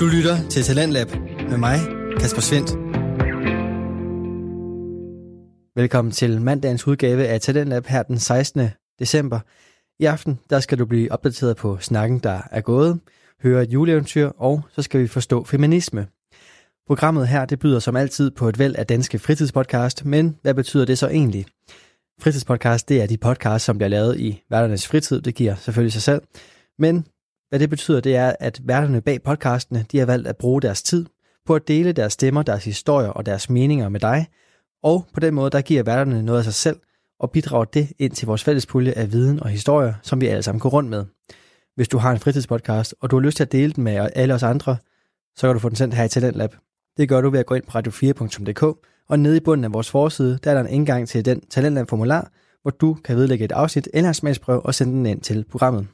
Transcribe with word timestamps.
Du 0.00 0.06
lytter 0.06 0.48
til 0.48 0.62
Talentlab 0.62 1.06
med 1.50 1.58
mig, 1.58 1.78
Kasper 2.20 2.40
Svendt. 2.40 2.70
Velkommen 5.76 6.12
til 6.12 6.40
mandagens 6.40 6.86
udgave 6.86 7.26
af 7.26 7.40
Talentlab 7.40 7.86
her 7.86 8.02
den 8.02 8.18
16. 8.18 8.68
december. 8.98 9.40
I 9.98 10.04
aften 10.04 10.38
der 10.50 10.60
skal 10.60 10.78
du 10.78 10.86
blive 10.86 11.12
opdateret 11.12 11.56
på 11.56 11.78
snakken, 11.80 12.18
der 12.18 12.40
er 12.50 12.60
gået, 12.60 13.00
høre 13.42 13.62
et 13.62 13.72
juleeventyr, 13.72 14.28
og 14.28 14.62
så 14.72 14.82
skal 14.82 15.00
vi 15.00 15.06
forstå 15.06 15.44
feminisme. 15.44 16.06
Programmet 16.86 17.28
her 17.28 17.44
det 17.44 17.58
byder 17.58 17.78
som 17.78 17.96
altid 17.96 18.30
på 18.30 18.48
et 18.48 18.58
væld 18.58 18.76
af 18.76 18.86
danske 18.86 19.18
fritidspodcast, 19.18 20.04
men 20.04 20.36
hvad 20.42 20.54
betyder 20.54 20.84
det 20.84 20.98
så 20.98 21.08
egentlig? 21.08 21.46
Fritidspodcast 22.20 22.88
det 22.88 23.02
er 23.02 23.06
de 23.06 23.16
podcasts, 23.16 23.64
som 23.64 23.78
bliver 23.78 23.88
lavet 23.88 24.20
i 24.20 24.42
hverdagens 24.48 24.88
fritid, 24.88 25.20
det 25.20 25.34
giver 25.34 25.54
selvfølgelig 25.54 25.92
sig 25.92 26.02
selv. 26.02 26.22
Men 26.78 27.04
hvad 27.50 27.58
det 27.60 27.70
betyder, 27.70 28.00
det 28.00 28.16
er, 28.16 28.32
at 28.40 28.60
værterne 28.64 29.00
bag 29.00 29.22
podcastene, 29.22 29.86
de 29.92 29.98
har 29.98 30.06
valgt 30.06 30.28
at 30.28 30.36
bruge 30.36 30.62
deres 30.62 30.82
tid 30.82 31.06
på 31.46 31.54
at 31.54 31.68
dele 31.68 31.92
deres 31.92 32.12
stemmer, 32.12 32.42
deres 32.42 32.64
historier 32.64 33.08
og 33.08 33.26
deres 33.26 33.50
meninger 33.50 33.88
med 33.88 34.00
dig, 34.00 34.26
og 34.82 35.06
på 35.14 35.20
den 35.20 35.34
måde, 35.34 35.50
der 35.50 35.60
giver 35.60 35.82
værterne 35.82 36.22
noget 36.22 36.38
af 36.38 36.44
sig 36.44 36.54
selv, 36.54 36.76
og 37.20 37.30
bidrager 37.30 37.64
det 37.64 37.92
ind 37.98 38.12
til 38.12 38.26
vores 38.26 38.44
fælles 38.44 38.66
pulje 38.66 38.92
af 38.92 39.12
viden 39.12 39.42
og 39.42 39.48
historier, 39.48 39.94
som 40.02 40.20
vi 40.20 40.26
alle 40.26 40.42
sammen 40.42 40.60
går 40.60 40.68
rundt 40.68 40.90
med. 40.90 41.04
Hvis 41.76 41.88
du 41.88 41.98
har 41.98 42.12
en 42.12 42.18
fritidspodcast, 42.18 42.94
og 43.00 43.10
du 43.10 43.16
har 43.16 43.20
lyst 43.20 43.36
til 43.36 43.44
at 43.44 43.52
dele 43.52 43.72
den 43.72 43.84
med 43.84 44.08
alle 44.14 44.34
os 44.34 44.42
andre, 44.42 44.76
så 45.36 45.46
kan 45.46 45.54
du 45.54 45.58
få 45.58 45.68
den 45.68 45.76
sendt 45.76 45.94
her 45.94 46.04
i 46.04 46.08
Talentlab. 46.08 46.54
Det 46.96 47.08
gør 47.08 47.20
du 47.20 47.30
ved 47.30 47.40
at 47.40 47.46
gå 47.46 47.54
ind 47.54 47.64
på 47.64 47.78
radio4.dk, 47.78 48.62
og 49.08 49.18
nede 49.18 49.36
i 49.36 49.40
bunden 49.40 49.64
af 49.64 49.72
vores 49.72 49.90
forside, 49.90 50.38
der 50.44 50.50
er 50.50 50.54
der 50.54 50.60
en 50.60 50.74
indgang 50.74 51.08
til 51.08 51.24
den 51.24 51.40
Talentlab-formular, 51.50 52.30
hvor 52.62 52.70
du 52.70 52.96
kan 53.04 53.16
vedlægge 53.16 53.44
et 53.44 53.52
afsnit 53.52 53.88
eller 53.94 54.08
en 54.08 54.14
smagsprøve 54.14 54.60
og 54.60 54.74
sende 54.74 54.92
den 54.92 55.06
ind 55.06 55.20
til 55.20 55.44
programmet. 55.50 55.86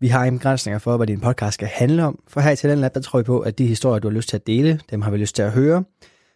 Vi 0.00 0.08
har 0.08 0.24
ingen 0.24 0.38
begrænsninger 0.38 0.78
for, 0.78 0.96
hvad 0.96 1.06
din 1.06 1.20
podcast 1.20 1.54
skal 1.54 1.68
handle 1.68 2.04
om, 2.04 2.22
for 2.28 2.40
her 2.40 2.50
i 2.50 2.56
Talentlab, 2.56 2.94
der 2.94 3.00
tror 3.00 3.18
vi 3.18 3.22
på, 3.22 3.40
at 3.40 3.58
de 3.58 3.66
historier, 3.66 3.98
du 3.98 4.08
har 4.08 4.14
lyst 4.14 4.28
til 4.28 4.36
at 4.36 4.46
dele, 4.46 4.80
dem 4.90 5.02
har 5.02 5.10
vi 5.10 5.16
lyst 5.16 5.34
til 5.34 5.42
at 5.42 5.52
høre. 5.52 5.84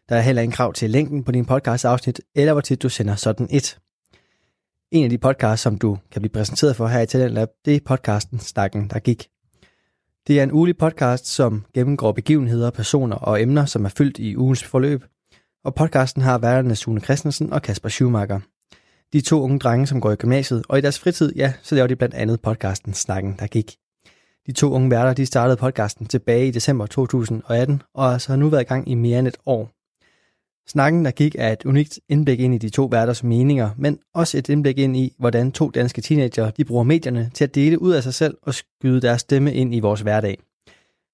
Der 0.08 0.16
er 0.16 0.20
heller 0.20 0.42
ingen 0.42 0.52
krav 0.52 0.72
til 0.72 0.90
længden 0.90 1.24
på 1.24 1.32
din 1.32 1.44
podcast 1.44 1.84
afsnit, 1.84 2.20
eller 2.34 2.52
hvor 2.52 2.60
tit 2.60 2.82
du 2.82 2.88
sender 2.88 3.14
sådan 3.14 3.48
et. 3.50 3.78
En 4.92 5.04
af 5.04 5.10
de 5.10 5.18
podcasts, 5.18 5.62
som 5.62 5.78
du 5.78 5.98
kan 6.12 6.22
blive 6.22 6.32
præsenteret 6.32 6.76
for 6.76 6.86
her 6.86 7.00
i 7.00 7.06
Talentlab, 7.06 7.48
det 7.64 7.76
er 7.76 7.80
podcasten 7.84 8.38
Snakken, 8.38 8.88
der 8.88 8.98
gik. 8.98 9.28
Det 10.26 10.38
er 10.38 10.42
en 10.42 10.52
ulig 10.52 10.76
podcast, 10.76 11.26
som 11.26 11.64
gennemgår 11.74 12.12
begivenheder, 12.12 12.70
personer 12.70 13.16
og 13.16 13.42
emner, 13.42 13.64
som 13.64 13.84
er 13.84 13.88
fyldt 13.88 14.18
i 14.18 14.36
ugens 14.36 14.64
forløb. 14.64 15.04
Og 15.64 15.74
podcasten 15.74 16.22
har 16.22 16.38
værterne 16.38 16.76
Sune 16.76 17.00
Christensen 17.00 17.52
og 17.52 17.62
Kasper 17.62 17.88
Schumacher. 17.88 18.40
De 19.12 19.20
to 19.20 19.42
unge 19.42 19.58
drenge, 19.58 19.86
som 19.86 20.00
går 20.00 20.12
i 20.12 20.16
gymnasiet, 20.16 20.62
og 20.68 20.78
i 20.78 20.80
deres 20.80 20.98
fritid, 20.98 21.32
ja, 21.36 21.52
så 21.62 21.74
laver 21.74 21.86
de 21.86 21.96
blandt 21.96 22.14
andet 22.14 22.40
podcasten 22.40 22.94
Snakken, 22.94 23.36
der 23.38 23.46
gik. 23.46 23.76
De 24.46 24.52
to 24.52 24.72
unge 24.72 24.90
værter, 24.90 25.12
de 25.14 25.26
startede 25.26 25.56
podcasten 25.56 26.06
tilbage 26.06 26.46
i 26.46 26.50
december 26.50 26.86
2018, 26.86 27.82
og 27.94 28.12
altså 28.12 28.28
har 28.28 28.36
nu 28.36 28.48
været 28.48 28.62
i 28.62 28.64
gang 28.64 28.90
i 28.90 28.94
mere 28.94 29.18
end 29.18 29.28
et 29.28 29.36
år. 29.46 29.70
Snakken, 30.70 31.04
der 31.04 31.10
gik, 31.10 31.36
er 31.38 31.52
et 31.52 31.64
unikt 31.64 32.00
indblik 32.08 32.40
ind 32.40 32.54
i 32.54 32.58
de 32.58 32.68
to 32.68 32.84
værters 32.84 33.22
meninger, 33.22 33.70
men 33.78 33.98
også 34.14 34.38
et 34.38 34.48
indblik 34.48 34.78
ind 34.78 34.96
i, 34.96 35.14
hvordan 35.18 35.52
to 35.52 35.70
danske 35.70 36.00
teenager 36.00 36.50
de 36.50 36.64
bruger 36.64 36.84
medierne 36.84 37.30
til 37.34 37.44
at 37.44 37.54
dele 37.54 37.82
ud 37.82 37.92
af 37.92 38.02
sig 38.02 38.14
selv 38.14 38.36
og 38.42 38.54
skyde 38.54 39.00
deres 39.00 39.20
stemme 39.20 39.54
ind 39.54 39.74
i 39.74 39.80
vores 39.80 40.00
hverdag. 40.00 40.38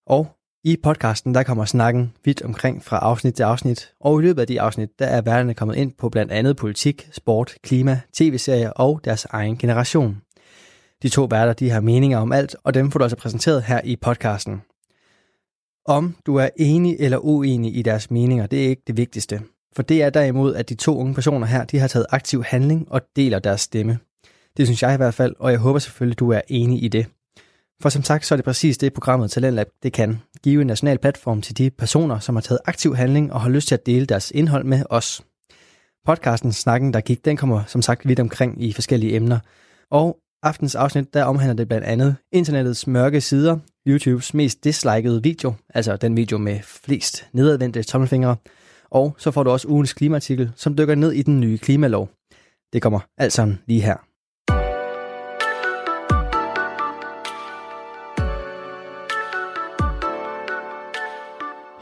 Og 0.06 0.35
i 0.67 0.77
podcasten, 0.83 1.34
der 1.34 1.42
kommer 1.42 1.64
snakken 1.64 2.12
vidt 2.25 2.42
omkring 2.42 2.84
fra 2.84 2.98
afsnit 2.98 3.34
til 3.34 3.42
afsnit, 3.42 3.92
og 4.00 4.20
i 4.20 4.22
løbet 4.22 4.41
af 4.41 4.47
de 4.47 4.61
afsnit, 4.61 4.89
der 4.98 5.06
er 5.06 5.20
værterne 5.20 5.55
kommet 5.55 5.77
ind 5.77 5.92
på 5.98 6.09
blandt 6.09 6.33
andet 6.33 6.56
politik, 6.56 7.09
sport, 7.12 7.55
klima, 7.62 8.00
tv-serier 8.12 8.70
og 8.70 9.00
deres 9.05 9.25
egen 9.25 9.59
generation. 9.59 10.17
De 11.03 11.09
to 11.09 11.25
værter, 11.25 11.53
de 11.53 11.70
har 11.70 11.81
meninger 11.81 12.19
om 12.19 12.33
alt, 12.33 12.56
og 12.64 12.75
dem 12.75 12.91
får 12.91 12.98
du 12.98 13.05
altså 13.05 13.17
præsenteret 13.17 13.62
her 13.62 13.81
i 13.84 13.97
podcasten. 13.97 14.62
Om 15.84 16.17
du 16.27 16.37
er 16.37 16.48
enig 16.56 16.97
eller 16.98 17.19
uenig 17.19 17.77
i 17.77 17.83
deres 17.83 18.11
meninger, 18.11 18.47
det 18.47 18.64
er 18.64 18.69
ikke 18.69 18.83
det 18.87 18.97
vigtigste. 18.97 19.42
For 19.77 19.83
det 19.83 20.03
er 20.03 20.11
derimod, 20.11 20.55
at 20.55 20.69
de 20.69 20.75
to 20.75 20.98
unge 20.98 21.14
personer 21.14 21.47
her, 21.47 21.65
de 21.65 21.78
har 21.78 21.88
taget 21.88 22.06
aktiv 22.10 22.44
handling 22.44 22.93
og 22.93 23.00
deler 23.16 23.38
deres 23.38 23.60
stemme. 23.60 23.99
Det 24.56 24.66
synes 24.66 24.82
jeg 24.82 24.94
i 24.94 24.97
hvert 24.97 25.15
fald, 25.15 25.34
og 25.38 25.50
jeg 25.50 25.59
håber 25.59 25.78
selvfølgelig, 25.78 26.19
du 26.19 26.32
er 26.32 26.41
enig 26.49 26.84
i 26.84 26.88
det. 26.88 27.06
For 27.82 27.88
som 27.88 28.03
sagt, 28.03 28.26
så 28.26 28.34
er 28.34 28.37
det 28.37 28.44
præcis 28.44 28.78
det, 28.78 28.92
programmet 28.92 29.31
Talentlab 29.31 29.69
det 29.82 29.92
kan. 29.92 30.22
Give 30.42 30.60
en 30.60 30.66
national 30.66 30.98
platform 30.98 31.42
til 31.42 31.59
de 31.59 31.70
personer, 31.70 32.19
som 32.19 32.37
har 32.37 32.41
taget 32.41 32.60
aktiv 32.64 32.97
handling 32.97 33.32
og 33.32 33.41
har 33.41 33.48
lyst 33.48 33.69
til 33.69 33.75
at 33.75 33.87
dele 33.87 34.06
deres 34.06 34.31
indhold 34.31 34.64
med 34.64 34.82
os. 34.91 35.22
Podcasten 36.06 36.53
Snakken, 36.53 36.92
der 36.92 37.00
gik, 37.00 37.25
den 37.25 37.37
kommer 37.37 37.64
som 37.66 37.82
sagt 37.82 38.09
vidt 38.09 38.20
omkring 38.20 38.62
i 38.64 38.72
forskellige 38.72 39.16
emner. 39.16 39.38
Og 39.91 40.19
aftens 40.42 40.75
afsnit, 40.75 41.14
der 41.14 41.25
omhandler 41.25 41.54
det 41.54 41.69
blandt 41.69 41.87
andet 41.87 42.16
internettets 42.32 42.87
mørke 42.87 43.20
sider, 43.20 43.59
YouTubes 43.87 44.34
mest 44.34 44.64
dislikede 44.64 45.22
video, 45.22 45.54
altså 45.75 45.97
den 45.97 46.16
video 46.16 46.38
med 46.38 46.60
flest 46.62 47.26
nedadvendte 47.32 47.82
tommelfingre, 47.82 48.37
og 48.91 49.14
så 49.19 49.31
får 49.31 49.43
du 49.43 49.50
også 49.50 49.69
ugens 49.69 49.93
klimaartikel, 49.93 50.50
som 50.56 50.76
dykker 50.76 50.94
ned 50.94 51.12
i 51.12 51.22
den 51.22 51.41
nye 51.41 51.58
klimalov. 51.58 52.08
Det 52.72 52.82
kommer 52.82 53.00
alt 53.19 53.32
sammen 53.32 53.58
lige 53.66 53.82
her. 53.82 54.16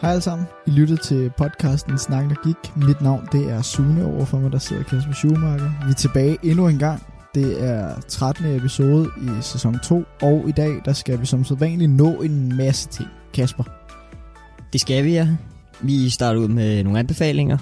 Hej 0.05 0.11
alle 0.11 0.23
sammen. 0.23 0.47
I 0.67 0.71
lytter 0.71 0.97
til 0.97 1.31
podcasten 1.39 1.99
Snak 1.99 2.25
der 2.31 2.47
gik. 2.47 2.87
Mit 2.87 3.01
navn 3.01 3.29
det 3.33 3.51
er 3.51 3.63
Sune 3.63 4.07
overfor 4.07 4.39
mig, 4.39 4.53
der 4.53 4.59
sidder 4.59 4.83
Kasper 4.83 5.13
Schumacher. 5.13 5.85
Vi 5.87 5.91
er 5.91 5.95
tilbage 5.95 6.39
endnu 6.43 6.69
en 6.69 6.79
gang. 6.79 7.03
Det 7.35 7.65
er 7.65 8.01
13. 8.01 8.47
episode 8.47 9.11
i 9.23 9.43
sæson 9.43 9.79
2, 9.79 10.05
og 10.23 10.49
i 10.49 10.53
dag 10.53 10.81
der 10.85 10.93
skal 10.93 11.21
vi 11.21 11.27
som 11.27 11.45
sædvanligt 11.45 11.91
nå 11.91 12.23
en 12.23 12.57
masse 12.57 12.89
ting. 12.89 13.09
Kasper. 13.35 13.65
Det 14.73 14.81
skal 14.81 15.05
vi, 15.05 15.13
ja. 15.13 15.29
Vi 15.81 16.11
starter 16.11 16.41
ud 16.41 16.49
med 16.49 16.85
nogle 16.85 16.99
anbefalinger. 16.99 17.59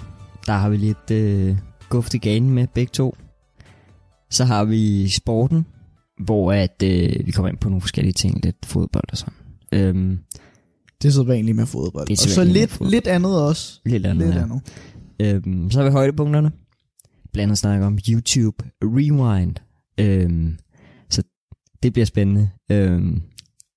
Der 0.47 0.52
har 0.52 0.69
vi 0.69 0.76
lidt 0.76 1.10
øh, 1.10 1.56
guft 1.88 2.14
i 2.14 2.19
ganen 2.19 2.50
med 2.50 2.66
begge 2.75 2.91
to. 2.91 3.16
Så 4.31 4.44
har 4.44 4.64
vi 4.64 5.08
sporten, 5.08 5.66
hvor 6.25 6.52
at, 6.52 6.82
øh, 6.84 7.26
vi 7.26 7.32
kommer 7.32 7.48
ind 7.48 7.58
på 7.58 7.69
nogle 7.69 7.81
forskellige 7.81 8.12
ting, 8.12 8.44
lidt 8.44 8.66
fodbold 8.66 9.12
og 9.12 9.19
sådan. 9.19 9.34
Øhm, 9.72 10.19
det 11.02 11.08
er 11.08 11.12
sædvanligt 11.12 11.56
med 11.56 11.66
fodbold. 11.66 12.06
Det 12.06 12.12
er 12.12 12.22
og 12.22 12.28
så 12.28 12.34
sædvanligt 12.34 12.54
med 12.54 12.60
lidt, 12.60 12.70
fodbold. 12.70 12.90
lidt 12.90 13.06
andet 13.06 13.42
også. 13.42 13.80
lidt 13.86 14.06
andet, 14.06 14.26
Lidt 14.26 14.36
ja. 14.36 14.42
andet. 14.42 14.60
Øhm, 15.20 15.70
så 15.70 15.78
har 15.78 15.84
vi 15.84 15.92
højdepunkterne. 15.92 16.52
Blandt 17.32 17.42
andet 17.48 17.58
snakker 17.58 17.86
om 17.86 17.98
YouTube 18.08 18.64
Rewind. 18.82 19.56
Øhm, 20.00 20.58
så 21.10 21.22
det 21.82 21.92
bliver 21.92 22.06
spændende. 22.06 22.50
Øhm, 22.70 23.22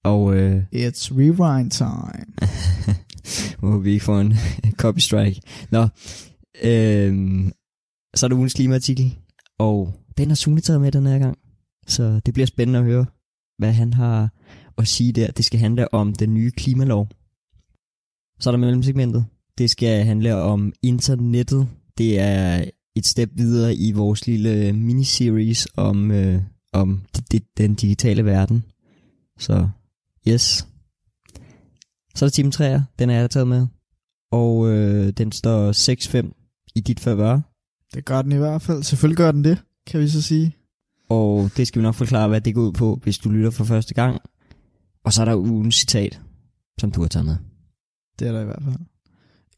og 0.03 0.35
øh, 0.37 0.63
It's 0.75 1.11
rewind 1.17 1.71
time. 1.71 2.25
må 3.71 3.77
vi 3.79 3.91
ikke 3.91 4.05
få 4.05 4.19
en 4.19 4.33
copy 4.81 4.99
strike. 4.99 5.41
Nå, 5.71 5.87
øhm, 6.63 7.51
så 8.15 8.25
er 8.25 8.27
der 8.27 8.35
ugens 8.35 8.53
klimaartikel, 8.53 9.17
og 9.59 9.93
den 10.17 10.27
har 10.27 10.35
Sune 10.35 10.61
taget 10.61 10.81
med 10.81 10.91
den 10.91 11.05
her 11.05 11.19
gang. 11.19 11.37
Så 11.87 12.19
det 12.25 12.33
bliver 12.33 12.47
spændende 12.47 12.79
at 12.79 12.85
høre, 12.85 13.05
hvad 13.57 13.71
han 13.71 13.93
har 13.93 14.29
at 14.77 14.87
sige 14.87 15.11
der. 15.11 15.31
Det 15.31 15.45
skal 15.45 15.59
handle 15.59 15.93
om 15.93 16.13
den 16.13 16.33
nye 16.33 16.51
klimalov. 16.51 17.07
Så 18.39 18.49
er 18.49 18.51
der 18.51 18.57
mellemsegmentet. 18.57 19.25
Det 19.57 19.69
skal 19.69 20.05
handle 20.05 20.35
om 20.35 20.73
internettet. 20.81 21.67
Det 21.97 22.19
er 22.19 22.65
et 22.95 23.05
step 23.05 23.29
videre 23.33 23.75
i 23.75 23.91
vores 23.91 24.27
lille 24.27 24.73
miniseries 24.73 25.67
om, 25.77 26.11
øh, 26.11 26.41
om 26.73 27.01
det, 27.15 27.31
det, 27.31 27.43
den 27.57 27.75
digitale 27.75 28.25
verden. 28.25 28.63
Så 29.39 29.69
yes. 30.27 30.67
Så 32.15 32.25
er 32.25 32.29
der 32.29 32.49
Team 32.49 32.49
3'er, 32.49 32.81
den 32.99 33.09
er 33.09 33.19
jeg 33.19 33.29
taget 33.29 33.47
med. 33.47 33.67
Og 34.31 34.69
øh, 34.69 35.09
den 35.09 35.31
står 35.31 35.71
6-5 35.71 36.71
i 36.75 36.79
dit 36.79 36.99
favør. 36.99 37.39
Det 37.93 38.05
gør 38.05 38.21
den 38.21 38.31
i 38.31 38.37
hvert 38.37 38.61
fald. 38.61 38.83
Selvfølgelig 38.83 39.17
gør 39.17 39.31
den 39.31 39.43
det, 39.43 39.57
kan 39.87 39.99
vi 39.99 40.07
så 40.07 40.21
sige. 40.21 40.55
Og 41.09 41.49
det 41.57 41.67
skal 41.67 41.79
vi 41.79 41.83
nok 41.83 41.95
forklare, 41.95 42.27
hvad 42.27 42.41
det 42.41 42.55
går 42.55 42.61
ud 42.61 42.71
på, 42.71 42.99
hvis 43.03 43.17
du 43.17 43.29
lytter 43.29 43.49
for 43.49 43.63
første 43.63 43.93
gang. 43.93 44.21
Og 45.05 45.13
så 45.13 45.21
er 45.21 45.25
der 45.25 45.35
ugens 45.35 45.75
citat, 45.75 46.21
som 46.79 46.91
du 46.91 47.01
har 47.01 47.07
taget 47.07 47.25
med. 47.25 47.35
Det 48.19 48.27
er 48.27 48.31
der 48.31 48.41
i 48.41 48.45
hvert 48.45 48.63
fald. 48.63 48.75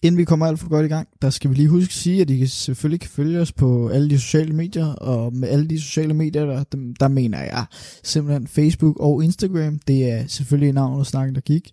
Inden 0.01 0.17
vi 0.17 0.25
kommer 0.25 0.45
alt 0.45 0.59
for 0.59 0.69
godt 0.69 0.85
i 0.85 0.89
gang, 0.89 1.07
der 1.21 1.29
skal 1.29 1.49
vi 1.49 1.55
lige 1.55 1.67
huske 1.69 1.89
at 1.89 1.94
sige, 1.94 2.21
at 2.21 2.29
I 2.29 2.38
kan 2.38 2.47
selvfølgelig 2.47 2.99
kan 2.99 3.09
følge 3.09 3.39
os 3.39 3.51
på 3.51 3.88
alle 3.88 4.09
de 4.09 4.19
sociale 4.19 4.53
medier, 4.53 4.85
og 4.85 5.35
med 5.35 5.49
alle 5.49 5.67
de 5.67 5.81
sociale 5.81 6.13
medier, 6.13 6.45
der, 6.45 6.63
dem- 6.63 6.95
der 6.95 7.07
mener 7.07 7.39
jeg 7.44 7.65
simpelthen 8.03 8.47
Facebook 8.47 8.99
og 8.99 9.23
Instagram. 9.23 9.79
Det 9.79 10.11
er 10.11 10.27
selvfølgelig 10.27 10.73
navnet 10.73 11.07
Snakken 11.07 11.35
der 11.35 11.41
gik. 11.41 11.71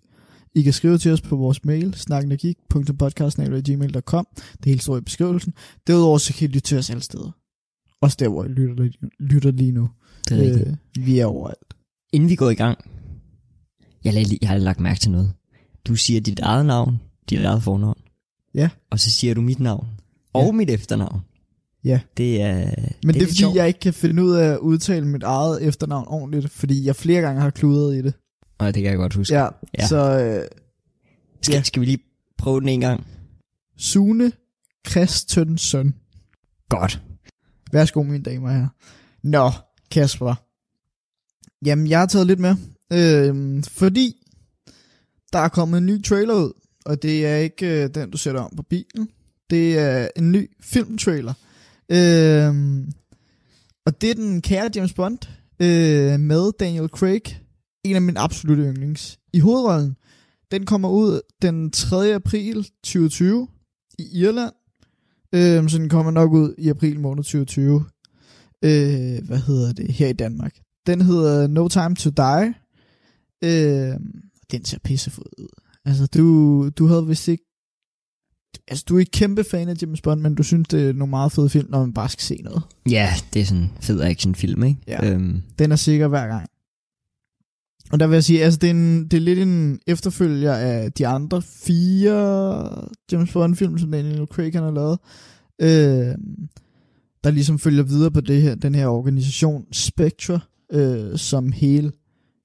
I 0.55 0.61
kan 0.61 0.73
skrive 0.73 0.97
til 0.97 1.11
os 1.11 1.21
på 1.21 1.35
vores 1.35 1.65
mail, 1.65 1.93
snakkendergik.podcast.gmail.com. 1.93 4.27
Det 4.35 4.65
hele 4.65 4.79
står 4.81 4.97
i 4.97 5.01
beskrivelsen. 5.01 5.53
Derudover 5.87 6.17
så 6.17 6.33
kan 6.33 6.49
I 6.49 6.51
lytte 6.51 6.59
til 6.67 6.77
os 6.77 6.89
alle 6.89 7.01
steder. 7.03 7.31
Også 8.01 8.17
der, 8.19 8.27
hvor 8.29 8.43
I 8.43 8.47
lytter, 8.47 8.83
lige- 8.83 8.97
lytter 9.19 9.51
lige 9.51 9.71
nu. 9.71 9.89
Det 10.29 10.37
er 10.37 10.41
rigtigt. 10.41 10.67
Øh, 10.67 10.75
vi 11.05 11.19
er 11.19 11.25
overalt. 11.25 11.73
Inden 12.13 12.29
vi 12.29 12.35
går 12.35 12.49
i 12.49 12.55
gang, 12.55 12.77
jeg, 14.05 14.13
lag, 14.13 14.23
lige- 14.25 14.39
jeg 14.41 14.49
har 14.49 14.57
lagt 14.57 14.79
mærke 14.79 14.99
til 14.99 15.11
noget. 15.11 15.33
Du 15.85 15.95
siger 15.95 16.21
dit 16.21 16.39
eget 16.39 16.65
navn, 16.65 16.99
dit 17.29 17.39
eget 17.45 17.63
fornavn. 17.63 17.97
Ja. 18.53 18.69
Og 18.91 18.99
så 18.99 19.11
siger 19.11 19.33
du 19.33 19.41
mit 19.41 19.59
navn. 19.59 19.87
Og 20.33 20.45
Ja. 20.45 20.51
mit 20.51 20.69
efternavn. 20.69 21.21
Ja. 21.83 21.99
Det 22.17 22.41
er 22.41 22.55
Men 22.55 22.65
det 22.65 22.75
er, 22.75 23.11
det 23.11 23.21
er 23.21 23.25
fordi, 23.25 23.35
sjovt. 23.37 23.55
jeg 23.55 23.67
ikke 23.67 23.79
kan 23.79 23.93
finde 23.93 24.23
ud 24.23 24.31
af 24.35 24.47
at 24.47 24.57
udtale 24.59 25.07
mit 25.07 25.23
eget 25.23 25.63
efternavn 25.63 26.07
ordentligt, 26.07 26.49
fordi 26.51 26.85
jeg 26.85 26.95
flere 26.95 27.21
gange 27.21 27.41
har 27.41 27.49
kludret 27.49 27.95
i 27.95 28.01
det. 28.01 28.13
Og 28.57 28.73
det 28.73 28.81
kan 28.83 28.89
jeg 28.91 28.97
godt 28.97 29.13
huske. 29.13 29.35
Ja, 29.35 29.47
Ja. 29.77 29.87
så 29.87 30.19
øh, 30.19 30.47
Skal, 31.41 31.53
Ja. 31.53 31.57
ja. 31.57 31.63
skal 31.63 31.79
vi 31.79 31.85
lige 31.85 31.99
prøve 32.37 32.59
den 32.59 32.69
en 32.69 32.79
gang? 32.81 33.07
Sune 33.77 34.31
Christensen. 34.89 35.95
Godt. 36.69 37.01
Værsgo, 37.71 38.03
mine 38.03 38.23
damer 38.23 38.47
og 38.49 38.53
herrer. 38.55 38.67
Nå, 39.23 39.51
Kasper. 39.91 40.35
Jamen, 41.65 41.87
jeg 41.87 41.99
har 41.99 42.05
taget 42.05 42.27
lidt 42.27 42.39
med. 42.39 42.55
Øh, 42.93 43.63
fordi 43.63 44.15
der 45.33 45.39
er 45.39 45.47
kommet 45.47 45.77
en 45.77 45.85
ny 45.85 46.03
trailer 46.03 46.33
ud. 46.33 46.51
Og 46.85 47.01
det 47.01 47.25
er 47.25 47.35
ikke 47.35 47.83
øh, 47.83 47.89
den, 47.95 48.09
du 48.09 48.17
sætter 48.17 48.41
om 48.41 48.51
på 48.55 48.63
bilen. 48.63 49.09
Det 49.49 49.79
er 49.79 50.07
en 50.15 50.31
ny 50.31 50.51
filmtrailer. 50.61 51.33
Øh, 51.89 52.53
og 53.85 54.01
det 54.01 54.09
er 54.09 54.13
den 54.13 54.41
kære 54.41 54.69
James 54.75 54.93
Bond 54.93 55.17
øh, 55.59 56.19
med 56.19 56.51
Daniel 56.59 56.87
Craig. 56.87 57.21
En 57.83 57.95
af 57.95 58.01
mine 58.01 58.19
absolutte 58.19 58.63
yndlings. 58.63 59.19
I 59.33 59.39
hovedrollen. 59.39 59.95
Den 60.51 60.65
kommer 60.65 60.89
ud 60.89 61.21
den 61.41 61.71
3. 61.71 62.13
april 62.13 62.63
2020 62.83 63.47
i 63.99 64.19
Irland. 64.19 64.53
Øh, 65.35 65.69
så 65.69 65.77
den 65.77 65.89
kommer 65.89 66.11
nok 66.11 66.31
ud 66.31 66.55
i 66.57 66.69
april 66.69 66.99
måned 66.99 67.23
2020. 67.23 67.85
Øh, 68.61 69.27
hvad 69.27 69.39
hedder 69.39 69.73
det? 69.73 69.93
Her 69.93 70.07
i 70.07 70.13
Danmark. 70.13 70.55
Den 70.87 71.01
hedder 71.01 71.47
No 71.47 71.67
Time 71.67 71.95
to 71.95 72.09
Die. 72.09 72.53
Øh, 73.43 73.93
den 74.51 74.65
ser 74.65 74.77
pissefed 74.83 75.25
ud. 75.37 75.47
Altså, 75.85 76.07
du, 76.07 76.69
du 76.69 76.87
havde 76.87 77.07
vist 77.07 77.27
ikke... 77.27 77.43
Altså, 78.67 78.85
du 78.89 78.95
er 78.95 78.99
ikke 78.99 79.11
kæmpe 79.11 79.43
fan 79.43 79.69
af 79.69 79.75
James 79.81 80.01
Bond, 80.01 80.21
men 80.21 80.35
du 80.35 80.43
synes, 80.43 80.67
det 80.67 80.89
er 80.89 80.93
nogle 80.93 81.09
meget 81.09 81.31
fede 81.31 81.49
film, 81.49 81.67
når 81.69 81.79
man 81.79 81.93
bare 81.93 82.09
skal 82.09 82.23
se 82.23 82.41
noget. 82.43 82.63
Ja, 82.89 83.09
det 83.33 83.41
er 83.41 83.45
sådan 83.45 83.63
en 83.63 83.71
fed 83.81 84.01
actionfilm, 84.01 84.63
ikke? 84.63 84.79
Ja. 84.87 85.11
Øhm, 85.11 85.41
Den 85.59 85.71
er 85.71 85.75
sikker 85.75 86.07
hver 86.07 86.27
gang. 86.27 86.49
Og 87.91 87.99
der 87.99 88.07
vil 88.07 88.15
jeg 88.15 88.23
sige, 88.23 88.43
altså 88.43 88.59
det 88.59 88.67
er, 88.67 88.71
en, 88.73 89.03
det 89.03 89.17
er 89.17 89.21
lidt 89.21 89.39
en 89.39 89.79
efterfølger 89.87 90.53
af 90.53 90.91
de 90.91 91.07
andre 91.07 91.41
fire 91.41 92.87
James 93.11 93.33
Bond-film, 93.33 93.77
som 93.77 93.91
Daniel 93.91 94.27
Craig 94.27 94.53
han 94.53 94.63
har 94.63 94.71
lavet, 94.71 94.99
øh, 95.61 96.15
der 97.23 97.31
ligesom 97.31 97.59
følger 97.59 97.83
videre 97.83 98.11
på 98.11 98.21
det 98.21 98.41
her, 98.41 98.55
den 98.55 98.75
her 98.75 98.87
organisation 98.87 99.65
Spectre, 99.71 100.39
øh, 100.71 101.17
som 101.17 101.51
hele 101.51 101.91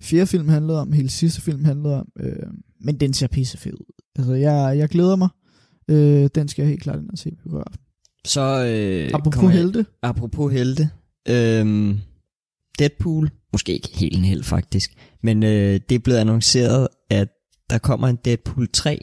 fjerde 0.02 0.26
film 0.26 0.48
handlede 0.48 0.80
om, 0.80 0.92
hele 0.92 1.08
sidste 1.10 1.40
film 1.40 1.64
handlede 1.64 1.94
om, 2.00 2.08
øh, 2.20 2.46
men 2.80 3.00
den 3.00 3.14
ser 3.14 3.26
pissefed 3.26 3.72
ud. 3.72 3.92
Altså 4.18 4.34
jeg, 4.34 4.78
jeg 4.78 4.88
glæder 4.88 5.16
mig. 5.16 5.28
Øh, 5.88 6.28
den 6.34 6.48
skal 6.48 6.62
jeg 6.62 6.68
helt 6.68 6.82
klart 6.82 6.98
ind 6.98 7.10
og 7.10 7.18
se 7.18 7.30
på 7.42 7.48
biografen. 7.48 7.80
så 8.24 8.40
øh, 8.66 9.10
Apropos 9.14 9.42
jeg- 9.42 9.50
helte. 9.52 9.86
Apropos 10.02 10.52
helte. 10.52 10.90
Øhm, 11.28 11.98
Deadpool. 12.78 13.30
Måske 13.52 13.72
ikke 13.74 13.88
helt 13.94 14.16
en 14.18 14.24
held, 14.24 14.42
faktisk. 14.42 14.94
Men 15.22 15.42
øh, 15.42 15.80
det 15.88 15.94
er 15.94 15.98
blevet 15.98 16.18
annonceret, 16.18 16.88
at 17.10 17.28
der 17.70 17.78
kommer 17.78 18.08
en 18.08 18.18
Deadpool 18.24 18.68
3 18.72 18.98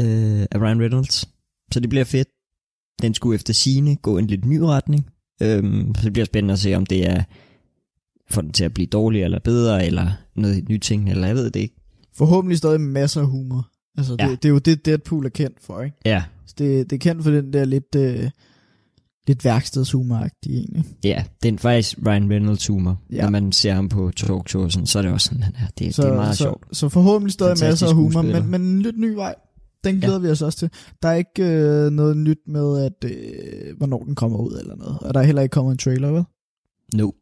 øh, 0.00 0.46
af 0.50 0.58
Ryan 0.60 0.80
Reynolds. 0.80 1.28
Så 1.72 1.80
det 1.80 1.88
bliver 1.88 2.04
fedt. 2.04 2.28
Den 3.02 3.14
skulle 3.14 3.34
efter 3.34 3.52
sine 3.54 3.96
gå 3.96 4.18
en 4.18 4.26
lidt 4.26 4.44
ny 4.44 4.56
retning. 4.58 5.06
Øhm, 5.42 5.94
så 5.94 6.02
det 6.04 6.12
bliver 6.12 6.26
spændende 6.26 6.52
at 6.52 6.58
se, 6.58 6.74
om 6.74 6.86
det 6.86 7.08
er 7.10 7.22
for 8.30 8.40
den 8.40 8.52
til 8.52 8.64
at 8.64 8.74
blive 8.74 8.86
dårligere 8.86 9.24
eller 9.24 9.38
bedre, 9.38 9.86
eller 9.86 10.10
noget 10.36 10.68
nyt 10.68 10.80
ting, 10.80 11.10
eller 11.10 11.26
jeg 11.26 11.36
ved 11.36 11.50
det 11.50 11.60
ikke. 11.60 11.74
Forhåbentlig 12.14 12.58
stadig 12.58 12.80
masser 12.80 13.20
af 13.20 13.26
humor. 13.26 13.68
Altså, 13.98 14.12
det, 14.12 14.20
Ja. 14.20 14.30
det 14.30 14.44
er 14.44 14.48
jo 14.48 14.58
det, 14.58 14.84
Deadpool 14.86 15.26
er 15.26 15.30
kendt 15.30 15.56
for, 15.60 15.82
ikke? 15.82 15.96
Ja, 16.04 16.22
Så 16.46 16.54
det, 16.58 16.90
det 16.90 16.96
er 16.96 17.00
kendt 17.00 17.24
for 17.24 17.30
den 17.30 17.52
der 17.52 17.64
lidt, 17.64 17.94
øh, 17.96 18.30
lidt 19.26 19.44
værkstedshumoragtige 19.44 20.56
egentlig. 20.58 20.84
ja, 21.04 21.24
det 21.42 21.54
er 21.54 21.58
faktisk 21.58 21.98
Ryan 22.06 22.30
Reynolds 22.30 22.66
humor. 22.66 23.00
Ja. 23.12 23.22
Når 23.22 23.30
man 23.30 23.52
ser 23.52 23.74
ham 23.74 23.88
på 23.88 24.10
talkshow, 24.16 24.62
og 24.64 24.72
sådan, 24.72 24.86
så 24.86 24.98
er 24.98 25.02
det 25.02 25.10
også 25.12 25.24
sådan, 25.28 25.42
han 25.42 25.54
er. 25.54 25.66
Det, 25.78 25.94
Så, 25.94 26.02
det 26.02 26.08
er 26.10 26.14
meget 26.14 26.36
så, 26.36 26.42
sjovt. 26.44 26.76
Så 26.76 26.88
forhåbentlig 26.88 27.32
stadig 27.32 27.50
Fantastisk 27.58 27.82
masser 27.82 27.86
af 27.88 27.94
humor, 27.94 28.22
men, 28.22 28.50
men 28.50 28.60
en 28.60 28.82
lidt 28.82 28.98
ny 28.98 29.14
vej. 29.14 29.34
Den 29.84 29.96
glæder 29.96 30.14
ja. 30.14 30.18
vi 30.26 30.28
os 30.28 30.42
også 30.42 30.58
til. 30.58 30.70
Der 31.02 31.08
er 31.08 31.14
ikke 31.14 31.42
øh, 31.44 31.90
noget 31.90 32.16
nyt 32.16 32.38
med, 32.46 32.78
at 32.84 33.10
øh, 33.10 33.76
hvornår 33.76 34.04
den 34.04 34.14
kommer 34.14 34.38
ud 34.38 34.58
eller 34.60 34.76
noget. 34.76 34.98
Og 34.98 35.14
der 35.14 35.20
er 35.20 35.24
heller 35.24 35.42
ikke 35.42 35.52
kommet 35.52 35.72
en 35.72 35.78
trailer, 35.78 36.10
vel? 36.10 36.24
Nope. 36.94 37.18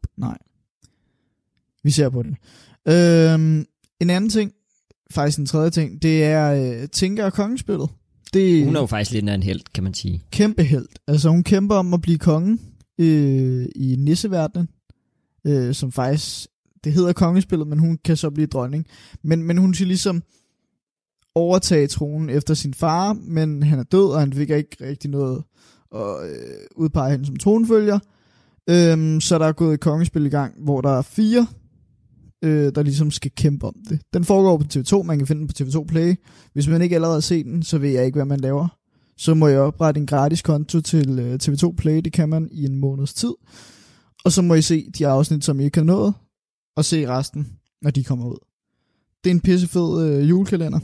Vi 1.85 1.91
ser 1.91 2.09
på 2.09 2.23
det. 2.23 2.35
Øhm, 2.87 3.65
en 3.99 4.09
anden 4.09 4.29
ting, 4.29 4.51
faktisk 5.11 5.39
en 5.39 5.45
tredje 5.45 5.69
ting, 5.69 6.01
det 6.01 6.23
er 6.23 6.51
øh, 6.81 6.87
Tinker 6.89 7.25
og 7.25 7.33
Kongespillet. 7.33 7.89
Det 8.33 8.65
Hun 8.65 8.75
er 8.75 8.79
jo 8.79 8.85
faktisk 8.85 9.11
lidt 9.11 9.29
af 9.29 9.35
en 9.35 9.43
held, 9.43 9.61
kan 9.73 9.83
man 9.83 9.93
sige. 9.93 10.23
kæmpe 10.31 10.63
held. 10.63 10.87
Altså 11.07 11.29
hun 11.29 11.43
kæmper 11.43 11.75
om 11.75 11.93
at 11.93 12.01
blive 12.01 12.17
konge 12.17 12.57
øh, 12.99 13.65
i 13.75 13.95
nisseverdenen, 13.99 14.69
øh, 15.47 15.73
som 15.73 15.91
faktisk, 15.91 16.47
det 16.83 16.93
hedder 16.93 17.13
kongespillet, 17.13 17.67
men 17.67 17.79
hun 17.79 17.99
kan 18.05 18.17
så 18.17 18.29
blive 18.29 18.47
dronning. 18.47 18.85
Men, 19.23 19.43
men 19.43 19.57
hun 19.57 19.73
skal 19.73 19.87
ligesom 19.87 20.23
overtage 21.35 21.87
tronen 21.87 22.29
efter 22.29 22.53
sin 22.53 22.73
far, 22.73 23.13
men 23.13 23.63
han 23.63 23.79
er 23.79 23.83
død, 23.83 24.05
og 24.05 24.19
han 24.19 24.33
fik 24.33 24.49
ikke 24.49 24.77
rigtig 24.81 25.09
noget 25.09 25.43
at 25.95 26.29
øh, 26.29 26.65
udpege 26.75 27.11
hende 27.11 27.25
som 27.25 27.35
tronfølger. 27.35 27.99
Øhm, 28.69 29.21
så 29.21 29.39
der 29.39 29.45
er 29.45 29.51
gået 29.51 29.73
et 29.73 29.79
kongespil 29.79 30.25
i 30.25 30.29
gang, 30.29 30.53
hvor 30.63 30.81
der 30.81 30.97
er 30.97 31.01
fire, 31.01 31.47
øh, 32.43 32.71
der 32.75 32.83
ligesom 32.83 33.11
skal 33.11 33.31
kæmpe 33.31 33.67
om 33.67 33.75
det. 33.89 34.01
Den 34.13 34.25
foregår 34.25 34.57
på 34.57 34.65
TV2, 34.73 35.03
man 35.03 35.17
kan 35.17 35.27
finde 35.27 35.39
den 35.39 35.47
på 35.47 35.53
TV2 35.59 35.85
Play. 35.85 36.15
Hvis 36.53 36.67
man 36.67 36.81
ikke 36.81 36.95
allerede 36.95 37.15
har 37.15 37.21
set 37.21 37.45
den, 37.45 37.63
så 37.63 37.77
ved 37.77 37.89
jeg 37.89 38.05
ikke, 38.05 38.15
hvad 38.15 38.25
man 38.25 38.39
laver 38.39 38.67
så 39.17 39.33
må 39.33 39.47
jeg 39.47 39.59
oprette 39.59 39.99
en 39.99 40.07
gratis 40.07 40.41
konto 40.41 40.81
til 40.81 41.19
øh, 41.19 41.39
TV2 41.43 41.75
Play. 41.75 42.01
Det 42.01 42.13
kan 42.13 42.29
man 42.29 42.49
i 42.51 42.65
en 42.65 42.77
måneds 42.77 43.13
tid. 43.13 43.33
Og 44.25 44.31
så 44.31 44.41
må 44.41 44.53
I 44.53 44.61
se 44.61 44.91
de 44.91 45.07
afsnit, 45.07 45.45
som 45.45 45.59
I 45.59 45.63
ikke 45.63 45.77
har 45.77 45.85
nået, 45.85 46.13
og 46.75 46.85
se 46.85 47.07
resten, 47.07 47.57
når 47.81 47.91
de 47.91 48.03
kommer 48.03 48.25
ud. 48.25 48.37
Det 49.23 49.29
er 49.29 49.33
en 49.33 49.41
pissefed 49.41 50.01
øh, 50.01 50.29
julekalender. 50.29 50.79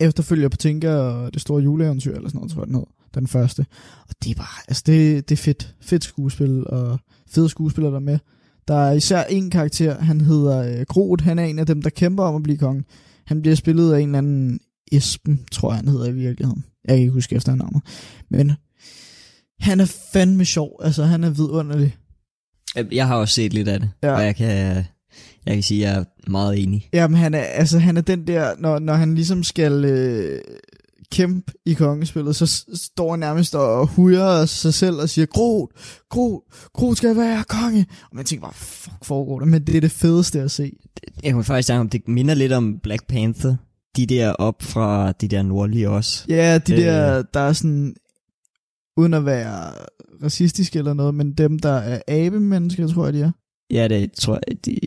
Efterfølger 0.00 0.48
på 0.48 0.56
Tinker 0.56 0.94
og 0.94 1.34
det 1.34 1.42
store 1.42 1.62
juleeventyr, 1.62 2.14
eller 2.14 2.28
sådan 2.28 2.38
noget, 2.38 2.52
tror 2.52 2.60
jeg 2.60 2.66
den 2.66 2.74
hedder 2.74 2.90
Den 3.14 3.26
første. 3.26 3.66
Og 4.08 4.14
det 4.24 4.30
er 4.30 4.34
bare, 4.34 4.62
altså 4.68 4.82
det, 4.86 5.28
det 5.28 5.34
er 5.34 5.42
fedt. 5.42 5.74
Fedt 5.80 6.04
skuespil, 6.04 6.66
og 6.66 6.98
fede 7.28 7.48
skuespillere 7.48 7.92
der 7.92 8.00
med. 8.00 8.18
Der 8.68 8.74
er 8.74 8.92
især 8.92 9.24
en 9.24 9.50
karakter, 9.50 10.00
han 10.00 10.20
hedder 10.20 10.78
øh, 10.80 10.84
Groot. 10.88 11.20
Han 11.20 11.38
er 11.38 11.44
en 11.44 11.58
af 11.58 11.66
dem, 11.66 11.82
der 11.82 11.90
kæmper 11.90 12.24
om 12.24 12.34
at 12.36 12.42
blive 12.42 12.58
konge. 12.58 12.84
Han 13.26 13.42
bliver 13.42 13.54
spillet 13.54 13.92
af 13.92 14.00
en 14.00 14.08
eller 14.08 14.18
anden 14.18 14.60
Esben, 14.92 15.40
tror 15.52 15.70
jeg, 15.70 15.76
han 15.76 15.88
hedder 15.88 16.06
i 16.06 16.12
virkeligheden. 16.12 16.64
Jeg 16.84 16.94
kan 16.94 17.00
ikke 17.00 17.12
huske 17.12 17.36
efternavnet. 17.36 17.82
Men 18.30 18.52
han 19.60 19.80
er 19.80 19.84
fandme 20.12 20.44
sjov. 20.44 20.80
Altså, 20.82 21.04
han 21.04 21.24
er 21.24 21.30
vidunderlig. 21.30 21.96
Øh, 22.78 22.84
Jeg 22.94 23.06
har 23.06 23.16
også 23.16 23.34
set 23.34 23.52
lidt 23.52 23.68
af 23.68 23.80
det, 23.80 23.90
ja. 24.02 24.12
og 24.14 24.24
jeg 24.24 24.36
kan, 24.36 24.48
jeg 25.46 25.54
kan 25.54 25.62
sige, 25.62 25.86
at 25.86 25.92
jeg 25.94 26.00
er 26.00 26.30
meget 26.30 26.62
enig. 26.62 26.88
Jamen, 26.92 27.16
han 27.16 27.34
er, 27.34 27.38
altså, 27.42 27.78
han 27.78 27.96
er 27.96 28.00
den 28.00 28.26
der, 28.26 28.54
når, 28.58 28.78
når 28.78 28.94
han 28.94 29.14
ligesom 29.14 29.42
skal 29.42 29.84
øh, 29.84 30.40
kæmpe 31.12 31.52
i 31.66 31.72
kongespillet, 31.74 32.36
så 32.36 32.64
står 32.74 33.10
han 33.10 33.18
nærmest 33.20 33.54
og 33.54 33.86
hujer 33.86 34.44
sig 34.46 34.74
selv 34.74 34.96
og 34.96 35.08
siger, 35.08 35.26
Groot, 35.26 35.68
Groot, 36.10 36.40
Groot 36.74 36.96
skal 36.96 37.16
være 37.16 37.44
konge. 37.48 37.86
Og 38.02 38.16
man 38.16 38.24
tænker 38.24 38.46
bare, 38.46 38.54
fuck 38.54 39.04
foregår 39.04 39.38
det, 39.38 39.48
men 39.48 39.66
det 39.66 39.76
er 39.76 39.80
det 39.80 39.90
fedeste 39.90 40.40
at 40.40 40.50
se. 40.50 40.72
Jeg 41.22 41.32
kan 41.32 41.44
faktisk 41.44 41.66
sige, 41.66 41.78
om 41.78 41.88
det 41.88 42.08
minder 42.08 42.34
lidt 42.34 42.52
om 42.52 42.78
Black 42.82 43.06
Panther. 43.06 43.56
De 43.96 44.06
der 44.06 44.30
op 44.32 44.62
fra 44.62 45.12
de 45.12 45.28
der 45.28 45.42
nordlige 45.42 45.90
også. 45.90 46.24
Ja, 46.28 46.58
de 46.58 46.72
Øh. 46.72 46.78
der, 46.78 47.22
der 47.22 47.40
er 47.40 47.52
sådan, 47.52 47.94
uden 48.96 49.14
at 49.14 49.26
være 49.26 49.72
racistisk 50.22 50.76
eller 50.76 50.94
noget, 50.94 51.14
men 51.14 51.32
dem, 51.32 51.58
der 51.58 51.72
er 51.72 52.00
abemennesker, 52.08 52.86
tror 52.88 53.04
jeg, 53.04 53.12
de 53.14 53.20
er. 53.20 53.30
Ja, 53.70 53.88
det 53.88 54.12
tror 54.12 54.38
jeg, 54.48 54.64
de... 54.64 54.78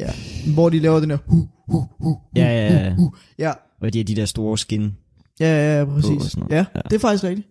Ja. 0.00 0.10
Hvor 0.54 0.68
de 0.68 0.78
laver 0.78 1.00
den 1.00 1.10
her, 1.10 1.18
hu, 1.26 1.48
hu, 1.68 1.84
hu, 2.00 2.16
Ja, 2.36 2.44
ja, 2.46 2.84
ja. 2.84 2.94
hu. 2.94 3.12
Ja, 3.38 3.52
Og 3.80 3.92
de 3.92 3.98
har 3.98 4.04
de 4.04 4.16
der 4.16 4.24
store 4.24 4.58
skin. 4.58 4.92
Ja, 5.40 5.46
ja, 5.46 5.78
ja, 5.78 5.84
præcis. 5.84 6.36
Ja, 6.50 6.56
Ja. 6.56 6.80
det 6.84 6.92
er 6.92 6.98
faktisk 6.98 7.24
rigtigt. 7.24 7.48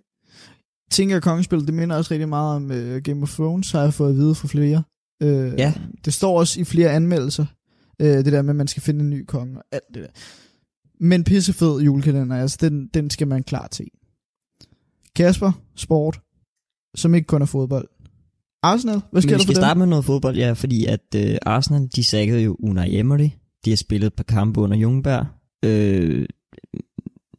Tinker 0.91 1.19
Kongespil, 1.19 1.65
det 1.67 1.73
minder 1.73 1.95
også 1.95 2.11
rigtig 2.13 2.29
meget 2.29 2.55
om 2.55 2.63
uh, 2.71 2.97
Game 3.03 3.21
of 3.23 3.33
Thrones, 3.33 3.71
har 3.71 3.81
jeg 3.81 3.93
fået 3.93 4.09
at 4.09 4.15
vide 4.15 4.35
fra 4.35 4.47
flere. 4.47 4.83
Uh, 5.23 5.29
Ja. 5.59 5.73
Det 6.05 6.13
står 6.13 6.39
også 6.39 6.59
i 6.59 6.63
flere 6.63 6.89
anmeldelser, 6.91 7.45
uh, 8.03 8.07
det 8.07 8.25
der 8.25 8.41
med, 8.41 8.49
at 8.49 8.55
man 8.55 8.67
skal 8.67 8.83
finde 8.83 8.99
en 9.03 9.09
ny 9.09 9.25
konge 9.25 9.57
og 9.57 9.63
alt 9.71 9.83
det 9.93 10.03
der. 10.03 10.09
Men 10.99 11.23
pissefed 11.23 11.79
julekalender, 11.81 12.35
altså 12.35 12.57
den, 12.61 12.87
den 12.93 13.09
skal 13.09 13.27
man 13.27 13.43
klart 13.43 13.75
se. 13.75 13.87
Kasper, 15.15 15.51
sport, 15.75 16.19
som 16.95 17.15
ikke 17.15 17.27
kun 17.27 17.41
er 17.41 17.45
fodbold. 17.45 17.87
Arsenal, 18.63 19.01
hvad 19.11 19.21
sker 19.21 19.31
Men 19.31 19.33
vi 19.33 19.37
der 19.37 19.43
skal 19.43 19.55
for 19.55 19.61
starte 19.61 19.69
dem? 19.69 19.77
med 19.77 19.87
noget 19.87 20.05
fodbold, 20.05 20.35
ja, 20.37 20.51
fordi 20.51 20.85
at 20.85 21.15
øh, 21.15 21.37
Arsenal, 21.45 21.89
de 21.95 22.03
sækkede 22.03 22.39
jo 22.41 22.55
Unai 22.59 22.97
Emery. 22.99 23.29
De 23.65 23.69
har 23.71 23.77
spillet 23.77 24.07
et 24.07 24.13
par 24.13 24.23
kampe 24.23 24.59
under 24.61 24.77
Jungberg. 24.77 25.25
Øh, 25.65 26.25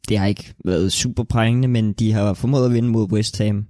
det 0.08 0.18
har 0.18 0.26
ikke 0.26 0.54
været 0.64 0.92
super 0.92 1.22
prængende, 1.24 1.68
men 1.68 1.92
de 1.92 2.12
har 2.12 2.34
formået 2.34 2.66
at 2.66 2.72
vinde 2.72 2.88
mod 2.88 3.12
West 3.12 3.38
Ham, 3.38 3.66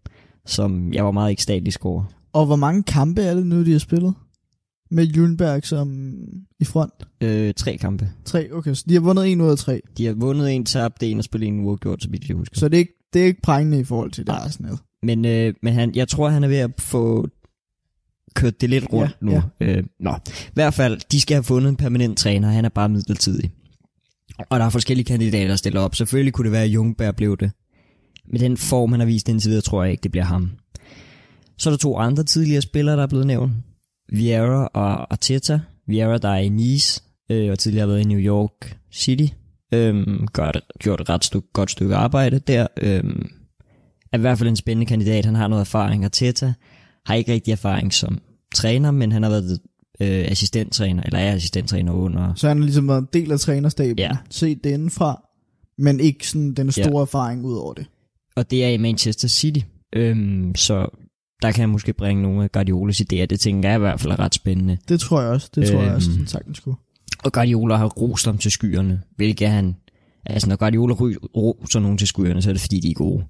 som 0.46 0.92
jeg 0.92 1.04
var 1.04 1.10
meget 1.10 1.32
ekstatisk 1.32 1.84
over. 1.84 2.04
Og 2.32 2.46
hvor 2.46 2.56
mange 2.56 2.82
kampe 2.82 3.22
er 3.22 3.34
det 3.34 3.46
nu, 3.46 3.64
de 3.64 3.72
har 3.72 3.78
spillet? 3.78 4.14
Med 4.90 5.06
Jürgenberg 5.06 5.66
som 5.66 6.14
i 6.60 6.64
front? 6.64 6.92
Øh, 7.20 7.54
tre 7.54 7.76
kampe. 7.76 8.10
Tre, 8.24 8.52
okay, 8.52 8.74
så 8.74 8.84
de 8.88 8.94
har 8.94 9.00
vundet 9.00 9.32
en 9.32 9.40
ud 9.40 9.50
af 9.50 9.58
tre. 9.58 9.80
De 9.98 10.06
har 10.06 10.12
vundet 10.12 10.54
en, 10.54 10.64
tabt 10.64 11.02
en 11.02 11.18
og 11.18 11.24
spillet 11.24 11.48
en 11.48 11.60
uafgjort, 11.60 12.02
så 12.02 12.08
vidt 12.10 12.28
jeg 12.28 12.36
husker. 12.36 12.56
Så 12.58 12.68
det 12.68 12.74
er 12.76 12.78
ikke, 12.78 13.08
det 13.12 13.22
er 13.22 13.26
ikke 13.26 13.42
prængende 13.42 13.80
i 13.80 13.84
forhold 13.84 14.10
til 14.10 14.26
det 14.26 14.32
Nej. 14.32 14.44
Arsenal. 14.44 14.76
Men, 15.02 15.24
øh, 15.24 15.54
men 15.62 15.74
han, 15.74 15.94
jeg 15.94 16.08
tror, 16.08 16.28
han 16.28 16.44
er 16.44 16.48
ved 16.48 16.56
at 16.56 16.70
få 16.78 17.28
kørt 18.34 18.60
det 18.60 18.70
lidt 18.70 18.92
rundt 18.92 19.16
Ja, 19.22 19.26
nu. 19.26 19.32
ja. 19.60 19.66
Øh, 19.66 19.84
nå, 20.00 20.14
i 20.26 20.50
hvert 20.54 20.74
fald, 20.74 21.00
de 21.12 21.20
skal 21.20 21.34
have 21.34 21.44
fundet 21.44 21.68
en 21.68 21.76
permanent 21.76 22.18
træner. 22.18 22.48
Han 22.50 22.64
er 22.64 22.68
bare 22.68 22.88
midlertidig. 22.88 23.50
Og 24.50 24.60
der 24.60 24.66
er 24.66 24.70
forskellige 24.70 25.04
kandidater, 25.04 25.48
der 25.48 25.56
stiller 25.56 25.80
op. 25.80 25.94
Selvfølgelig 25.94 26.32
kunne 26.32 26.44
det 26.44 26.52
være, 26.52 26.62
at 26.62 26.68
Jungberg 26.68 27.16
blev 27.16 27.36
det. 27.36 27.50
Med 28.32 28.40
den 28.40 28.56
form, 28.56 28.92
han 28.92 29.00
har 29.00 29.06
vist 29.06 29.28
indtil 29.28 29.48
videre, 29.48 29.62
tror 29.62 29.82
jeg 29.82 29.92
ikke, 29.92 30.02
det 30.02 30.10
bliver 30.10 30.24
ham. 30.24 30.50
Så 31.58 31.70
er 31.70 31.72
der 31.72 31.78
to 31.78 31.96
andre 31.96 32.24
tidligere 32.24 32.62
spillere, 32.62 32.96
der 32.96 33.02
er 33.02 33.06
blevet 33.06 33.26
nævnt. 33.26 33.52
Vieira 34.12 34.66
og 34.66 35.12
Arteta. 35.12 35.60
Vieira, 35.86 36.18
der 36.18 36.28
er 36.28 36.38
i 36.38 36.48
Nice, 36.48 37.02
øh, 37.30 37.50
og 37.50 37.58
tidligere 37.58 37.86
har 37.86 37.94
været 37.94 38.04
i 38.04 38.08
New 38.08 38.18
York 38.18 38.76
City. 38.92 39.34
Øhm, 39.74 40.26
gør 40.32 40.52
det, 40.52 40.62
gjort 40.78 41.00
et 41.00 41.08
ret 41.08 41.24
stykke, 41.24 41.48
godt 41.52 41.70
stykke 41.70 41.94
arbejde 41.94 42.38
der. 42.38 42.66
Øhm, 42.76 43.30
er 44.12 44.18
i 44.18 44.20
hvert 44.20 44.38
fald 44.38 44.48
en 44.48 44.56
spændende 44.56 44.86
kandidat. 44.86 45.24
Han 45.24 45.34
har 45.34 45.48
noget 45.48 45.60
erfaring. 45.60 46.04
Arteta 46.04 46.54
har 47.06 47.14
ikke 47.14 47.32
rigtig 47.32 47.52
erfaring 47.52 47.94
som 47.94 48.18
træner, 48.54 48.90
men 48.90 49.12
han 49.12 49.22
har 49.22 49.30
været 49.30 49.60
øh, 50.02 50.24
assistenttræner, 50.30 51.02
eller 51.02 51.18
er 51.18 51.32
assistenttræner 51.34 51.92
under. 51.92 52.34
Så 52.34 52.48
han 52.48 52.56
har 52.56 52.64
ligesom 52.64 52.88
været 52.88 52.98
en 53.00 53.08
del 53.12 53.32
af 53.32 53.40
trænerstaben, 53.40 53.98
Ja. 53.98 54.16
set 54.30 54.64
det 54.64 54.70
indenfra, 54.70 55.22
men 55.78 56.00
ikke 56.00 56.28
sådan 56.28 56.54
den 56.54 56.72
store 56.72 56.96
Ja. 56.98 57.02
erfaring 57.02 57.44
ud 57.44 57.56
over 57.56 57.74
det. 57.74 57.86
Og 58.36 58.50
det 58.50 58.64
er 58.64 58.68
i 58.68 58.76
Manchester 58.76 59.28
City. 59.28 59.60
Øhm, 59.96 60.54
så 60.54 60.86
der 61.42 61.52
kan 61.52 61.60
jeg 61.60 61.68
måske 61.68 61.92
bringe 61.92 62.22
nogle 62.22 62.44
af 62.44 62.52
Guardiolas 62.52 63.00
idéer. 63.00 63.24
Det 63.26 63.40
tænker 63.40 63.68
jeg 63.68 63.76
i 63.76 63.78
hvert 63.78 64.00
fald 64.00 64.12
er 64.12 64.18
ret 64.18 64.34
spændende. 64.34 64.78
Det 64.88 65.00
tror 65.00 65.20
jeg 65.20 65.30
også. 65.30 65.50
Det 65.54 65.66
tror 65.68 65.78
jeg 65.78 65.86
Øhm. 65.86 65.94
også, 65.96 66.10
den 66.18 66.26
sagtens 66.26 66.60
kunne. 66.60 66.74
Og 67.24 67.32
Guardiola 67.32 67.76
har 67.76 67.86
rost 67.86 68.26
ham 68.26 68.38
til 68.38 68.50
skyerne, 68.50 69.02
hvilket 69.16 69.48
han... 69.48 69.74
Altså, 70.26 70.48
når 70.48 70.56
Guardiola 70.56 70.94
roser 70.94 71.80
nogen 71.80 71.98
til 71.98 72.08
skyerne, 72.08 72.42
så 72.42 72.48
er 72.50 72.54
det 72.54 72.60
fordi, 72.60 72.80
de 72.80 72.90
er 72.90 72.94
gode. 72.94 73.24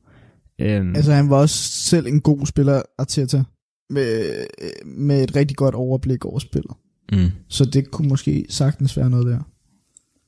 Øhm, 0.61 0.97
Altså, 0.97 1.13
han 1.13 1.31
var 1.31 1.37
også 1.37 1.57
selv 1.73 2.07
en 2.07 2.21
god 2.21 2.47
spiller, 2.47 2.83
Arteta, 2.99 3.43
med, 3.91 4.47
med 4.85 5.23
et 5.25 5.37
rigtig 5.37 5.57
godt 5.57 5.75
overblik 5.75 6.25
over 6.25 6.39
spillet. 6.39 6.73
mm. 7.13 7.31
Så 7.49 7.65
det 7.65 7.91
kunne 7.91 8.09
måske 8.09 8.47
sagtens 8.49 8.97
være 8.97 9.11
noget 9.11 9.27
der. 9.27 9.39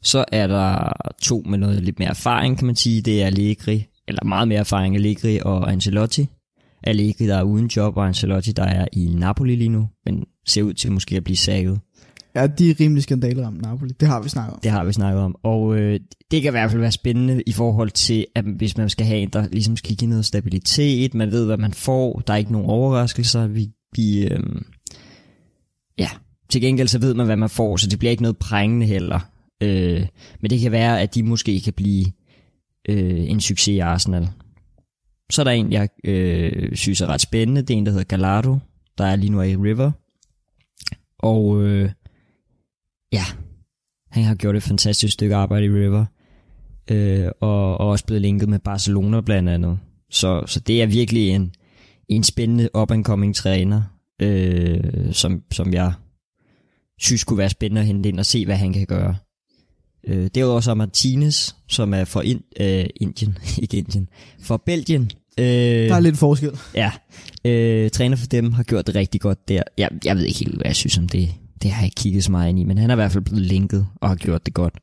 Så 0.03 0.25
er 0.33 0.47
der 0.47 0.93
to 1.23 1.43
med 1.49 1.59
noget 1.59 1.83
lidt 1.83 1.99
mere 1.99 2.09
erfaring, 2.09 2.59
kan 2.59 2.67
man 2.67 2.77
sige. 2.77 3.03
Det 3.03 3.23
er 3.23 3.27
Allegri, 3.27 3.87
eller 4.09 4.25
meget 4.25 4.49
mere 4.49 4.59
erfaring, 4.59 4.95
Allegri 4.95 5.41
og 5.43 5.73
Ancelotti. 5.73 6.27
Allegri, 6.83 7.27
der 7.27 7.37
er 7.37 7.43
uden 7.43 7.67
job, 7.67 7.97
og 7.97 8.07
Ancelotti, 8.07 8.53
der 8.53 8.63
er 8.63 8.87
i 8.93 9.07
Napoli 9.07 9.57
lige 9.57 9.69
nu, 9.69 9.89
men 10.05 10.25
ser 10.47 10.63
ud 10.63 10.75
til 10.75 10.93
måske 10.93 11.17
at 11.17 11.25
blive 11.25 11.37
saget. 11.37 11.81
Ja, 12.35 12.47
de 12.47 12.71
er 12.71 12.75
rimelig 12.81 13.03
skandaleramt, 13.03 13.63
Napoli. 13.63 13.93
Det 14.01 14.09
har 14.09 14.23
vi 14.23 14.29
snakket 14.29 14.55
om. 14.55 14.61
Det 14.63 14.71
har 14.71 14.85
vi 14.85 14.93
snakket 14.93 15.23
om. 15.23 15.37
Og 15.43 15.77
øh, 15.77 16.01
det 16.31 16.43
kan 16.43 16.51
i 16.51 16.51
hvert 16.51 16.71
fald 16.71 16.81
være 16.81 16.93
spændende 16.93 17.43
i 17.47 17.53
forhold 17.53 17.91
til, 17.91 18.27
at 18.35 18.45
hvis 18.45 18.77
man 18.77 18.89
skal 18.89 19.07
have 19.07 19.19
en, 19.19 19.29
der 19.29 19.49
ligesom 19.49 19.77
skal 19.77 19.97
give 19.97 20.11
noget 20.11 20.25
stabilitet, 20.25 21.15
man 21.15 21.31
ved, 21.31 21.47
hvad 21.47 21.57
man 21.57 21.73
får, 21.73 22.23
der 22.27 22.33
er 22.33 22.37
ikke 22.37 22.53
nogen 22.53 22.71
overraskelser, 22.71 23.47
vi, 23.47 23.71
vi 23.97 24.27
øh, 24.27 24.41
ja, 25.99 26.09
til 26.49 26.61
gengæld 26.61 26.89
så 26.89 26.99
ved 26.99 27.15
man, 27.15 27.27
hvad 27.27 27.37
man 27.37 27.51
får, 27.51 27.77
så 27.77 27.87
det 27.87 27.99
bliver 27.99 28.11
ikke 28.11 28.23
noget 28.23 28.39
prængende 28.39 28.87
heller. 28.87 29.21
Øh, 29.63 30.07
men 30.41 30.51
det 30.51 30.61
kan 30.61 30.73
være, 30.73 31.01
at 31.01 31.15
de 31.15 31.23
måske 31.23 31.61
kan 31.61 31.73
blive 31.73 32.07
øh, 32.89 33.31
en 33.31 33.41
succes 33.41 33.69
i 33.69 33.79
Arsenal. 33.79 34.29
Så 35.31 35.43
er 35.43 35.45
der 35.45 35.51
en, 35.51 35.73
jeg 35.73 35.89
øh, 36.05 36.77
synes 36.77 37.01
er 37.01 37.07
ret 37.07 37.21
spændende, 37.21 37.63
det 37.63 37.71
er 37.71 37.79
en, 37.79 37.87
der 37.87 37.93
hedder 37.93 38.05
Gallardo, 38.05 38.59
der 38.99 39.05
er 39.05 39.17
lige 39.17 39.31
nu 39.31 39.43
i 39.43 39.57
River. 39.57 39.91
Og 41.19 41.63
øh, 41.63 41.91
ja, 43.13 43.25
han 44.11 44.25
har 44.25 44.35
gjort 44.35 44.57
et 44.57 44.63
fantastisk 44.63 45.13
stykke 45.13 45.35
arbejde 45.35 45.67
i 45.67 45.71
River, 45.71 46.05
øh, 46.91 47.29
og, 47.41 47.79
og 47.79 47.89
også 47.89 48.07
blevet 48.07 48.23
linket 48.23 48.49
med 48.49 48.59
Barcelona 48.59 49.21
blandt 49.21 49.49
andet. 49.49 49.79
Så, 50.11 50.43
så 50.47 50.61
det 50.61 50.83
er 50.83 50.87
virkelig 50.87 51.29
en, 51.29 51.53
en 52.09 52.25
spændende 52.25 52.69
up-and-coming 52.75 53.35
træner, 53.35 53.83
øh, 54.23 55.13
som, 55.13 55.43
som 55.53 55.73
jeg 55.73 55.93
synes 56.99 57.25
kunne 57.25 57.39
være 57.39 57.51
spændende 57.51 57.81
at 57.81 57.87
hente 57.87 58.09
ind 58.09 58.19
og 58.19 58.27
se, 58.27 58.45
hvad 58.45 58.57
han 58.57 58.73
kan 58.73 58.87
gøre. 58.87 59.17
Øh, 60.07 60.31
derudover 60.35 60.61
så 60.61 60.71
er 60.71 60.75
Martinez, 60.75 61.53
som 61.69 61.95
er 61.95 62.05
fra 62.05 62.21
ind, 62.21 62.41
øh, 62.61 62.85
Indien, 62.97 63.39
ikke 63.63 63.77
Indien, 63.77 64.09
fra 64.43 64.59
Belgien. 64.67 65.11
Øh, 65.39 65.45
Der 65.47 65.95
er 65.95 66.01
lidt 66.01 66.19
forskel. 66.19 66.51
Ja, 66.75 66.93
øh, 67.45 67.91
træner 67.91 68.17
for 68.17 68.27
dem 68.27 68.53
har 68.53 68.63
gjort 68.63 68.87
det 68.87 68.95
rigtig 68.95 69.21
godt 69.21 69.49
der. 69.49 69.63
Jeg, 69.79 69.91
jeg 70.05 70.17
ved 70.17 70.25
ikke 70.25 70.39
helt, 70.39 70.55
hvad 70.55 70.67
jeg 70.67 70.77
synes 70.77 70.99
om 70.99 71.09
det. 71.09 71.29
Det 71.63 71.71
har 71.71 71.83
jeg 71.83 71.87
ikke 71.87 71.95
kigget 71.95 72.25
så 72.25 72.31
meget 72.31 72.49
ind 72.49 72.59
i, 72.59 72.65
men 72.65 72.79
han 72.79 72.91
er 72.91 72.95
i 72.95 72.97
hvert 72.97 73.13
fald 73.13 73.25
blevet 73.25 73.43
linket 73.43 73.87
og 73.95 74.09
har 74.09 74.17
gjort 74.17 74.47
det 74.47 74.55
godt. 74.55 74.75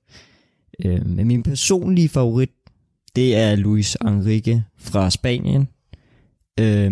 Øh, 0.85 1.05
men 1.05 1.27
min 1.27 1.43
personlige 1.43 2.09
favorit, 2.09 2.49
det 3.15 3.35
er 3.35 3.55
Luis 3.55 3.97
Enrique 4.05 4.63
fra 4.77 5.09
Spanien, 5.09 5.67
øh, 6.59 6.91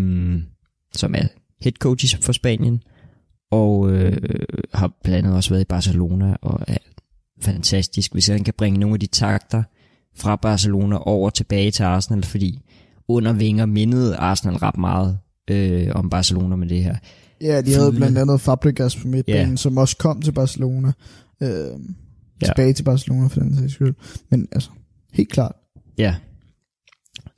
som 0.94 1.16
er 1.16 1.28
head 1.62 1.74
coach 1.80 2.22
for 2.22 2.34
Spanien, 2.34 2.84
og 3.52 3.92
øh, 3.92 4.18
har 4.74 4.92
blandt 5.04 5.18
andet 5.18 5.36
også 5.36 5.50
været 5.50 5.62
i 5.62 5.66
Barcelona, 5.66 6.36
og 6.42 6.60
er 6.68 6.78
fantastisk, 7.42 8.14
hvis 8.14 8.28
han 8.28 8.44
kan 8.44 8.54
bringe 8.58 8.80
nogle 8.80 8.94
af 8.94 9.00
de 9.00 9.08
takter 9.08 9.64
fra 10.16 10.36
Barcelona 10.36 10.98
over 11.08 11.30
tilbage 11.30 11.72
til 11.72 11.84
Arsenal, 11.84 12.24
fordi 12.24 12.62
under 13.08 13.34
vinger 13.34 13.66
mindede 13.66 14.16
Arsenal 14.16 14.56
ret 14.56 14.78
meget 14.78 15.20
øh, 15.50 15.92
om 15.96 16.10
Barcelona 16.10 16.56
med 16.56 16.68
det 16.68 16.84
her. 16.84 16.96
Ja, 17.42 17.62
de 17.62 17.74
havde 17.74 17.92
blandt 17.92 18.18
andet 18.18 18.42
Fabregas 18.42 18.96
på 18.96 19.08
midtbanen, 19.08 19.50
Ja. 19.50 19.56
som 19.56 19.78
også 19.78 19.98
kom 19.98 20.22
til 20.22 20.32
Barcelona. 20.32 20.92
Øh, 21.44 21.68
tilbage 22.46 22.74
til 22.74 22.84
Barcelona 22.84 23.28
for 23.28 23.40
den 23.40 23.58
sags 23.58 23.74
skyld. 23.74 23.94
Men 24.32 24.48
altså, 24.52 24.70
helt 25.14 25.30
klart. 25.30 25.56
Ja. 25.98 26.16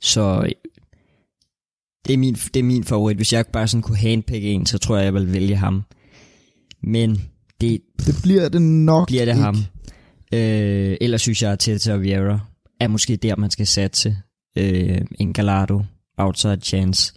Så 0.00 0.52
det 2.06 2.14
er, 2.14 2.18
min, 2.18 2.34
det 2.34 2.56
er 2.60 2.64
min 2.64 2.84
favorit. 2.84 3.16
Hvis 3.16 3.32
jeg 3.32 3.44
bare 3.52 3.68
sådan 3.68 3.82
kunne 3.82 3.96
handpikke 3.96 4.48
en, 4.52 4.66
så 4.66 4.78
tror 4.78 4.96
jeg, 4.96 5.04
jeg 5.04 5.14
vil 5.14 5.32
vælge 5.32 5.56
ham. 5.56 5.82
Men 6.82 7.22
det 7.60 7.80
Det 8.06 8.14
bliver 8.22 8.48
det 8.48 8.62
nok 8.62 9.06
bliver 9.08 9.24
det 9.24 9.32
ikke. 9.32 9.42
ham. 9.42 9.56
Øh, 10.32 10.96
ellers 11.00 11.20
synes 11.20 11.42
jeg, 11.42 11.52
at 11.52 11.58
Tete 11.58 11.92
og 11.94 12.02
Vieira 12.02 12.40
er 12.80 12.88
måske 12.88 13.16
der, 13.16 13.36
man 13.36 13.50
skal 13.50 13.66
satse. 13.66 14.16
Øh, 14.58 15.00
en 15.20 15.32
Gallardo, 15.32 15.82
outside 16.18 16.58
chance. 16.62 17.12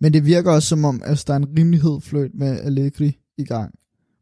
Men 0.00 0.12
det 0.12 0.24
virker 0.24 0.50
også 0.52 0.68
som 0.68 0.84
om, 0.84 1.02
at 1.04 1.24
der 1.26 1.32
er 1.32 1.36
en 1.36 1.58
rimelighed 1.58 2.00
fløjt 2.00 2.30
med 2.34 2.60
Allegri 2.60 3.18
i 3.38 3.44
gang. 3.44 3.74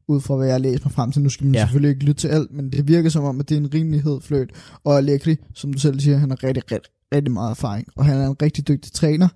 Ud 0.08 0.20
fra 0.20 0.36
hvad 0.36 0.46
jeg 0.48 0.60
læst 0.60 0.84
mig 0.84 0.92
frem 0.92 1.12
til. 1.12 1.22
Nu 1.22 1.28
skal 1.28 1.46
man 1.46 1.54
Ja. 1.54 1.60
selvfølgelig 1.60 1.90
ikke 1.90 2.04
lytte 2.04 2.20
til 2.20 2.28
alt, 2.28 2.52
men 2.52 2.72
det 2.72 2.88
virker 2.88 3.08
som 3.10 3.24
om, 3.24 3.40
at 3.40 3.48
det 3.48 3.54
er 3.54 3.60
en 3.60 3.74
rimelighed 3.74 4.20
fløjt. 4.20 4.50
Og 4.84 4.96
Allegri, 4.98 5.36
som 5.54 5.72
du 5.72 5.78
selv 5.78 6.00
siger, 6.00 6.16
han 6.16 6.30
har 6.30 6.44
rigtig, 6.44 6.62
rigtig, 6.72 6.90
rigtig 7.14 7.32
meget 7.32 7.50
erfaring. 7.50 7.86
Og 7.96 8.04
han 8.04 8.16
er 8.16 8.26
en 8.28 8.36
rigtig 8.42 8.68
dygtig 8.68 8.92
træner. 8.92 9.28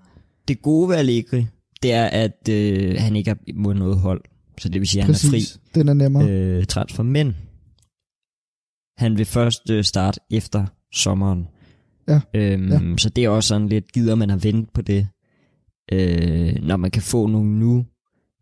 Det 0.47 0.61
gode 0.61 0.89
ved 0.89 0.95
Allegri, 0.95 1.47
det 1.83 1.93
er, 1.93 2.05
at 2.05 2.49
øh, 2.49 2.95
han 2.99 3.15
ikke 3.15 3.29
har 3.29 3.37
mod 3.55 3.73
noget 3.73 3.97
hold. 3.99 4.21
Så 4.59 4.69
det 4.69 4.81
vil 4.81 4.87
sige, 4.87 5.01
at 5.01 5.05
han 5.05 5.15
er 5.15 5.29
fri. 5.31 5.43
Den 5.75 5.89
er 5.89 5.93
nemmere. 5.93 6.29
Øh, 6.29 6.65
transfer, 6.65 7.03
men 7.03 7.35
han 8.97 9.17
vil 9.17 9.25
først 9.25 9.69
øh, 9.69 9.83
starte 9.83 10.19
efter 10.31 10.65
sommeren. 10.93 11.47
Ja, 12.07 12.21
Øhm, 12.35 12.71
ja. 12.71 12.79
Så 12.97 13.09
det 13.09 13.23
er 13.23 13.29
også 13.29 13.47
sådan 13.47 13.67
lidt, 13.69 13.91
gider 13.91 14.15
man 14.15 14.29
at 14.29 14.43
vente 14.43 14.71
på 14.73 14.81
det, 14.81 15.07
øh, 15.91 16.55
når 16.61 16.77
man 16.77 16.91
kan 16.91 17.01
få 17.01 17.27
nogle 17.27 17.59
nu, 17.59 17.85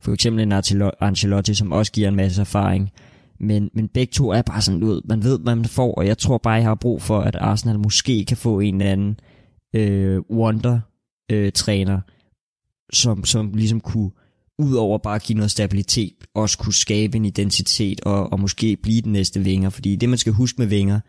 for 0.02 0.14
eksempel 0.14 0.44
en 0.44 0.52
Ancelotti, 1.00 1.54
som 1.54 1.72
også 1.72 1.92
giver 1.92 2.08
en 2.08 2.16
masse 2.16 2.42
erfaring, 2.42 2.92
men, 3.40 3.70
men 3.74 3.88
begge 3.88 4.12
to 4.12 4.30
er 4.30 4.42
bare 4.42 4.62
sådan 4.62 4.84
ud, 4.84 5.02
man 5.06 5.24
ved, 5.24 5.40
hvad 5.40 5.56
man 5.56 5.66
får, 5.66 5.94
og 5.94 6.08
jeg 6.08 6.18
tror 6.18 6.38
bare, 6.38 6.54
jeg 6.54 6.64
har 6.64 6.76
brug 6.76 7.02
for, 7.02 7.20
at 7.20 7.36
Arsenal 7.36 7.80
måske 7.80 8.26
kan 8.26 8.38
få 8.38 8.60
en 8.60 8.82
eller 8.82 8.92
anden 8.92 9.20
øh, 9.76 10.20
wonder-træner, 10.30 11.96
øh, 11.96 12.02
som, 12.94 13.26
som 13.26 13.54
ligesom 13.54 13.80
kunne 13.80 14.12
udover 14.60 14.98
bare 14.98 15.16
at 15.16 15.24
give 15.24 15.36
noget 15.36 15.52
stabilitet, 15.52 16.14
også 16.36 16.58
kunne 16.58 16.74
skabe 16.74 17.18
en 17.18 17.26
identitet 17.26 18.02
og, 18.02 18.34
og 18.34 18.40
måske 18.40 18.78
blive 18.84 19.02
den 19.02 19.12
næste 19.12 19.40
vinger. 19.40 19.70
Fordi 19.70 19.96
det, 19.96 20.10
man 20.10 20.18
skal 20.18 20.34
huske 20.34 20.62
med 20.62 20.68
vinger, 20.68 21.00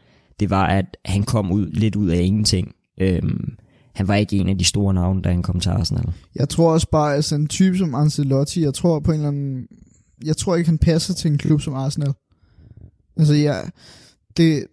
det 0.41 0.51
var, 0.51 0.67
at 0.67 0.97
han 1.05 1.23
kom 1.23 1.53
ud 1.53 1.71
lidt 1.71 1.97
ud 1.97 2.09
af 2.09 2.21
ingenting. 2.23 2.75
Øhm, 3.01 3.57
han 3.93 4.09
var 4.09 4.15
ikke 4.15 4.37
en 4.37 4.49
af 4.49 4.59
de 4.59 4.65
store 4.65 4.95
navne, 4.95 5.23
da 5.23 5.31
han 5.31 5.43
kom 5.43 5.61
til 5.61 5.71
Arsenal. 5.71 6.13
Jeg 6.35 6.49
tror 6.49 6.73
også 6.73 6.87
bare, 6.91 7.17
at 7.17 7.25
sådan 7.25 7.43
en 7.45 7.49
type 7.49 7.79
som 7.79 7.95
Ancelotti, 7.95 8.63
jeg 8.63 8.75
tror 8.75 9.01
på 9.01 9.11
en 9.11 9.17
eller 9.17 9.29
anden... 9.29 9.67
Jeg 10.25 10.37
tror 10.37 10.57
ikke, 10.57 10.69
han 10.69 10.79
passer 10.79 11.15
til 11.15 11.31
en 11.31 11.39
klub 11.39 11.61
som 11.61 11.75
Arsenal. 11.75 12.13
Altså, 13.17 13.35
ja, 13.35 13.61
det, 14.37 14.67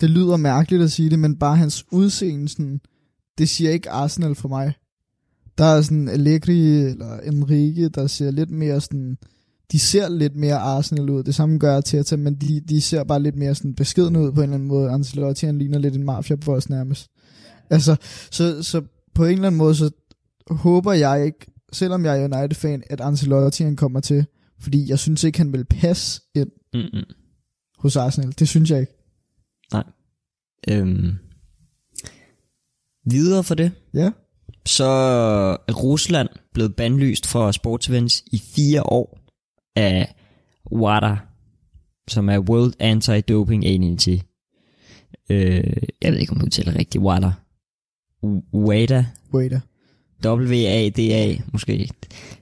det 0.00 0.10
lyder 0.10 0.36
mærkeligt 0.36 0.82
at 0.82 0.92
sige 0.92 1.10
det, 1.10 1.18
men 1.18 1.36
bare 1.36 1.56
hans 1.56 1.84
udseende, 1.92 2.48
sådan, 2.48 2.80
det 3.38 3.48
siger 3.48 3.70
ikke 3.70 3.90
Arsenal 3.90 4.34
for 4.34 4.48
mig. 4.48 4.72
Der 5.58 5.64
er 5.64 5.82
sådan 5.82 6.08
Allegri 6.08 6.80
eller 6.80 7.18
Enrique, 7.18 7.88
der 7.88 8.06
ser 8.06 8.30
lidt 8.30 8.50
mere 8.50 8.80
sådan... 8.80 9.16
De 9.72 9.78
ser 9.78 10.08
lidt 10.08 10.36
mere 10.36 10.58
Arsenal 10.58 11.10
ud. 11.10 11.22
Det 11.22 11.34
samme 11.34 11.58
gør 11.58 11.76
Arteta, 11.76 12.16
men 12.16 12.34
de, 12.34 12.60
de 12.60 12.80
ser 12.80 13.04
bare 13.04 13.22
lidt 13.22 13.36
mere 13.36 13.54
sådan 13.54 13.74
beskeden 13.74 14.16
ud 14.16 14.32
på 14.32 14.40
en 14.40 14.42
eller 14.42 14.54
anden 14.54 14.68
måde. 14.68 14.90
Ancelotti, 14.90 15.46
han 15.46 15.58
ligner 15.58 15.78
lidt 15.78 15.94
en 15.94 16.04
mafia 16.04 16.36
på 16.36 16.54
os 16.54 16.70
nærmest. 16.70 17.10
Altså, 17.70 17.96
så, 18.30 18.62
så 18.62 18.82
på 19.14 19.24
en 19.24 19.32
eller 19.32 19.46
anden 19.46 19.58
måde, 19.58 19.74
så 19.74 19.90
håber 20.50 20.92
jeg 20.92 21.26
ikke, 21.26 21.46
selvom 21.72 22.04
jeg 22.04 22.20
er 22.22 22.24
United-fan, 22.24 22.82
at 22.90 23.00
Ancelotti 23.00 23.62
han 23.62 23.76
kommer 23.76 24.00
til. 24.00 24.26
Fordi 24.60 24.88
jeg 24.90 24.98
synes 24.98 25.24
ikke, 25.24 25.38
han 25.38 25.52
vil 25.52 25.64
passe 25.64 26.20
ind 26.34 26.50
Mm-mm. 26.74 27.04
hos 27.78 27.96
Arsenal. 27.96 28.34
Det 28.38 28.48
synes 28.48 28.70
jeg 28.70 28.80
ikke. 28.80 28.92
Øhm. 30.68 31.12
Videre 33.10 33.44
for 33.44 33.54
det, 33.54 33.72
Ja. 33.94 34.10
så 34.66 34.84
er 35.68 35.72
Rusland 35.72 36.28
blevet 36.54 36.76
bandlyst 36.76 37.26
fra 37.26 37.52
sportsevents 37.52 38.24
i 38.32 38.38
fire 38.38 38.82
år 38.82 39.18
af 39.76 40.14
WADA. 40.72 41.16
som 42.08 42.28
er 42.28 42.38
World 42.38 42.72
Anti-Doping 42.82 43.66
Agency. 43.66 44.08
Øh, 45.30 45.76
jeg 46.02 46.12
ved 46.12 46.18
ikke, 46.18 46.32
om 46.32 46.38
du 46.38 46.44
udtaler 46.44 46.78
rigtigt. 46.78 47.04
WADA. 47.04 47.32
WADA. 48.52 49.06
Waiter. 49.34 49.60
W-A-D-A, 50.24 51.36
måske. 51.52 51.76
I 51.76 51.90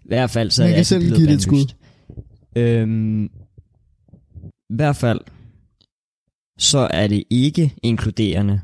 hvert 0.04 0.30
fald 0.30 0.50
så 0.50 0.62
Man 0.62 0.70
er 0.70 0.72
kan 0.72 0.78
det 0.78 0.86
selv 0.86 1.02
give 1.02 1.14
det 1.14 1.22
et 1.22 1.28
bandlyst. 1.28 1.76
Øhm, 2.56 3.24
I 4.70 4.74
hvert 4.74 4.96
fald, 4.96 5.20
så 6.58 6.78
er 6.78 7.06
det 7.06 7.24
ikke 7.30 7.74
inkluderende, 7.82 8.60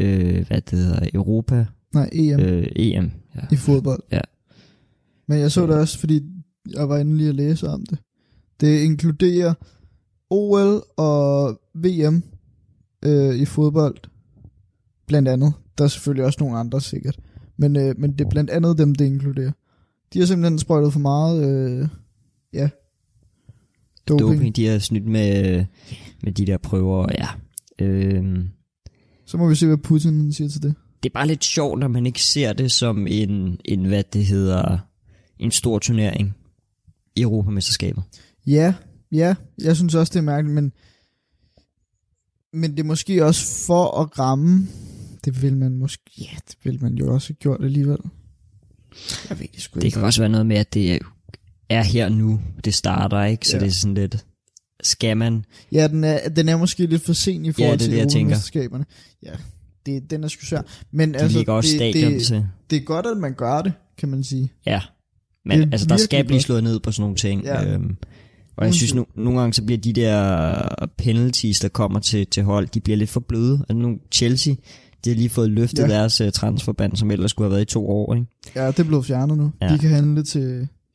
øh, 0.00 0.46
hvad 0.46 0.60
det 0.60 0.78
hedder, 0.78 1.08
Europa, 1.14 1.66
Nej, 1.94 2.08
EM 2.12 2.40
øh, 2.40 2.66
EM. 2.76 3.10
Ja. 3.34 3.40
i 3.52 3.56
fodbold. 3.56 4.02
Ja. 4.12 4.20
Men 5.28 5.38
jeg 5.38 5.52
så 5.52 5.66
det 5.66 5.76
også, 5.76 5.98
fordi 5.98 6.20
jeg 6.70 6.88
var 6.88 6.98
inde 6.98 7.16
lige 7.16 7.28
at 7.28 7.34
læse 7.34 7.68
om 7.68 7.86
det. 7.86 7.98
Det 8.60 8.80
inkluderer 8.80 9.54
OL 10.30 10.82
og 10.96 11.60
VM 11.74 12.22
øh, 13.04 13.34
i 13.34 13.44
fodbold, 13.44 13.96
blandt 15.06 15.28
andet. 15.28 15.52
Der 15.78 15.84
er 15.84 15.88
selvfølgelig 15.88 16.24
også 16.24 16.36
nogle 16.40 16.58
andre 16.58 16.80
sikkert. 16.80 17.18
Men, 17.56 17.76
øh, 17.76 17.94
men 17.98 18.12
det 18.12 18.24
er 18.24 18.30
blandt 18.30 18.50
andet 18.50 18.78
dem, 18.78 18.94
det 18.94 19.04
inkluderer. 19.04 19.52
De 20.12 20.18
har 20.18 20.26
simpelthen 20.26 20.58
sprøjtet 20.58 20.92
for 20.92 21.00
meget, 21.00 21.44
øh, 21.48 21.88
ja, 22.52 22.68
doping. 24.08 24.32
Doping. 24.32 24.56
De 24.56 24.66
har 24.66 24.78
snydt 24.78 25.06
med, 25.06 25.64
med 26.22 26.32
de 26.32 26.46
der 26.46 26.58
prøver, 26.58 27.06
ja. 27.18 27.28
Øhm, 27.78 28.48
Så 29.26 29.36
må 29.36 29.48
vi 29.48 29.54
se, 29.54 29.66
hvad 29.66 29.76
Putin 29.76 30.32
siger 30.32 30.48
til 30.48 30.62
det. 30.62 30.74
det 31.02 31.08
er 31.08 31.12
bare 31.14 31.26
lidt 31.26 31.44
sjovt, 31.44 31.80
når 31.80 31.88
man 31.88 32.06
ikke 32.06 32.22
ser 32.22 32.52
det 32.52 32.72
som 32.72 33.06
en, 33.06 33.60
en 33.64 33.84
hvad 33.84 34.04
det 34.12 34.26
hedder, 34.26 34.78
en 35.38 35.50
stor 35.50 35.78
turnering 35.78 36.34
i 37.16 37.22
Europamesterskabet. 37.22 38.02
Ja, 38.46 38.74
ja, 39.12 39.34
jeg 39.58 39.76
synes 39.76 39.94
også, 39.94 40.10
det 40.10 40.18
er 40.18 40.22
mærkeligt, 40.22 40.54
men, 40.54 40.72
men 42.52 42.70
det 42.70 42.80
er 42.80 42.84
måske 42.84 43.24
også 43.24 43.66
for 43.66 44.00
at 44.00 44.18
ramme, 44.18 44.66
det 45.24 45.42
vil 45.42 45.56
man 45.56 45.76
måske, 45.76 46.02
ja, 46.18 46.36
det 46.48 46.56
vil 46.64 46.82
man 46.82 46.94
jo 46.94 47.14
også 47.14 47.28
have 47.28 47.34
gjort 47.34 47.64
alligevel. 47.64 47.98
Jeg 49.28 49.38
ved 49.40 49.46
det 49.54 49.62
sgu 49.62 49.78
Det 49.80 49.84
ikke. 49.84 49.94
kan 49.94 50.04
også 50.04 50.20
være 50.22 50.28
noget 50.28 50.46
med, 50.46 50.56
at 50.56 50.74
det 50.74 51.00
er 51.68 51.82
her 51.82 52.08
nu, 52.08 52.40
det 52.64 52.74
starter, 52.74 53.24
ikke? 53.24 53.48
Så 53.48 53.56
Ja. 53.56 53.60
ja. 53.60 53.64
det 53.64 53.70
er 53.70 53.74
sådan 53.78 53.94
lidt, 53.94 54.26
skal 54.82 55.16
man? 55.16 55.44
Ja, 55.72 55.88
den 55.88 56.04
er, 56.04 56.28
den 56.28 56.48
er 56.48 56.56
måske 56.56 56.86
lidt 56.86 57.02
for 57.02 57.12
sen 57.12 57.44
i 57.44 57.52
forhold 57.52 57.78
det 57.78 57.84
er 57.84 57.88
til 57.88 57.92
det. 57.92 58.00
Europamesterskaberne. 58.16 58.84
Ja, 59.22 59.32
det, 59.86 60.10
den 60.10 60.24
er 60.24 60.28
sgu 60.28 60.44
svær. 60.46 60.62
Men 60.92 61.14
De 61.14 61.18
altså, 61.18 61.38
ligger 61.38 61.52
også 61.52 61.76
det, 61.78 61.94
det, 61.94 62.22
til. 62.22 62.46
det 62.70 62.76
er 62.76 62.80
godt, 62.84 63.06
at 63.06 63.16
man 63.16 63.34
gør 63.34 63.62
det, 63.62 63.72
kan 63.98 64.08
man 64.08 64.24
sige. 64.24 64.52
Ja, 64.66 64.80
Det 64.82 64.82
men 65.44 65.62
er 65.62 65.68
altså, 65.72 65.86
der 65.86 65.96
skal 65.96 66.24
blive 66.24 66.40
slået 66.40 66.64
ned 66.64 66.80
på 66.80 66.92
sådan 66.92 67.02
nogle 67.02 67.16
ting. 67.16 67.42
Ja. 67.44 67.62
Ja. 67.62 67.72
Øhm, 67.74 67.96
og 68.56 68.66
jeg 68.66 68.74
synes, 68.74 68.94
no, 68.94 69.04
nogle 69.16 69.40
gange 69.40 69.52
så 69.54 69.62
bliver 69.64 69.78
de 69.78 69.92
der 69.92 70.86
penalties, 70.98 71.60
der 71.60 71.68
kommer 71.68 72.00
til, 72.00 72.26
til 72.26 72.42
hold, 72.42 72.68
de 72.68 72.80
bliver 72.80 72.96
lidt 72.96 73.10
for 73.10 73.20
bløde. 73.20 73.58
Altså 73.68 73.74
nu 73.74 73.98
Chelsea, 74.12 74.54
de 75.04 75.10
har 75.10 75.16
lige 75.16 75.28
fået 75.30 75.50
løftet 75.50 75.78
Ja. 75.82 75.88
deres 75.88 76.20
uh, 76.20 76.30
transferband, 76.30 76.96
som 76.96 77.10
ellers 77.10 77.30
skulle 77.30 77.46
have 77.46 77.52
været 77.52 77.62
i 77.62 77.72
to 77.72 77.88
år. 77.88 78.14
Ikke? 78.14 78.26
Ja, 78.54 78.66
det 78.66 78.78
er 78.78 78.84
blevet 78.84 79.06
fjernet 79.06 79.38
nu. 79.38 79.52
Ja. 79.62 79.68
De 79.68 79.78
kan 79.78 79.90
handle 79.90 80.22
til, 80.22 80.40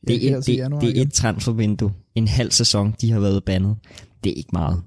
ja, 0.08 0.12
Det, 0.12 0.32
er 0.32 0.36
et, 0.38 0.44
til 0.44 0.52
det, 0.54 0.58
januar 0.58 0.80
det 0.80 0.88
er 0.88 0.92
igen. 0.94 1.06
et 1.06 1.12
transfervindue. 1.12 1.92
En 2.14 2.28
halv 2.28 2.50
sæson, 2.50 2.94
de 3.00 3.10
har 3.12 3.20
været 3.20 3.44
bandet. 3.44 3.76
Det 4.24 4.30
er 4.30 4.34
ikke 4.34 4.50
meget. 4.52 4.82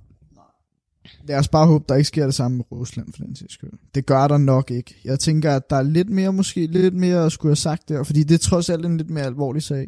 Lad 1.28 1.38
os 1.38 1.48
bare 1.48 1.68
håbe, 1.68 1.86
der 1.90 1.96
ikke 1.96 2.08
sker 2.08 2.26
det 2.26 2.36
samme 2.36 2.58
med 2.58 2.66
Rusland 2.72 3.14
for 3.14 3.24
den 3.24 3.36
sags 3.36 3.54
skyld. 3.54 3.70
Det 3.96 4.06
gør 4.06 4.28
der 4.28 4.38
nok 4.38 4.72
ikke. 4.72 4.96
Jeg 5.06 5.20
tænker, 5.20 5.56
at 5.56 5.70
der 5.70 5.76
er 5.76 5.84
lidt 5.84 6.10
mere, 6.10 6.34
måske 6.34 6.68
lidt 6.68 6.94
mere 6.94 7.26
at 7.26 7.32
skulle 7.32 7.50
have 7.50 7.56
sagt 7.56 7.90
der, 7.90 8.04
fordi 8.04 8.24
det 8.24 8.34
er 8.36 8.40
trods 8.40 8.70
alt 8.70 8.86
en 8.86 8.98
lidt 8.98 9.10
mere 9.10 9.26
alvorlig 9.26 9.64
sag. 9.64 9.88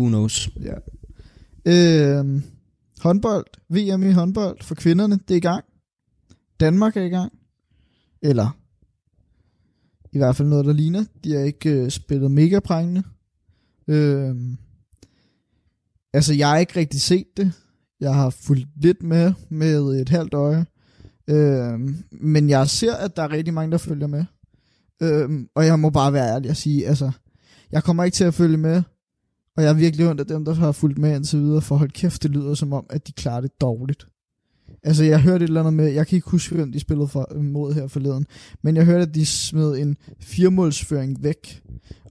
Who 0.00 0.08
knows? 0.08 0.50
Ja. 0.62 0.74
Øhm, 2.18 2.42
håndbold, 3.00 3.46
VM 3.68 4.02
i 4.02 4.12
håndbold 4.12 4.56
for 4.62 4.74
kvinderne, 4.74 5.18
det 5.28 5.34
er 5.34 5.36
i 5.36 5.40
gang. 5.40 5.64
Danmark 6.60 6.96
er 6.96 7.02
i 7.02 7.08
gang. 7.08 7.32
Eller 8.22 8.56
i 10.12 10.18
hvert 10.18 10.36
fald 10.36 10.48
noget, 10.48 10.66
der 10.66 10.72
ligner. 10.72 11.04
De 11.24 11.32
har 11.32 11.40
ikke 11.40 11.70
øh, 11.70 11.90
spillet 11.90 12.30
mega 12.30 12.60
prængende. 12.60 13.02
Øhm, 13.88 14.56
altså, 16.12 16.34
jeg 16.34 16.48
har 16.48 16.58
ikke 16.58 16.76
rigtig 16.76 17.00
set 17.00 17.26
det. 17.36 17.52
Jeg 18.00 18.14
har 18.14 18.30
fulgt 18.30 18.68
lidt 18.76 19.02
med 19.02 19.32
med 19.48 20.00
et 20.00 20.08
halvt 20.08 20.34
øje. 20.34 20.66
Øhm, 21.28 22.04
men 22.10 22.50
jeg 22.50 22.68
ser, 22.68 22.94
at 22.94 23.16
der 23.16 23.22
er 23.22 23.30
rigtig 23.30 23.54
mange, 23.54 23.72
der 23.72 23.78
følger 23.78 24.06
med. 24.06 24.24
Øhm, 25.02 25.48
og 25.54 25.66
jeg 25.66 25.78
må 25.78 25.90
bare 25.90 26.12
være 26.12 26.34
ærlig 26.34 26.50
og 26.50 26.56
sige, 26.56 26.88
altså, 26.88 27.10
jeg 27.72 27.84
kommer 27.84 28.04
ikke 28.04 28.14
til 28.14 28.24
at 28.24 28.34
følge 28.34 28.56
med. 28.56 28.82
Og 29.56 29.62
jeg 29.62 29.70
er 29.70 29.74
virkelig 29.74 30.08
ondt 30.08 30.20
af 30.20 30.26
dem, 30.26 30.44
der 30.44 30.54
har 30.54 30.72
fulgt 30.72 30.98
med 30.98 31.16
indtil 31.16 31.38
videre, 31.38 31.60
for 31.60 31.76
hold 31.76 31.90
kæft, 31.90 32.22
det 32.22 32.30
lyder 32.30 32.54
som 32.54 32.72
om, 32.72 32.86
at 32.90 33.06
de 33.06 33.12
klarer 33.12 33.40
det 33.40 33.60
dårligt. 33.60 34.06
Altså, 34.82 35.04
jeg 35.04 35.20
hørte 35.20 35.44
et 35.44 35.48
eller 35.48 35.60
andet 35.60 35.74
med, 35.74 35.88
jeg 35.88 36.06
kan 36.06 36.16
ikke 36.16 36.30
huske, 36.30 36.54
hvem 36.54 36.72
de 36.72 36.80
spillede 36.80 37.08
for, 37.08 37.42
mod 37.42 37.74
her 37.74 37.86
forleden, 37.86 38.26
men 38.62 38.76
jeg 38.76 38.84
hørte, 38.84 39.02
at 39.02 39.14
de 39.14 39.26
smed 39.26 39.78
en 39.78 39.96
firemålsføring 40.20 41.22
væk, 41.22 41.62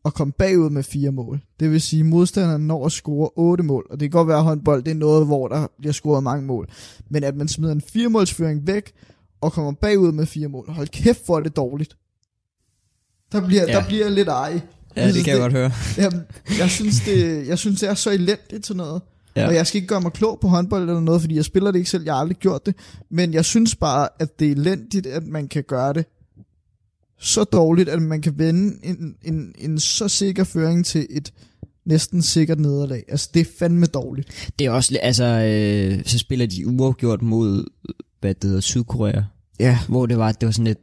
og 0.04 0.14
kom 0.14 0.32
bagud 0.32 0.70
med 0.70 0.84
fire 0.84 1.12
mål. 1.12 1.42
Det 1.60 1.72
vil 1.72 1.82
sige, 1.82 2.00
at 2.00 2.06
modstanderen 2.06 2.68
når 2.68 2.86
at 2.86 2.92
score 2.92 3.30
otte 3.36 3.64
mål, 3.64 3.88
og 3.90 4.00
det 4.00 4.12
kan 4.12 4.18
godt 4.18 4.28
være, 4.28 4.38
at 4.38 4.44
håndbold 4.44 4.84
det 4.84 4.92
er 4.92 4.96
noget, 4.96 5.26
hvor 5.26 5.48
der 5.48 5.68
bliver 5.80 5.94
scoret 5.94 6.24
mange 6.24 6.46
mål. 6.46 6.70
Men 7.10 7.24
at 7.24 7.36
man 7.36 7.48
smider 7.48 7.72
en 7.72 7.82
firemålsføring 7.82 8.68
væk, 8.68 8.92
og 9.42 9.54
kommer 9.54 9.72
bagud 9.72 10.12
med 10.12 10.26
fire 10.26 10.48
mål, 10.48 10.72
hold 10.72 10.88
kæft, 10.88 11.26
hvor 11.26 11.38
er 11.38 11.44
det 11.44 11.56
dårligt. 11.56 11.98
Der 13.32 13.48
bliver, 13.48 13.62
ja. 13.68 13.74
Der 13.74 13.88
bliver 13.88 14.10
lidt 14.10 14.28
ej. 14.28 14.62
Ja, 14.96 15.08
det 15.08 15.24
kan 15.24 15.34
jeg 15.34 15.42
godt 15.42 15.54
høre. 15.54 15.72
Jamen, 15.98 16.22
jeg 16.60 16.70
synes, 16.70 17.02
det, 17.06 17.48
jeg 17.48 17.58
synes, 17.58 17.80
det 17.80 17.90
er 17.90 17.94
så 17.94 18.12
elendigt 18.12 18.66
sådan 18.66 18.78
noget. 18.78 19.02
Ja. 19.40 19.48
Og 19.48 19.56
jeg 19.56 19.68
skal 19.68 19.78
ikke 19.78 19.88
gøre 19.88 20.02
mig 20.02 20.14
klog 20.14 20.40
på 20.40 20.48
håndbold 20.48 20.82
eller 20.82 21.00
noget, 21.00 21.22
fordi 21.22 21.36
jeg 21.36 21.46
spiller 21.46 21.72
det 21.72 21.80
ikke 21.80 21.90
selv, 21.90 22.04
jeg 22.04 22.14
har 22.14 22.20
aldrig 22.20 22.38
gjort 22.38 22.66
det. 22.66 22.76
Men 23.12 23.34
jeg 23.34 23.46
synes 23.46 23.76
bare, 23.76 24.10
at 24.20 24.40
det 24.40 24.48
er 24.48 24.52
elendigt, 24.52 25.08
at 25.08 25.24
man 25.24 25.48
kan 25.48 25.64
gøre 25.68 25.94
det 25.94 26.06
så 27.20 27.44
dårligt, 27.44 27.90
at 27.90 28.02
man 28.02 28.22
kan 28.22 28.34
vende 28.38 28.78
en, 28.84 29.16
en, 29.24 29.54
en 29.58 29.80
så 29.80 30.08
sikker 30.08 30.44
føring 30.44 30.86
til 30.86 31.08
et 31.10 31.34
næsten 31.86 32.22
sikkert 32.22 32.60
nederlag. 32.60 33.04
Altså, 33.08 33.30
det 33.34 33.40
er 33.40 33.46
fandme 33.60 33.86
dårligt. 33.86 34.52
Det 34.60 34.68
er 34.68 34.72
også, 34.72 34.98
altså, 35.02 35.24
øh, 35.26 36.02
så 36.06 36.20
spiller 36.20 36.46
de 36.46 36.68
uafgjort 36.68 37.22
mod, 37.22 37.66
hvad 38.20 38.34
det 38.34 38.44
hedder, 38.44 38.62
Sydkorea. 38.62 39.22
Ja, 39.60 39.80
Hvor 39.88 40.06
det 40.06 40.18
var, 40.18 40.32
det 40.32 40.46
var 40.46 40.52
sådan 40.52 40.66
lidt, 40.66 40.80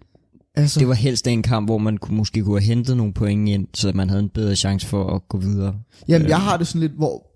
altså. 0.55 0.81
det 0.81 0.88
var 0.88 0.95
helst 0.95 1.27
en 1.27 1.42
kamp, 1.42 1.69
hvor 1.69 1.79
man 1.79 1.99
kunne, 1.99 2.16
måske 2.16 2.42
kunne 2.42 2.61
have 2.61 2.66
hentet 2.66 2.97
nogle 2.97 3.12
point 3.12 3.49
ind, 3.49 3.66
så 3.75 3.92
man 3.95 4.09
havde 4.09 4.23
en 4.23 4.29
bedre 4.29 4.57
chance 4.57 4.87
for 4.87 5.14
at 5.14 5.29
gå 5.29 5.38
videre. 5.38 5.75
Jamen, 6.09 6.29
jeg 6.29 6.40
har 6.40 6.57
det 6.57 6.66
sådan 6.66 6.81
lidt, 6.81 6.92
hvor... 6.92 7.36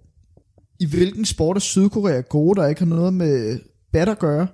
I 0.80 0.86
hvilken 0.86 1.24
sport 1.24 1.56
er 1.56 1.60
Sydkorea 1.60 2.20
gode, 2.20 2.60
der 2.60 2.66
ikke 2.66 2.78
har 2.80 2.86
noget 2.86 3.14
med 3.14 3.58
bat 3.92 4.08
at 4.08 4.18
gøre? 4.18 4.46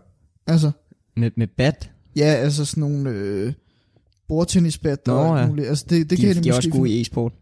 Altså, 0.47 0.71
Med, 1.17 1.31
med 1.37 1.47
bat, 1.47 1.91
ja, 2.17 2.25
altså 2.25 2.65
sådan 2.65 2.81
nogle... 2.81 3.11
Øh, 3.11 3.53
bordtennisbat 4.29 5.09
og 5.09 5.31
alt 5.33 5.41
ja. 5.43 5.49
muligt. 5.49 5.69
Altså, 5.69 5.87
det, 5.89 6.11
det 6.11 6.19
de, 6.19 6.27
kan 6.27 6.37
de, 6.37 6.41
de, 6.45 6.49
er 6.49 6.55
også 6.55 6.71
gode 6.71 6.91
i 6.91 7.01
e-sport. 7.01 7.33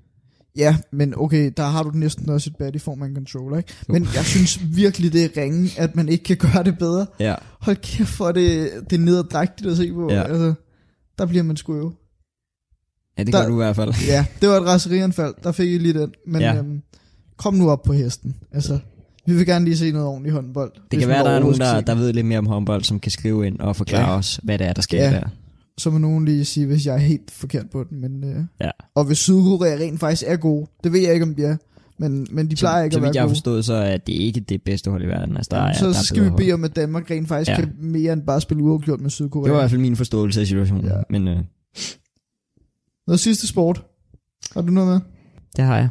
Ja, 0.57 0.77
men 0.93 1.15
okay, 1.17 1.53
der 1.57 1.63
har 1.63 1.83
du 1.83 1.91
næsten 1.91 2.31
også 2.31 2.51
et 2.51 2.57
bat 2.57 2.75
i 2.75 2.79
form 2.79 3.03
af 3.03 3.07
en 3.07 3.15
controller, 3.15 3.59
ikke? 3.59 3.73
Men 3.89 4.07
jeg 4.15 4.25
synes 4.25 4.61
virkelig, 4.77 5.13
det 5.13 5.25
er 5.25 5.43
ringe, 5.43 5.71
at 5.79 5.97
man 5.97 6.09
ikke 6.09 6.25
kan 6.25 6.37
gøre 6.37 6.65
det 6.65 6.79
bedre. 6.79 7.07
Ja. 7.21 7.35
Hold 7.61 7.77
kæft, 7.77 8.09
for 8.09 8.33
det, 8.33 8.71
det 8.91 8.97
er 8.97 9.01
nederdrægtigt 9.01 9.71
at 9.71 9.77
se 9.77 9.93
på. 9.93 10.11
Ja. 10.13 10.23
Altså, 10.23 10.55
der 11.19 11.27
bliver 11.27 11.43
man 11.43 11.57
sgu 11.57 11.77
jo. 11.77 11.93
Ja, 13.19 13.25
det 13.25 13.33
Der- 13.33 13.41
gør 13.41 13.49
du 13.49 13.55
i 13.55 13.57
hvert 13.65 13.77
fald. 13.77 13.93
Ja, 14.09 14.27
det 14.41 14.49
var 14.49 14.57
et 14.57 14.67
raserianfald. 14.67 15.35
Der 15.43 15.53
fik 15.53 15.71
I 15.71 15.79
lige 15.79 16.01
den. 16.01 16.13
Men. 16.27 16.41
Ja. 16.41 16.57
øhm, 16.57 16.83
kom 17.37 17.55
nu 17.55 17.71
op 17.71 17.83
på 17.83 17.93
hesten. 17.93 18.35
Altså, 18.53 18.79
vi 19.27 19.35
vil 19.35 19.47
gerne 19.47 19.65
lige 19.65 19.77
se 19.77 19.93
noget 19.93 20.07
ordentligt 20.09 20.35
håndbold. 20.35 20.73
Det 20.91 20.99
kan 20.99 21.09
være, 21.09 21.25
der 21.25 21.31
er 21.31 21.41
nogen, 21.41 21.59
der, 21.59 21.81
der 21.81 21.95
ved 21.95 22.13
lidt 22.13 22.27
mere 22.27 22.39
om 22.39 22.47
håndbold, 22.47 22.83
som 22.83 23.01
kan 23.01 23.13
skrive 23.13 23.47
ind 23.47 23.59
og 23.61 23.77
forklare 23.77 24.11
Ja. 24.11 24.17
os, 24.17 24.41
hvad 24.43 24.59
det 24.59 24.67
er, 24.67 24.73
der 24.73 24.83
sker 24.83 25.05
Ja. 25.05 25.11
der. 25.11 25.29
Så 25.79 25.91
må 25.91 25.99
nogen 25.99 26.25
lige 26.25 26.45
sige, 26.45 26.67
hvis 26.67 26.87
jeg 26.87 26.95
er 26.95 26.99
helt 26.99 27.31
forkert 27.31 27.71
på 27.71 27.85
den. 27.91 28.01
Men, 28.01 28.25
øh, 28.25 28.45
Ja. 28.61 28.71
Og 28.95 29.05
hvis 29.05 29.19
Sydkorea 29.19 29.75
rent 29.77 30.01
faktisk 30.01 30.23
er 30.27 30.37
gode, 30.37 30.67
det 30.85 30.93
ved 30.93 31.01
jeg 31.01 31.13
ikke, 31.13 31.23
om 31.27 31.35
de 31.35 31.43
er. 31.45 31.57
Men, 31.99 32.27
men 32.31 32.51
de 32.51 32.57
plejer 32.57 32.81
så, 32.81 32.85
ikke 32.85 32.95
så 32.95 32.99
at 32.99 33.03
være 33.03 33.09
vidt 33.09 33.15
jeg 33.15 33.23
har 33.23 33.27
gode. 33.27 33.35
forstået, 33.35 33.65
så 33.65 33.75
er 33.75 33.97
det 33.97 34.13
ikke 34.13 34.41
det 34.41 34.63
bedste 34.63 34.91
hold 34.91 35.03
i 35.03 35.07
verden. 35.07 35.37
Altså, 35.37 35.49
der 35.51 35.57
Jamen, 35.57 35.71
er, 35.75 35.79
så 35.79 35.85
der 35.85 35.91
er 35.91 36.03
skal 36.03 36.25
vi 36.25 36.31
bede 36.37 36.53
om, 36.53 36.65
at 36.65 36.77
Danmark 36.77 37.11
rent 37.11 37.29
faktisk 37.29 37.51
ja. 37.51 37.57
Kan 37.57 37.73
mere 37.81 38.13
end 38.13 38.23
bare 38.23 38.41
spille 38.41 38.63
uafgjort 38.63 39.01
med 39.01 39.11
Sydkorea. 39.11 39.45
Det 39.45 39.53
var 39.53 39.59
i 39.59 39.61
hvert 39.63 39.71
fald 39.71 39.81
min 39.81 39.97
forståelse 39.97 40.41
af 40.41 40.47
situationen. 40.47 40.85
Ja. 40.85 40.97
Men 41.11 41.29
øh, 41.29 41.39
Noget 43.07 43.21
sidste 43.21 43.47
sport. 43.47 43.85
Har 44.55 44.63
du 44.63 44.73
noget 44.73 44.91
med? 44.91 45.01
det 45.57 45.65
har 45.65 45.77
jeg. 45.77 45.89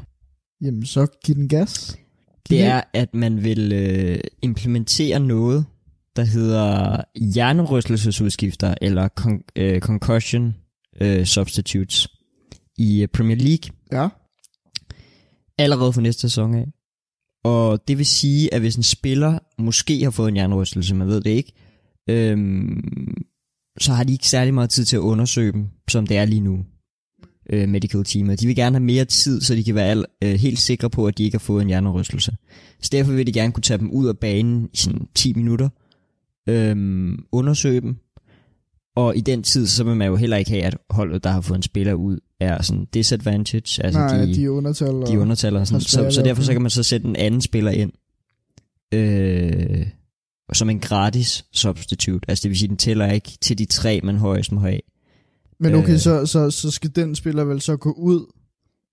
Jamen, 0.63 0.85
så 0.85 1.07
giv 1.25 1.35
den 1.35 1.47
gas. 1.47 1.97
Giv 2.45 2.57
Det 2.57 2.65
er, 2.65 2.81
at 2.93 3.13
man 3.13 3.43
vil 3.43 3.73
øh, 3.73 4.19
implementere 4.41 5.19
noget, 5.19 5.65
der 6.15 6.23
hedder 6.23 7.01
hjernerystelsesudskifter, 7.33 8.75
eller 8.81 9.09
con- 9.19 9.43
øh, 9.55 9.79
concussion 9.81 10.55
øh, 11.01 11.25
substitutes 11.25 12.07
i 12.77 13.01
øh, 13.01 13.07
Premier 13.07 13.37
League. 13.37 13.71
Ja. 13.91 14.07
allerede 15.57 15.93
fra 15.93 16.01
næste 16.01 16.21
sæson 16.21 16.53
af. 16.55 16.65
Og 17.43 17.87
det 17.87 17.97
vil 17.97 18.05
sige, 18.05 18.53
at 18.53 18.61
hvis 18.61 18.75
en 18.75 18.83
spiller 18.83 19.39
måske 19.57 20.03
har 20.03 20.11
fået 20.11 20.27
en 20.27 20.33
hjernerystelse, 20.33 20.95
man 20.95 21.07
ved 21.07 21.21
det 21.21 21.29
ikke, 21.29 21.53
øhm, 22.09 23.23
så 23.79 23.93
har 23.93 24.03
de 24.03 24.13
ikke 24.13 24.27
særlig 24.27 24.53
meget 24.53 24.69
tid 24.69 24.85
til 24.85 24.95
at 24.95 24.99
undersøge 24.99 25.51
dem, 25.51 25.67
som 25.89 26.07
det 26.07 26.17
er 26.17 26.25
lige 26.25 26.41
nu. 26.41 26.65
Øh, 27.49 27.69
medical 27.69 28.03
team, 28.03 28.29
og 28.29 28.39
de 28.39 28.47
vil 28.47 28.55
gerne 28.55 28.75
have 28.75 28.83
mere 28.85 29.05
tid, 29.05 29.41
så 29.41 29.55
de 29.55 29.63
kan 29.63 29.75
være 29.75 29.85
al, 29.87 30.05
øh, 30.23 30.33
helt 30.33 30.59
sikre 30.59 30.89
på, 30.89 31.07
at 31.07 31.17
de 31.17 31.23
ikke 31.23 31.35
har 31.35 31.39
fået 31.39 31.61
en 31.61 31.67
hjernerystelse. 31.67 32.35
Så 32.81 32.89
derfor 32.91 33.11
vil 33.11 33.27
de 33.27 33.31
gerne 33.33 33.51
kunne 33.53 33.61
tage 33.61 33.77
dem 33.77 33.91
ud 33.91 34.07
af 34.07 34.17
banen 34.17 34.69
i 34.73 34.77
sådan 34.77 35.07
10 35.15 35.33
minutter, 35.33 35.69
øh, 36.49 36.75
undersøge 37.31 37.81
dem, 37.81 37.95
og 38.95 39.17
i 39.17 39.21
den 39.21 39.43
tid, 39.43 39.67
så 39.67 39.83
vil 39.83 39.95
man 39.95 40.07
jo 40.07 40.15
heller 40.15 40.37
ikke 40.37 40.51
have, 40.51 40.63
at 40.63 40.77
holdet, 40.89 41.23
der 41.23 41.29
har 41.29 41.41
fået 41.41 41.57
en 41.57 41.63
spiller 41.63 41.93
ud, 41.93 42.19
er 42.39 42.61
sådan 42.61 42.85
disadvantage. 42.93 43.83
Altså 43.85 43.99
Nej, 43.99 44.17
de, 44.25 44.33
de 44.35 44.43
er 44.45 44.49
undertal. 44.49 44.89
og- 44.89 45.07
de 45.07 45.19
undertaler 45.19 45.63
sådan. 45.63 45.81
Så, 45.81 46.11
så 46.11 46.21
derfor 46.21 46.43
så 46.43 46.51
kan 46.51 46.61
man 46.61 46.71
så 46.71 46.83
sætte 46.83 47.07
en 47.07 47.15
anden 47.15 47.41
spiller 47.41 47.71
ind. 47.71 47.91
Øh, 48.93 49.87
som 50.53 50.69
en 50.69 50.79
gratis 50.79 51.45
substitute. 51.53 52.29
Altså 52.29 52.43
det 52.43 52.49
vil 52.49 52.57
sige, 52.57 52.67
den 52.69 52.77
tæller 52.77 53.11
ikke 53.11 53.29
til 53.41 53.57
de 53.57 53.65
tre, 53.65 53.99
man 54.03 54.17
højst 54.17 54.51
må 54.51 54.59
have. 54.59 54.79
Men 55.63 55.75
okay, 55.75 55.93
Øh. 55.93 55.99
så, 55.99 56.25
så, 56.25 56.51
så 56.51 56.71
skal 56.71 56.95
den 56.95 57.15
spiller 57.15 57.43
vel 57.43 57.61
så 57.61 57.77
gå 57.77 57.91
ud, 57.91 58.25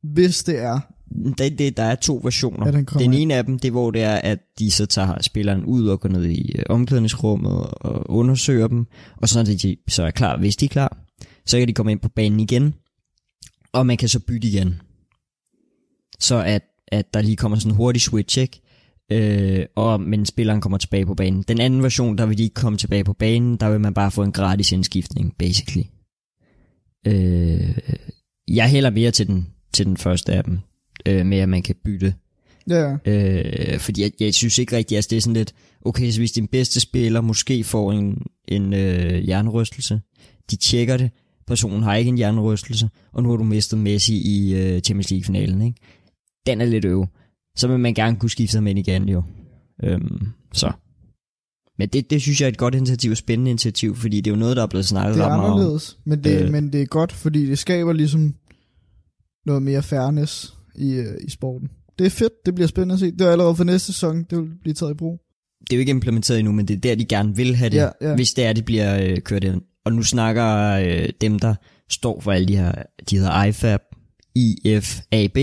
hvis 0.02 0.44
det 0.44 0.59
er, 0.62 0.80
Det, 1.38 1.59
det, 1.59 1.76
der 1.76 1.83
er 1.83 1.94
to 1.94 2.20
versioner. 2.24 2.64
kommer 2.64 2.83
Den 2.85 3.12
ind. 3.12 3.14
ene 3.22 3.35
af 3.35 3.44
dem, 3.44 3.59
det 3.59 3.68
er, 3.68 3.72
hvor 3.72 3.90
det 3.90 4.02
er, 4.02 4.14
at 4.14 4.38
de 4.59 4.70
så 4.70 4.87
tager 4.87 5.22
spilleren 5.22 5.64
ud 5.64 5.87
og 5.88 6.00
går 6.00 6.09
ned 6.09 6.24
i 6.24 6.52
øh, 6.59 6.62
omklædningsrummet 6.68 7.66
og 7.66 8.11
undersøger 8.11 8.68
dem. 8.68 8.87
Og 9.16 9.28
så 9.28 9.38
når 9.38 9.44
de 9.44 9.76
så 9.88 10.02
er 10.02 10.11
klar, 10.11 10.37
hvis 10.38 10.56
de 10.56 10.64
er 10.64 10.68
klar, 10.68 10.98
så 11.46 11.59
kan 11.59 11.68
de 11.68 11.72
komme 11.72 11.92
ind 11.92 12.00
på 12.00 12.09
banen 12.09 12.40
igen. 12.40 12.74
Og 13.72 13.87
man 13.87 13.96
kan 13.96 14.09
så 14.09 14.20
bytte 14.20 14.48
igen. 14.48 14.74
Så 16.20 16.42
at, 16.42 16.62
at 16.88 17.14
der 17.14 17.22
lige 17.22 17.37
kommer 17.37 17.59
sådan 17.59 17.72
en 17.72 17.76
hurtig 17.76 18.02
switch, 18.02 18.38
ikke? 18.38 18.61
Øh, 19.12 19.66
og, 19.76 20.00
men 20.00 20.26
spilleren 20.26 20.61
kommer 20.61 20.78
tilbage 20.78 21.06
på 21.06 21.14
banen. 21.14 21.44
Den 21.48 21.61
anden 21.61 21.83
version, 21.83 22.18
der 22.18 22.26
vil 22.26 22.38
de 22.38 22.42
ikke 22.42 22.54
komme 22.54 22.78
tilbage 22.78 23.04
på 23.04 23.12
banen, 23.12 23.56
der 23.56 23.70
vil 23.70 23.80
man 23.80 23.94
bare 23.94 24.11
få 24.11 24.22
en 24.22 24.33
gratis 24.33 24.72
indskiftning, 24.72 25.35
basically. 25.38 25.85
Øh, 27.06 27.78
jeg 28.48 28.70
hælder 28.70 28.90
mere 28.90 29.10
til 29.10 29.26
den, 29.26 29.46
til 29.74 29.86
den 29.86 29.96
første 29.96 30.32
af 30.32 30.44
dem, 30.44 30.58
øh, 31.06 31.26
med 31.26 31.38
at 31.38 31.48
man 31.48 31.62
kan 31.62 31.74
bytte 31.84 32.14
Ja, 32.68 32.96
Øh, 33.06 33.78
fordi 33.78 34.02
jeg, 34.02 34.12
jeg 34.20 34.34
synes 34.34 34.58
ikke 34.58 34.76
rigtigt, 34.76 34.98
at 34.98 35.10
det 35.10 35.16
er 35.16 35.20
sådan 35.20 35.34
lidt, 35.34 35.54
okay, 35.84 36.10
så 36.10 36.20
hvis 36.20 36.32
din 36.32 36.46
bedste 36.46 36.80
spiller 36.80 37.20
måske 37.20 37.64
får 37.64 37.92
en, 37.92 38.22
en 38.48 38.74
øh, 38.74 39.18
hjernerystelse, 39.18 40.00
de 40.50 40.56
tjekker 40.56 40.96
det, 40.96 41.10
personen 41.46 41.82
har 41.82 41.94
ikke 41.94 42.08
en 42.08 42.16
hjernerystelse, 42.16 42.88
og 43.12 43.22
nu 43.22 43.30
har 43.30 43.36
du 43.36 43.44
mistet 43.44 43.78
Messi 43.78 44.14
i 44.14 44.54
øh, 44.54 44.80
Champions 44.80 45.10
League-finalen, 45.10 45.62
ikke? 45.62 45.80
Den 46.46 46.60
er 46.60 46.64
lidt 46.64 46.84
øv. 46.84 47.06
Så 47.56 47.68
vil 47.68 47.78
man 47.78 47.94
gerne 47.94 48.16
kunne 48.16 48.30
skifte 48.30 48.56
ham 48.56 48.66
ind 48.66 48.78
igen, 48.78 49.08
jo. 49.08 49.22
Øhm, 49.82 50.26
så. 50.52 50.72
Men 51.80 51.88
det, 51.88 52.10
det 52.10 52.22
synes 52.22 52.40
jeg 52.40 52.46
er 52.46 52.50
et 52.50 52.58
godt 52.58 52.74
initiativ, 52.74 53.10
et 53.10 53.18
spændende 53.18 53.50
initiativ, 53.50 53.96
fordi 53.96 54.16
det 54.20 54.30
er 54.30 54.34
jo 54.34 54.38
noget, 54.40 54.56
der 54.56 54.62
er 54.62 54.66
blevet 54.66 54.86
snakket 54.86 55.14
det 55.14 55.20
er 55.22 55.24
ret 55.28 55.30
meget 55.38 55.50
om. 55.52 55.58
anderledes, 55.58 55.98
men 56.04 56.24
det, 56.24 56.42
Øh. 56.42 56.52
men 56.52 56.72
det 56.72 56.82
er 56.82 56.86
godt, 56.86 57.12
fordi 57.12 57.46
det 57.46 57.58
skaber 57.58 57.92
ligesom 57.92 58.34
noget 59.46 59.62
mere 59.62 59.82
fairness 59.82 60.54
i, 60.74 60.92
øh, 60.92 61.14
i 61.26 61.30
sporten. 61.30 61.68
Det 61.98 62.06
er 62.06 62.10
fedt, 62.10 62.32
det 62.46 62.54
bliver 62.54 62.68
spændende 62.68 62.92
at 62.92 62.98
se. 62.98 63.10
Det 63.10 63.20
er 63.20 63.30
allerede 63.32 63.56
for 63.56 63.64
næste 63.64 63.86
sæson, 63.92 64.24
det 64.30 64.38
vil 64.38 64.48
blive 64.62 64.74
taget 64.74 64.90
i 64.92 64.94
brug. 64.94 65.20
Det 65.60 65.72
er 65.72 65.76
jo 65.76 65.80
ikke 65.80 65.90
implementeret 65.90 66.38
endnu, 66.38 66.52
men 66.52 66.68
det 66.68 66.74
er 66.76 66.80
der, 66.80 66.94
de 66.94 67.04
gerne 67.04 67.36
vil 67.36 67.54
have 67.56 67.70
det, 67.70 67.76
Ja, 67.76 67.88
ja. 68.02 68.14
hvis 68.14 68.32
det 68.34 68.44
er, 68.44 68.52
det 68.52 68.64
bliver 68.64 69.02
øh, 69.02 69.18
kørt 69.20 69.44
ind. 69.44 69.60
Og 69.84 69.92
nu 69.92 70.02
snakker 70.02 70.46
øh, 70.72 71.08
dem, 71.20 71.38
der 71.38 71.54
står 71.90 72.20
for 72.20 72.32
alle 72.32 72.48
de 72.48 72.56
her, 72.56 72.72
de 73.10 73.16
hedder 73.16 73.44
IFAB, 73.44 73.80
IFAB. 74.34 75.38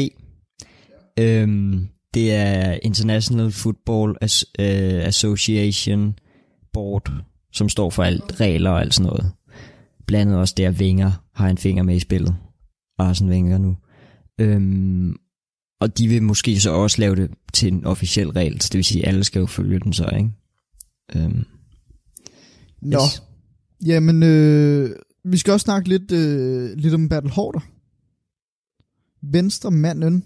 Øhm, 1.19 1.88
det 2.13 2.32
er 2.34 2.78
International 2.84 3.52
Football 3.52 4.15
As- 4.23 4.52
øh, 4.60 5.08
Association 5.08 6.13
Board, 6.78 7.12
som 7.52 7.70
står 7.70 7.90
for 7.90 8.04
alt 8.04 8.40
regler 8.40 8.70
og 8.70 8.82
alt 8.82 8.94
sådan 8.94 9.08
noget. 9.08 9.32
Blandt 10.06 10.22
andet 10.22 10.40
også 10.40 10.54
der 10.58 10.72
Wenger 10.72 11.12
har 11.34 11.50
en 11.50 11.58
finger 11.58 11.84
med 11.84 11.96
i 11.96 12.00
spillet. 12.00 12.36
Arsene 12.98 13.32
Wenger 13.32 13.58
nu. 13.58 13.78
Øhm, 14.40 15.16
og 15.80 15.98
de 15.98 16.08
vil 16.08 16.24
måske 16.24 16.60
så 16.60 16.72
også 16.72 17.02
lave 17.02 17.16
det 17.16 17.32
til 17.54 17.74
en 17.74 17.86
officiel 17.86 18.30
regel, 18.30 18.62
så 18.62 18.70
det 18.72 18.78
vil 18.78 18.86
sige, 18.86 19.02
at 19.02 19.08
alle 19.08 19.24
skal 19.24 19.40
jo 19.40 19.46
følge 19.46 19.80
den 19.80 19.94
så, 19.94 20.10
ikke? 20.18 20.32
Øhm, 21.16 21.46
Nå, 22.82 22.98
yes. 22.98 23.24
jamen, 23.86 24.24
øh, 24.24 24.90
vi 25.24 25.38
skal 25.38 25.54
også 25.54 25.63
snakke 25.63 25.90
lidt, 25.90 26.12
øh, 26.12 26.78
lidt 26.78 26.94
om 26.94 27.10
Battle 27.10 27.32
Horder. 27.32 27.60
Venstre 29.22 29.72
manden. 29.72 30.24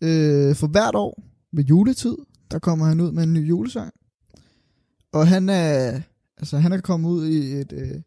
Øh, 0.00 0.56
for 0.56 0.66
hvert 0.66 0.94
år 0.94 1.22
ved 1.52 1.64
juletid, 1.64 2.16
der 2.50 2.58
kommer 2.58 2.86
han 2.86 3.00
ud 3.00 3.12
med 3.12 3.22
en 3.22 3.32
ny 3.32 3.48
julesang. 3.48 3.92
Og 5.12 5.28
han 5.28 5.48
er, 5.48 6.00
altså 6.36 6.58
han 6.58 6.72
er 6.72 6.80
kommet 6.80 7.10
ud 7.10 7.26
i 7.26 7.52
et, 7.52 7.72
øh, 7.72 8.00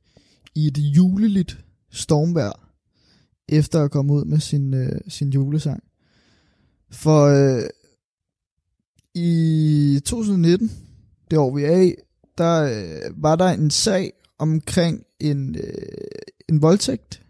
i 0.56 0.68
et 0.68 0.78
juleligt 0.78 1.66
stormvejr, 1.92 2.76
efter 3.50 3.84
at 3.84 3.92
komme 3.92 4.14
ud 4.14 4.26
med 4.26 4.40
sin, 4.40 4.74
øh, 4.74 5.02
sin 5.08 5.30
julesang. 5.30 5.84
For 6.92 7.26
øh, 7.26 7.64
i 9.16 10.00
2019, 10.06 10.72
det 11.32 11.40
år 11.40 11.56
vi 11.56 11.64
er 11.64 11.82
i, 11.82 11.96
der 12.38 12.64
øh, 12.64 13.24
var 13.24 13.36
der 13.36 13.50
en 13.50 13.72
sag 13.72 14.14
omkring 14.38 15.04
en, 15.20 15.56
øh, 15.56 15.64
en 16.50 16.62
voldtægt 16.62 17.24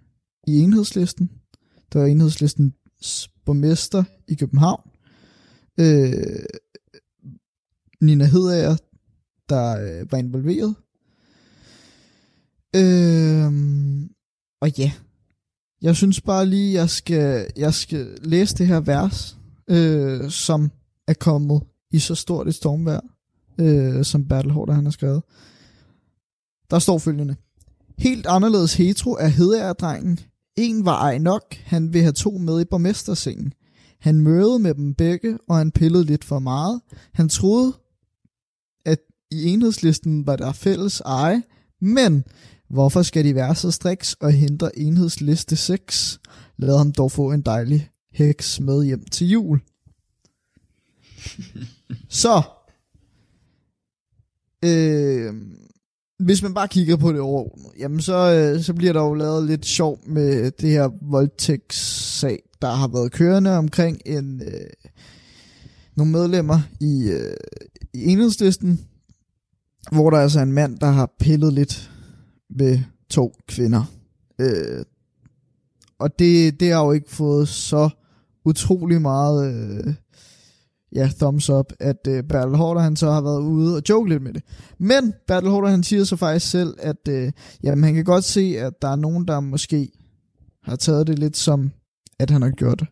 i 0.47 0.59
enhedslisten. 0.59 1.31
Der 1.93 1.99
var 1.99 2.05
enhedslistens 2.05 3.29
borgmester 3.45 4.03
i 4.27 4.35
København. 4.35 4.89
Øh, 5.79 6.45
Nina 8.01 8.25
Hedager, 8.25 8.77
der 9.51 9.99
øh, 9.99 10.11
var 10.11 10.17
involveret. 10.17 10.75
Øh, 12.75 13.51
og 14.61 14.77
ja, 14.77 14.91
jeg 15.81 15.95
synes 15.95 16.21
bare 16.21 16.45
lige, 16.45 16.73
jeg 16.73 16.89
skal, 16.89 17.47
jeg 17.57 17.73
skal 17.73 18.17
læse 18.23 18.55
det 18.55 18.67
her 18.67 18.79
vers, 18.79 19.37
øh, 19.69 20.29
som 20.29 20.71
er 21.07 21.13
kommet 21.13 21.61
i 21.91 21.99
så 21.99 22.15
stort 22.15 22.47
et 22.47 22.55
stormvær, 22.55 22.99
øh, 23.57 24.05
som 24.05 24.27
Battle 24.27 24.73
han 24.73 24.85
har 24.85 24.91
skrevet. 24.91 25.23
Der 26.69 26.79
står 26.79 26.97
følgende. 26.97 27.35
Helt 27.97 28.25
anderledes 28.25 28.73
hetero 28.73 29.11
er 29.11 29.27
Hedager-drengen. 29.27 30.19
En 30.57 30.85
var 30.85 31.01
ej 31.01 31.17
nok, 31.17 31.55
han 31.63 31.93
vil 31.93 32.01
have 32.01 32.13
to 32.13 32.37
med 32.37 32.61
i 32.61 32.65
borgmestersengen. 32.65 33.53
Han 33.99 34.21
mødede 34.21 34.59
med 34.59 34.73
dem 34.73 34.93
begge, 34.93 35.37
og 35.49 35.57
han 35.57 35.71
pillede 35.71 36.03
lidt 36.03 36.23
for 36.23 36.39
meget. 36.39 36.81
Han 37.13 37.29
troede, 37.29 37.73
i 39.31 39.45
enhedslisten 39.45 40.27
var 40.27 40.35
der 40.35 40.51
fælles 40.51 41.01
eje, 41.01 41.43
men 41.81 42.23
hvorfor 42.69 43.01
skal 43.01 43.25
de 43.25 43.35
være 43.35 43.55
så 43.55 43.71
striks 43.71 44.13
og 44.13 44.31
hindre 44.31 44.79
enhedsliste 44.79 45.55
6? 45.55 46.19
Lad 46.57 46.77
ham 46.77 46.91
dog 46.91 47.11
få 47.11 47.31
en 47.31 47.41
dejlig 47.41 47.89
heks 48.13 48.59
med 48.59 48.83
hjem 48.83 49.05
til 49.05 49.29
jul. 49.29 49.59
Så, 52.09 52.41
øh, 54.65 55.33
hvis 56.19 56.43
man 56.43 56.53
bare 56.53 56.67
kigger 56.67 56.95
på 56.95 57.11
det 57.11 57.19
over, 57.19 57.49
jamen 57.79 58.01
så, 58.01 58.31
øh, 58.31 58.63
så 58.63 58.73
bliver 58.73 58.93
der 58.93 59.01
jo 59.01 59.13
lavet 59.13 59.47
lidt 59.47 59.65
sjov 59.65 59.99
med 60.05 60.51
det 60.51 60.69
her 60.69 60.89
voldtægtssag, 61.01 62.39
der 62.61 62.71
har 62.71 62.87
været 62.87 63.11
kørende 63.11 63.57
omkring 63.57 64.01
en, 64.05 64.41
øh, 64.41 64.89
nogle 65.95 66.11
medlemmer 66.11 66.59
i, 66.79 67.09
øh, 67.09 67.37
i 67.93 68.05
enhedslisten, 68.05 68.87
hvor 69.91 70.09
der 70.09 70.17
altså 70.17 70.17
er 70.17 70.21
altså 70.23 70.39
en 70.39 70.53
mand, 70.53 70.79
der 70.79 70.87
har 70.87 71.13
pillet 71.19 71.53
lidt 71.53 71.91
ved 72.49 72.79
to 73.09 73.35
kvinder. 73.47 73.83
Øh, 74.39 74.85
og 75.99 76.19
det, 76.19 76.59
det 76.59 76.71
har 76.71 76.85
jo 76.85 76.91
ikke 76.91 77.11
fået 77.11 77.47
så 77.47 77.89
utrolig 78.45 79.01
meget 79.01 79.53
øh, 79.53 79.93
ja, 80.95 81.09
thumbs 81.19 81.49
up, 81.49 81.73
at 81.79 82.07
øh, 82.07 82.23
Bertel 82.23 82.55
Horder 82.55 82.81
han 82.81 82.95
så 82.95 83.11
har 83.11 83.21
været 83.21 83.41
ude 83.41 83.75
og 83.75 83.81
joke 83.89 84.09
lidt 84.09 84.23
med 84.23 84.33
det. 84.33 84.43
Men 84.77 85.13
Bertel 85.27 85.49
Horder 85.49 85.69
han 85.69 85.83
siger 85.83 86.03
så 86.03 86.15
faktisk 86.15 86.51
selv, 86.51 86.75
at 86.79 87.07
øh, 87.09 87.31
jamen, 87.63 87.83
han 87.83 87.93
kan 87.93 88.03
godt 88.03 88.23
se, 88.23 88.55
at 88.59 88.81
der 88.81 88.87
er 88.87 88.95
nogen, 88.95 89.27
der 89.27 89.39
måske 89.39 89.91
har 90.63 90.75
taget 90.75 91.07
det 91.07 91.19
lidt 91.19 91.37
som, 91.37 91.71
at 92.19 92.29
han 92.29 92.41
har 92.41 92.49
gjort 92.49 92.83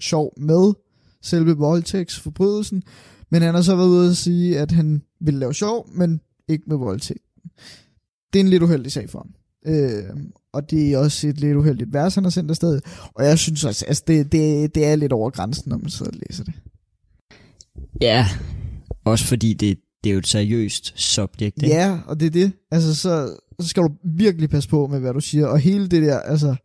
sjov 0.00 0.32
med 0.36 0.74
selve 1.22 1.56
voldtægtsforbrydelsen, 1.56 2.82
men 3.30 3.42
han 3.42 3.54
har 3.54 3.62
så 3.62 3.76
været 3.76 3.88
ude 3.88 4.08
og 4.10 4.16
sige, 4.16 4.58
at 4.58 4.70
han 4.72 5.02
vil 5.20 5.34
lave 5.34 5.54
sjov, 5.54 5.88
men 5.94 6.20
ikke 6.48 6.64
med 6.66 6.76
voldtægt. 6.76 7.22
Det 8.32 8.38
er 8.38 8.44
en 8.44 8.50
lidt 8.50 8.62
uheldig 8.62 8.92
sag 8.92 9.10
for 9.10 9.18
ham. 9.18 9.30
Øh, 9.74 10.04
og 10.52 10.70
det 10.70 10.92
er 10.92 10.98
også 10.98 11.28
et 11.28 11.40
lidt 11.40 11.56
uheldigt 11.56 11.92
vers, 11.92 12.14
han 12.14 12.24
har 12.24 12.30
sendt 12.30 12.50
afsted. 12.50 12.80
Og 13.14 13.24
jeg 13.24 13.38
synes 13.38 13.64
også, 13.64 13.84
altså 13.88 14.02
det, 14.06 14.32
det, 14.32 14.74
det 14.74 14.84
er 14.86 14.96
lidt 14.96 15.12
over 15.12 15.30
grænsen, 15.30 15.64
når 15.70 15.78
man 15.78 15.90
sidder 15.90 16.12
og 16.12 16.18
læser 16.28 16.44
det. 16.44 16.54
Ja, 18.00 18.26
også 19.04 19.24
fordi 19.24 19.54
det, 19.54 19.78
det 20.04 20.10
er 20.10 20.14
jo 20.14 20.18
et 20.18 20.26
seriøst 20.26 20.92
subjekt, 21.00 21.62
ikke? 21.62 21.74
Ja, 21.76 21.98
og 22.06 22.20
det 22.20 22.26
er 22.26 22.30
det. 22.30 22.52
Altså, 22.70 22.94
så, 22.94 23.36
så 23.60 23.68
skal 23.68 23.82
du 23.82 23.90
virkelig 24.04 24.50
passe 24.50 24.68
på 24.68 24.86
med, 24.86 25.00
hvad 25.00 25.14
du 25.14 25.20
siger. 25.20 25.46
Og 25.46 25.58
hele 25.58 25.88
det 25.88 26.02
der, 26.02 26.20
altså, 26.20 26.56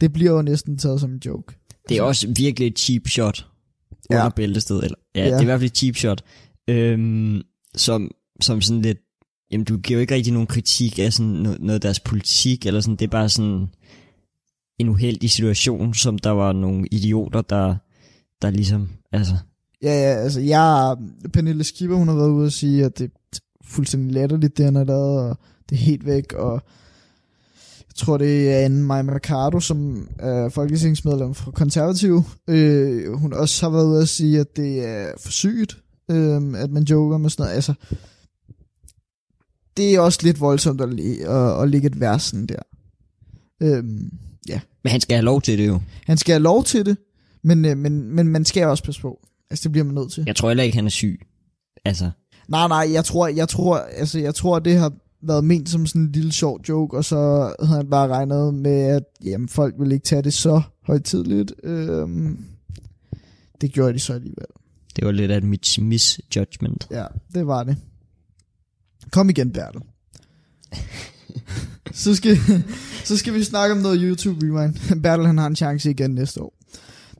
det 0.00 0.12
bliver 0.12 0.32
jo 0.32 0.42
næsten 0.42 0.78
taget 0.78 1.00
som 1.00 1.10
en 1.12 1.20
joke. 1.26 1.54
Det 1.88 1.96
er 1.96 2.02
også 2.02 2.32
virkelig 2.36 2.66
et 2.68 2.78
cheap 2.78 3.08
shot 3.08 3.46
Ja. 4.10 4.16
under 4.16 4.30
bæltestedet. 4.30 4.84
Eller, 4.84 4.96
ja, 5.14 5.20
Ja. 5.20 5.26
det 5.26 5.36
er 5.36 5.40
i 5.40 5.44
hvert 5.44 5.60
fald 5.60 5.70
et 5.70 5.76
cheap 5.76 5.96
shot. 5.96 6.22
Øhm, 6.68 7.42
som, 7.76 8.10
som 8.40 8.60
sådan 8.60 8.82
lidt, 8.82 8.98
jamen 9.50 9.64
du 9.64 9.76
giver 9.76 9.98
jo 9.98 10.00
ikke 10.00 10.14
rigtig 10.14 10.32
nogen 10.32 10.46
kritik 10.46 10.98
af 10.98 11.12
sådan 11.12 11.32
noget, 11.32 11.60
noget 11.60 11.74
af 11.74 11.80
deres 11.80 12.00
politik, 12.00 12.66
eller 12.66 12.80
sådan, 12.80 12.96
det 12.96 13.04
er 13.04 13.10
bare 13.10 13.28
sådan, 13.28 13.66
en 14.78 14.88
uheldig 14.88 15.30
situation, 15.30 15.94
som 15.94 16.18
der 16.18 16.30
var 16.30 16.52
nogle 16.52 16.86
idioter, 16.90 17.42
der, 17.42 17.76
der 18.42 18.50
ligesom, 18.50 18.88
altså, 19.12 19.34
Ja, 19.82 19.88
ja, 19.92 20.16
altså 20.22 20.40
jeg, 20.40 20.96
Pernille 21.32 21.64
Skipper, 21.64 21.96
hun 21.96 22.08
har 22.08 22.14
været 22.14 22.30
ude 22.30 22.46
og 22.46 22.52
sige, 22.52 22.84
at 22.84 22.98
det 22.98 23.04
er 23.32 23.38
fuldstændig 23.64 24.12
latterligt, 24.12 24.56
det 24.56 24.64
han 24.64 24.74
har 24.74 24.84
lavet, 24.84 25.20
og 25.30 25.38
det 25.70 25.76
er 25.76 25.80
helt 25.80 26.06
væk, 26.06 26.32
og 26.32 26.62
jeg 27.94 27.98
tror, 27.98 28.16
det 28.16 28.52
er 28.52 28.66
en 28.66 28.82
Maja 28.82 29.02
Mercado, 29.02 29.60
som 29.60 30.08
er 30.18 30.48
folketingsmedlem 30.48 31.34
fra 31.34 31.50
Konservativ. 31.50 32.22
Øh, 32.48 33.12
hun 33.12 33.32
også 33.32 33.66
har 33.66 33.70
været 33.70 33.86
ude 33.86 34.02
at 34.02 34.08
sige, 34.08 34.40
at 34.40 34.56
det 34.56 34.84
er 34.88 35.12
for 35.20 35.32
sygt, 35.32 35.76
øh, 36.10 36.36
at 36.36 36.70
man 36.70 36.82
joker 36.82 37.18
med 37.18 37.30
sådan 37.30 37.42
noget. 37.42 37.54
Altså, 37.54 37.74
det 39.76 39.94
er 39.94 40.00
også 40.00 40.18
lidt 40.22 40.40
voldsomt 40.40 40.80
at, 40.80 40.88
at, 41.20 41.62
at 41.62 41.70
lægge 41.70 41.86
et 41.86 42.00
vers 42.00 42.22
sådan 42.22 42.46
der. 42.46 42.62
Øh, 43.62 43.84
ja. 44.48 44.60
men 44.84 44.90
han 44.90 45.00
skal 45.00 45.16
have 45.16 45.24
lov 45.24 45.42
til 45.42 45.58
det 45.58 45.66
jo. 45.66 45.80
Han 46.06 46.16
skal 46.16 46.32
have 46.32 46.42
lov 46.42 46.64
til 46.64 46.86
det, 46.86 46.96
men, 47.42 47.64
øh, 47.64 47.78
men, 47.78 48.02
men 48.02 48.28
man 48.28 48.44
skal 48.44 48.66
også 48.66 48.84
passe 48.84 49.00
på. 49.00 49.18
Altså, 49.50 49.62
det 49.62 49.72
bliver 49.72 49.84
man 49.84 49.94
nødt 49.94 50.12
til. 50.12 50.24
Jeg 50.26 50.36
tror 50.36 50.48
heller 50.48 50.64
ikke, 50.64 50.76
han 50.76 50.86
er 50.86 50.90
syg. 50.90 51.20
Altså, 51.84 52.10
Nej, 52.48 52.68
nej, 52.68 52.92
jeg 52.92 53.04
tror, 53.04 53.28
jeg 53.28 53.48
tror, 53.48 53.76
altså, 53.76 54.18
jeg 54.18 54.34
tror, 54.34 54.58
det 54.58 54.78
har 54.78 54.92
været 55.28 55.44
ment 55.44 55.68
som 55.68 55.86
sådan 55.86 56.02
en 56.02 56.12
lille 56.12 56.32
sjov 56.32 56.60
joke, 56.68 56.96
og 56.96 57.04
så 57.04 57.54
havde 57.62 57.76
han 57.76 57.90
bare 57.90 58.08
regnet 58.08 58.54
med, 58.54 58.80
at 58.80 59.02
jamen, 59.24 59.48
folk 59.48 59.74
ville 59.78 59.94
ikke 59.94 60.04
tage 60.04 60.22
det 60.22 60.34
så 60.34 60.62
højtidligt. 60.86 61.52
Øhm, 61.62 62.44
det 63.60 63.72
gjorde 63.72 63.92
de 63.92 63.98
så 63.98 64.12
alligevel. 64.12 64.46
det 64.96 65.06
var 65.06 65.12
lidt 65.12 65.30
af 65.30 65.36
et 65.36 65.44
mis- 65.44 65.80
misjudgment. 65.80 66.86
Ja, 66.90 67.04
det 67.34 67.46
var 67.46 67.64
det. 67.64 67.76
Kom 69.12 69.30
igen, 69.30 69.52
Bertel. 69.52 69.80
så, 71.92 72.14
skal, 72.14 72.36
så 73.04 73.16
skal 73.16 73.34
vi 73.34 73.44
snakke 73.44 73.74
om 73.74 73.80
noget 73.80 74.00
YouTube 74.02 74.46
Rewind. 74.46 74.74
Bertel, 75.02 75.26
han 75.26 75.38
har 75.38 75.46
en 75.46 75.56
chance 75.56 75.90
igen 75.90 76.10
næste 76.10 76.42
år. 76.42 76.54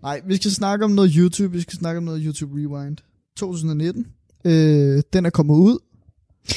Nej, 0.03 0.21
vi 0.27 0.37
skal 0.37 0.51
snakke 0.51 0.85
om 0.85 0.91
noget 0.91 1.13
YouTube. 1.17 1.53
Vi 1.53 1.61
skal 1.61 1.79
snakke 1.79 1.99
om 1.99 2.05
noget 2.05 2.23
YouTube 2.25 2.55
Rewind. 2.55 2.97
2019. 3.37 4.07
Øh, 4.45 5.03
den 5.13 5.27
er 5.27 5.31
kommet 5.31 5.55
ud. 5.55 5.79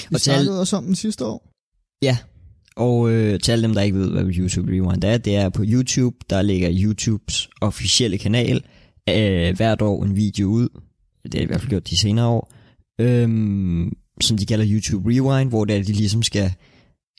Vi 0.10 0.16
Og 0.16 0.20
snakkede 0.22 0.60
også 0.60 0.76
om 0.78 0.86
den 0.86 0.96
sidste 0.96 1.26
år. 1.26 1.52
Ja, 2.02 2.18
og 2.76 3.12
øh, 3.12 3.40
til 3.40 3.52
alle 3.52 3.64
dem, 3.64 3.74
der 3.74 3.82
ikke 3.82 3.98
ved, 3.98 4.12
hvad 4.12 4.24
YouTube 4.24 4.72
Rewind 4.72 5.04
er, 5.04 5.18
det 5.18 5.36
er 5.36 5.50
på 5.50 5.64
YouTube, 5.68 6.16
der 6.30 6.42
ligger 6.42 6.70
YouTubes 6.74 7.50
officielle 7.62 8.18
kanal 8.18 8.66
øh, 9.10 9.56
hvert 9.56 9.82
år 9.82 10.04
en 10.04 10.16
video 10.16 10.48
ud. 10.48 10.70
Det 11.24 11.34
har 11.34 11.40
de 11.40 11.44
i 11.44 11.46
hvert 11.46 11.60
fald 11.62 11.70
gjort 11.70 11.90
de 11.90 11.98
senere 11.98 12.28
år. 12.28 12.54
Øhm, 13.02 13.92
som 14.22 14.38
de 14.38 14.46
kalder 14.46 14.66
YouTube 14.70 15.10
Rewind, 15.10 15.50
hvor 15.50 15.66
det 15.66 15.76
er, 15.76 15.84
de 15.84 15.94
ligesom 15.94 16.24
skal 16.24 16.52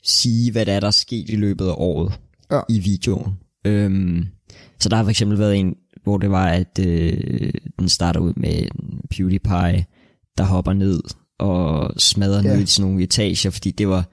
sige, 0.03 0.51
hvad 0.51 0.65
der 0.65 0.73
er, 0.73 0.79
der 0.79 0.87
er 0.87 0.91
sket 0.91 1.29
i 1.29 1.35
løbet 1.35 1.65
af 1.65 1.73
året 1.77 2.13
Ja. 2.51 2.59
i 2.69 2.79
videoen. 2.79 3.33
Øhm, 3.67 4.25
så 4.79 4.89
der 4.89 4.95
har 4.95 5.03
for 5.03 5.09
eksempel 5.09 5.39
været 5.39 5.55
en, 5.57 5.75
hvor 6.03 6.17
det 6.17 6.31
var, 6.31 6.47
at 6.47 6.79
øh, 6.79 7.53
den 7.79 7.89
starter 7.89 8.19
ud 8.19 8.33
med 8.37 8.67
PewDiePie, 9.09 9.85
der 10.37 10.43
hopper 10.43 10.73
ned 10.73 11.01
og 11.39 11.93
smadrer 12.01 12.43
Ja. 12.43 12.55
ned 12.55 12.63
i 12.63 12.65
sådan 12.65 12.89
nogle 12.89 13.03
etager, 13.03 13.49
fordi 13.49 13.71
det 13.71 13.87
var, 13.87 14.09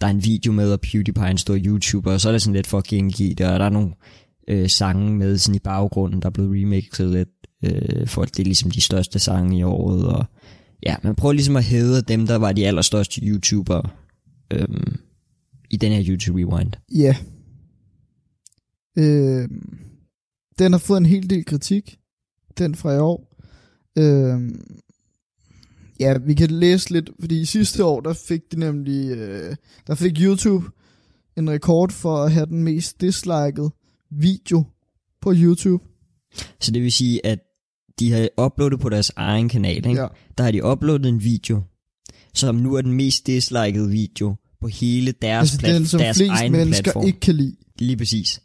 der 0.00 0.06
er 0.06 0.10
en 0.10 0.24
video 0.24 0.52
med, 0.52 0.72
og 0.72 0.80
PewDiePie 0.80 1.24
er 1.24 1.30
en 1.30 1.38
stor 1.38 1.56
YouTuber, 1.56 2.12
og 2.12 2.20
så 2.20 2.28
er 2.28 2.32
det 2.32 2.42
sådan 2.42 2.54
lidt 2.54 2.66
for 2.66 2.78
at 2.78 2.84
gengive 2.84 3.34
det, 3.34 3.46
og 3.46 3.58
der 3.58 3.64
er 3.64 3.70
nogle 3.70 3.90
øh, 4.48 4.68
sange 4.68 5.12
med 5.14 5.38
sådan 5.38 5.56
i 5.56 5.58
baggrunden, 5.58 6.22
der 6.22 6.26
er 6.26 6.30
blevet 6.32 6.50
remixet 6.50 7.10
lidt, 7.10 7.28
øh, 7.64 8.06
for 8.06 8.22
at 8.22 8.36
det 8.36 8.40
er 8.42 8.44
ligesom 8.44 8.70
de 8.70 8.80
største 8.80 9.18
sange 9.18 9.58
i 9.58 9.62
året, 9.62 10.06
og 10.06 10.24
ja, 10.86 10.96
man 11.02 11.14
prøver 11.14 11.32
ligesom 11.32 11.56
at 11.56 11.64
hæde 11.64 12.02
dem, 12.02 12.26
der 12.26 12.36
var 12.36 12.52
de 12.52 12.66
allerstørste 12.66 13.20
YouTubere 13.20 13.82
øh, 14.52 14.68
i 15.70 15.76
den 15.76 15.92
her 15.92 16.04
YouTube 16.08 16.38
Rewind. 16.38 16.72
Ja. 16.94 17.16
Øh, 18.98 19.48
den 20.58 20.72
har 20.72 20.78
fået 20.78 20.98
en 20.98 21.06
hel 21.06 21.30
del 21.30 21.44
kritik. 21.44 21.98
Den 22.58 22.74
fra 22.74 22.92
i 22.94 22.98
år. 22.98 23.34
Øh, 23.98 24.40
ja, 26.00 26.18
vi 26.18 26.34
kan 26.34 26.50
læse 26.50 26.90
lidt, 26.92 27.10
fordi 27.20 27.44
sidste 27.44 27.84
år, 27.84 28.00
der 28.00 28.12
fik 28.12 28.40
de 28.52 28.58
nemlig, 28.60 29.10
øh, 29.10 29.56
der 29.86 29.94
fik 29.94 30.12
YouTube 30.20 30.66
en 31.36 31.50
rekord 31.50 31.90
for 31.92 32.16
at 32.22 32.32
have 32.32 32.46
den 32.46 32.62
mest 32.62 33.00
dislikede 33.00 33.70
video 34.10 34.64
på 35.22 35.32
YouTube. 35.36 35.84
Så 36.60 36.70
det 36.70 36.82
vil 36.82 36.92
sige, 36.92 37.26
at 37.26 37.38
de 37.98 38.12
har 38.12 38.28
uploadet 38.44 38.80
på 38.80 38.88
deres 38.88 39.12
egen 39.16 39.48
kanal, 39.48 39.76
ikke? 39.76 40.00
Ja. 40.00 40.06
der 40.38 40.44
har 40.44 40.50
de 40.50 40.64
uploadet 40.64 41.06
en 41.06 41.24
video, 41.24 41.62
som 42.34 42.54
nu 42.54 42.74
er 42.74 42.80
den 42.82 42.92
mest 42.92 43.26
dislikede 43.26 43.90
video 43.90 44.34
på 44.60 44.66
hele 44.68 45.12
deres, 45.22 45.40
Altså 45.52 45.58
plat- 45.66 45.74
den, 45.74 45.86
som 45.86 46.00
deres 46.00 46.16
flest 46.16 46.30
egen 46.30 46.52
mennesker 46.52 46.82
platform. 46.82 47.06
ikke 47.06 47.20
kan 47.20 47.34
lide. 47.34 47.56
Lige 47.78 47.96
præcis. 47.96 48.40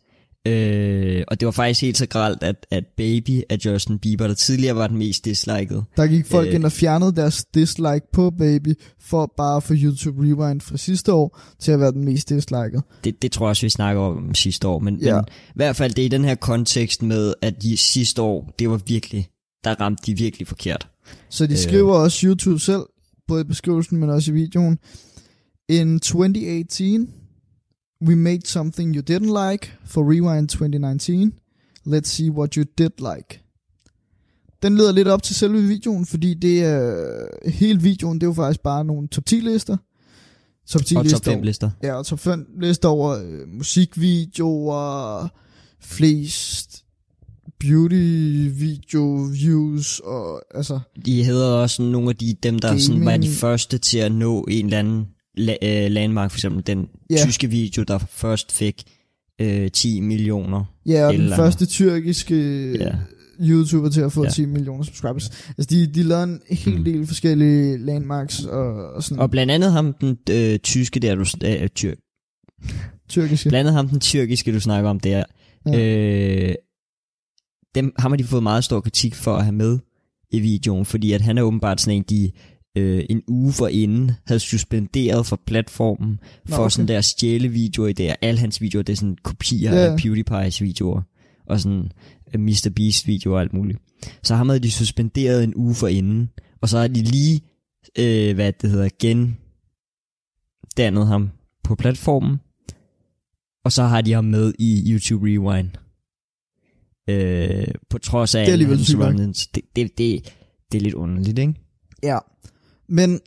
Øh, 0.47 1.23
og 1.27 1.39
det 1.39 1.45
var 1.45 1.51
faktisk 1.51 1.81
helt 1.81 1.97
så 1.97 2.05
gralt, 2.07 2.43
at, 2.43 2.65
at 2.71 2.83
Baby 2.97 3.41
af 3.49 3.57
Justin 3.65 3.99
Bieber, 3.99 4.27
der 4.27 4.33
tidligere 4.33 4.75
var 4.75 4.87
den 4.87 4.97
mest 4.97 5.25
dislikede. 5.25 5.83
Der 5.97 6.07
gik 6.07 6.25
folk 6.25 6.47
Øh. 6.47 6.53
ind 6.55 6.65
og 6.65 6.71
fjernede 6.71 7.15
deres 7.15 7.45
dislike 7.53 8.05
på 8.13 8.29
Baby, 8.29 8.73
for 9.01 9.33
bare 9.37 9.57
at 9.57 9.63
få 9.63 9.73
YouTube 9.77 10.21
Rewind 10.21 10.61
fra 10.61 10.77
sidste 10.77 11.13
år 11.13 11.39
til 11.59 11.71
at 11.71 11.79
være 11.79 11.91
den 11.91 12.05
mest 12.05 12.29
dislikede. 12.29 12.81
Det, 13.03 13.21
det 13.21 13.31
tror 13.31 13.45
jeg 13.45 13.49
også, 13.49 13.65
vi 13.65 13.69
snakker 13.69 14.01
om 14.01 14.35
sidste 14.35 14.67
år. 14.67 14.79
Men, 14.79 14.99
Ja. 15.01 15.15
men 15.15 15.23
i 15.27 15.51
hvert 15.55 15.75
fald 15.75 15.93
det 15.93 16.01
er 16.01 16.05
i 16.05 16.09
den 16.09 16.25
her 16.25 16.35
kontekst 16.35 17.01
med, 17.03 17.33
at 17.41 17.61
de 17.61 17.77
sidste 17.77 18.21
år, 18.21 18.53
det 18.59 18.69
var 18.69 18.79
virkelig, 18.87 19.27
der 19.63 19.81
ramte 19.81 20.03
de 20.05 20.17
virkelig 20.17 20.47
forkert. 20.47 20.87
Så 21.29 21.47
de 21.47 21.51
Øh. 21.51 21.57
skriver 21.57 21.93
også 21.95 22.27
YouTube 22.27 22.59
selv, 22.59 22.81
både 23.27 23.41
i 23.41 23.43
beskrivelsen, 23.43 23.97
men 23.99 24.09
også 24.09 24.31
i 24.31 24.33
videoen. 24.33 24.77
In 25.69 25.99
2018, 25.99 27.09
we 28.07 28.15
made 28.15 28.41
something 28.45 28.95
you 28.95 29.01
didn't 29.01 29.51
like 29.51 29.71
for 29.85 30.03
Rewind 30.11 30.49
2019. 30.49 31.33
Let's 31.87 32.09
see 32.09 32.29
what 32.29 32.53
you 32.55 32.65
did 32.77 32.89
like. 32.99 33.39
Den 34.63 34.75
leder 34.77 34.91
lidt 34.91 35.07
op 35.07 35.23
til 35.23 35.35
selve 35.35 35.61
videoen, 35.61 36.05
fordi 36.05 36.33
det 36.33 36.63
er 36.63 37.49
hele 37.49 37.81
videoen, 37.81 38.15
det 38.19 38.23
er 38.23 38.27
jo 38.27 38.33
faktisk 38.33 38.59
bare 38.63 38.85
nogle 38.85 39.07
top 39.07 39.25
10 39.25 39.35
lister. 39.35 39.77
Top 40.69 40.85
10 40.85 40.95
Og 40.95 41.03
lister 41.03 41.17
top 41.19 41.25
5 41.25 41.33
over- 41.37 41.45
lister. 41.45 41.69
Ja, 41.83 41.93
og 41.93 42.05
top 42.05 42.19
5 42.19 42.47
lister 42.61 42.89
over 42.89 43.09
øh, 43.09 43.47
musikvideoer, 43.57 45.27
flest 45.81 46.83
beauty 47.59 48.49
video 48.53 49.27
views 49.31 49.99
og 49.99 50.41
altså 50.55 50.79
De 51.05 51.23
hedder 51.23 51.47
også 51.47 51.81
nogle 51.81 52.09
af 52.09 52.15
de, 52.15 52.35
dem, 52.43 52.59
der 52.59 52.77
sådan 52.77 53.05
var 53.05 53.11
de 53.11 53.17
Gaming. 53.17 53.33
første 53.33 53.77
til 53.77 53.97
at 53.97 54.11
nå 54.11 54.41
en 54.43 54.65
eller 54.65 54.79
anden 54.79 55.05
la- 55.39 55.65
øh, 55.85 55.91
landmark, 55.91 56.31
for 56.31 56.37
eksempel 56.37 56.67
den 56.67 56.87
Ja. 57.09 57.15
tyske 57.25 57.47
video, 57.49 57.83
der 57.83 57.97
først 57.97 58.51
fik 58.51 58.83
øh, 59.41 59.71
10 59.71 59.99
millioner. 60.01 60.63
Ja, 60.85 61.05
og 61.07 61.13
den 61.13 61.21
Eller- 61.21 61.35
første 61.35 61.65
tyrkiske 61.65 62.71
Ja. 62.71 62.91
YouTuber 63.41 63.89
til 63.89 64.01
at 64.01 64.11
få 64.11 64.21
Ja. 64.23 64.27
ja. 64.27 64.31
10 64.33 64.45
millioner 64.45 64.83
subscribers. 64.83 65.29
Altså, 65.57 65.67
de, 65.75 65.87
de 65.87 66.03
lavede 66.03 66.23
en 66.23 66.39
hel 66.49 66.77
Mm. 66.77 66.83
del 66.83 67.07
forskellige 67.07 67.77
landmarks 67.77 68.43
og, 68.45 68.93
og 68.93 69.03
sådan 69.03 69.19
Og 69.19 69.31
blandt 69.31 69.51
andet 69.51 69.71
ham, 69.71 69.93
den 70.01 70.17
øh, 70.31 70.59
tyske 70.59 70.99
der, 70.99 71.15
du, 71.15 71.25
øh, 71.45 71.67
tyr, 71.69 71.93
tyrkiske. 73.09 73.49
blandt 73.49 73.59
andet 73.59 73.73
ham, 73.73 73.87
den 73.89 73.99
tyrkiske, 73.99 74.53
du 74.53 74.59
snakker 74.59 74.89
om 74.89 74.99
der. 74.99 75.23
Ja. 75.65 75.79
Øh, 76.49 76.55
dem, 77.75 77.93
ham 77.97 78.11
har 78.11 78.17
de 78.17 78.23
fået 78.23 78.43
meget 78.43 78.63
stor 78.63 78.81
kritik 78.81 79.15
for 79.15 79.35
at 79.35 79.43
have 79.43 79.55
med 79.55 79.79
i 80.31 80.39
videoen, 80.39 80.85
fordi 80.85 81.11
at 81.11 81.21
han 81.21 81.37
er 81.37 81.41
åbenbart 81.41 81.81
sådan 81.81 81.97
en, 81.97 82.03
de 82.09 82.31
øh, 82.77 83.03
en 83.09 83.21
uge 83.27 83.53
for 83.53 83.67
inden 83.67 84.11
havde 84.27 84.39
suspenderet 84.39 85.25
fra 85.25 85.37
platformen 85.45 86.19
for 86.49 86.57
okay. 86.57 86.69
sådan 86.69 86.87
der 86.87 87.01
stjæle 87.01 87.47
videoer 87.47 87.87
i 87.87 87.93
det. 87.93 88.15
Alle 88.21 88.39
hans 88.39 88.61
videoer, 88.61 88.83
det 88.83 88.93
er 88.93 88.97
sådan 88.97 89.17
kopier 89.23 89.75
Ja. 89.75 89.91
af 89.91 89.97
PewDiePie's 89.97 90.63
videoer. 90.63 91.01
Og 91.47 91.59
sådan 91.59 91.91
øh, 92.33 92.39
Mr. 92.39 92.71
Beast 92.75 93.07
videoer 93.07 93.35
og 93.35 93.41
alt 93.41 93.53
muligt. 93.53 93.79
Så 94.23 94.35
ham 94.35 94.49
havde 94.49 94.59
de 94.59 94.71
suspenderet 94.71 95.43
en 95.43 95.53
uge 95.55 95.75
for 95.75 95.87
inden. 95.87 96.29
Og 96.61 96.69
så 96.69 96.77
har 96.77 96.87
de 96.87 97.03
lige, 97.03 97.41
øh, 97.99 98.35
hvad 98.35 98.53
det 98.61 98.69
hedder, 98.69 98.89
gendannet 99.01 101.07
ham 101.07 101.29
på 101.63 101.75
platformen. 101.75 102.37
Og 103.65 103.71
så 103.71 103.83
har 103.83 104.01
de 104.01 104.13
ham 104.13 104.25
med 104.25 104.53
i 104.59 104.91
YouTube 104.91 105.25
Rewind. 105.25 105.69
Øh, 107.09 107.67
på 107.89 107.97
trods 107.97 108.35
af 108.35 108.45
Det 108.45 108.49
er 108.49 108.53
alligevel 108.53 108.85
sygt 108.85 108.99
det, 109.55 109.63
det, 109.75 109.97
det, 109.97 110.33
det 110.71 110.77
er 110.77 110.81
lidt 110.81 110.93
underligt, 110.93 111.39
ikke? 111.39 111.53
Ja. 112.03 112.17
Men 112.87 113.21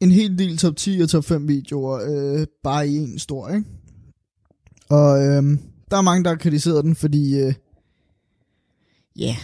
en 0.00 0.10
hel 0.10 0.38
del 0.38 0.58
top 0.58 0.76
10 0.76 1.00
og 1.00 1.08
top 1.08 1.24
5 1.24 1.48
videoer 1.48 2.00
øh, 2.04 2.46
bare 2.62 2.88
i 2.88 2.96
en 2.96 3.18
stor, 3.18 3.48
ikke? 3.48 3.64
Og 4.88 5.18
øh, 5.18 5.42
der 5.90 5.96
er 5.96 6.00
mange, 6.00 6.24
der 6.24 6.30
har 6.30 6.36
kritiseret 6.36 6.84
den, 6.84 6.94
fordi... 6.94 7.40
Øh, 7.40 7.54
ja, 9.16 9.26
yeah. 9.26 9.36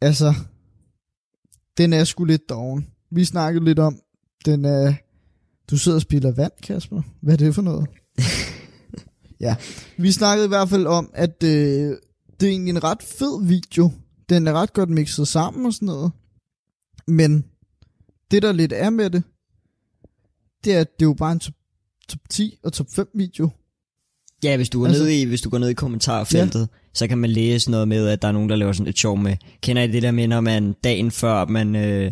altså... 0.00 0.34
Den 1.76 1.92
er 1.92 2.04
sgu 2.04 2.24
lidt 2.24 2.48
doven. 2.48 2.86
Vi 3.10 3.24
snakkede 3.24 3.64
lidt 3.64 3.78
om, 3.78 4.00
den 4.44 4.64
er... 4.64 4.94
Du 5.70 5.76
sidder 5.76 5.96
og 5.96 6.02
spiller 6.02 6.32
vand, 6.32 6.52
Kasper. 6.62 7.02
Hvad 7.20 7.34
er 7.34 7.38
det 7.38 7.54
for 7.54 7.62
noget? 7.62 7.88
ja, 9.40 9.56
vi 9.96 10.12
snakkede 10.12 10.44
i 10.44 10.48
hvert 10.48 10.68
fald 10.68 10.86
om, 10.86 11.10
at 11.14 11.42
øh, 11.42 11.96
det 12.40 12.46
er 12.46 12.50
egentlig 12.50 12.70
en 12.70 12.84
ret 12.84 13.02
fed 13.02 13.46
video. 13.46 13.90
Den 14.28 14.46
er 14.46 14.52
ret 14.52 14.72
godt 14.72 14.90
mixet 14.90 15.28
sammen 15.28 15.66
og 15.66 15.72
sådan 15.72 15.86
noget. 15.86 16.12
Men 17.06 17.44
det 18.32 18.42
der 18.42 18.52
lidt 18.52 18.72
er 18.72 18.90
med 18.90 19.10
det, 19.10 19.22
det 20.64 20.74
er, 20.74 20.80
at 20.80 20.86
det 20.98 21.04
er 21.04 21.08
jo 21.08 21.14
bare 21.14 21.32
en 21.32 21.38
top, 21.40 21.54
top 22.08 22.20
10 22.30 22.58
og 22.64 22.72
top 22.72 22.86
5 22.94 23.08
video. 23.14 23.50
Ja, 24.44 24.56
hvis 24.56 24.68
du 24.68 24.78
går, 24.80 24.86
Altså- 24.86 25.02
ned 25.02 25.10
i, 25.10 25.24
hvis 25.24 25.40
du 25.40 25.50
går 25.50 25.58
ned 25.58 25.68
i 25.68 25.74
kommentarfeltet, 25.74 26.60
ja. 26.60 26.66
så 26.94 27.06
kan 27.08 27.18
man 27.18 27.30
læse 27.30 27.70
noget 27.70 27.88
med, 27.88 28.08
at 28.08 28.22
der 28.22 28.28
er 28.28 28.32
nogen, 28.32 28.48
der 28.48 28.56
laver 28.56 28.72
sådan 28.72 28.84
lidt 28.84 28.98
sjov 28.98 29.18
med. 29.18 29.36
Kender 29.60 29.82
I 29.82 29.86
det 29.92 30.02
der 30.02 30.10
med, 30.10 30.28
når 30.28 30.40
man 30.40 30.74
dagen 30.84 31.10
før, 31.10 31.44
man, 31.44 31.76
øh, 31.76 32.10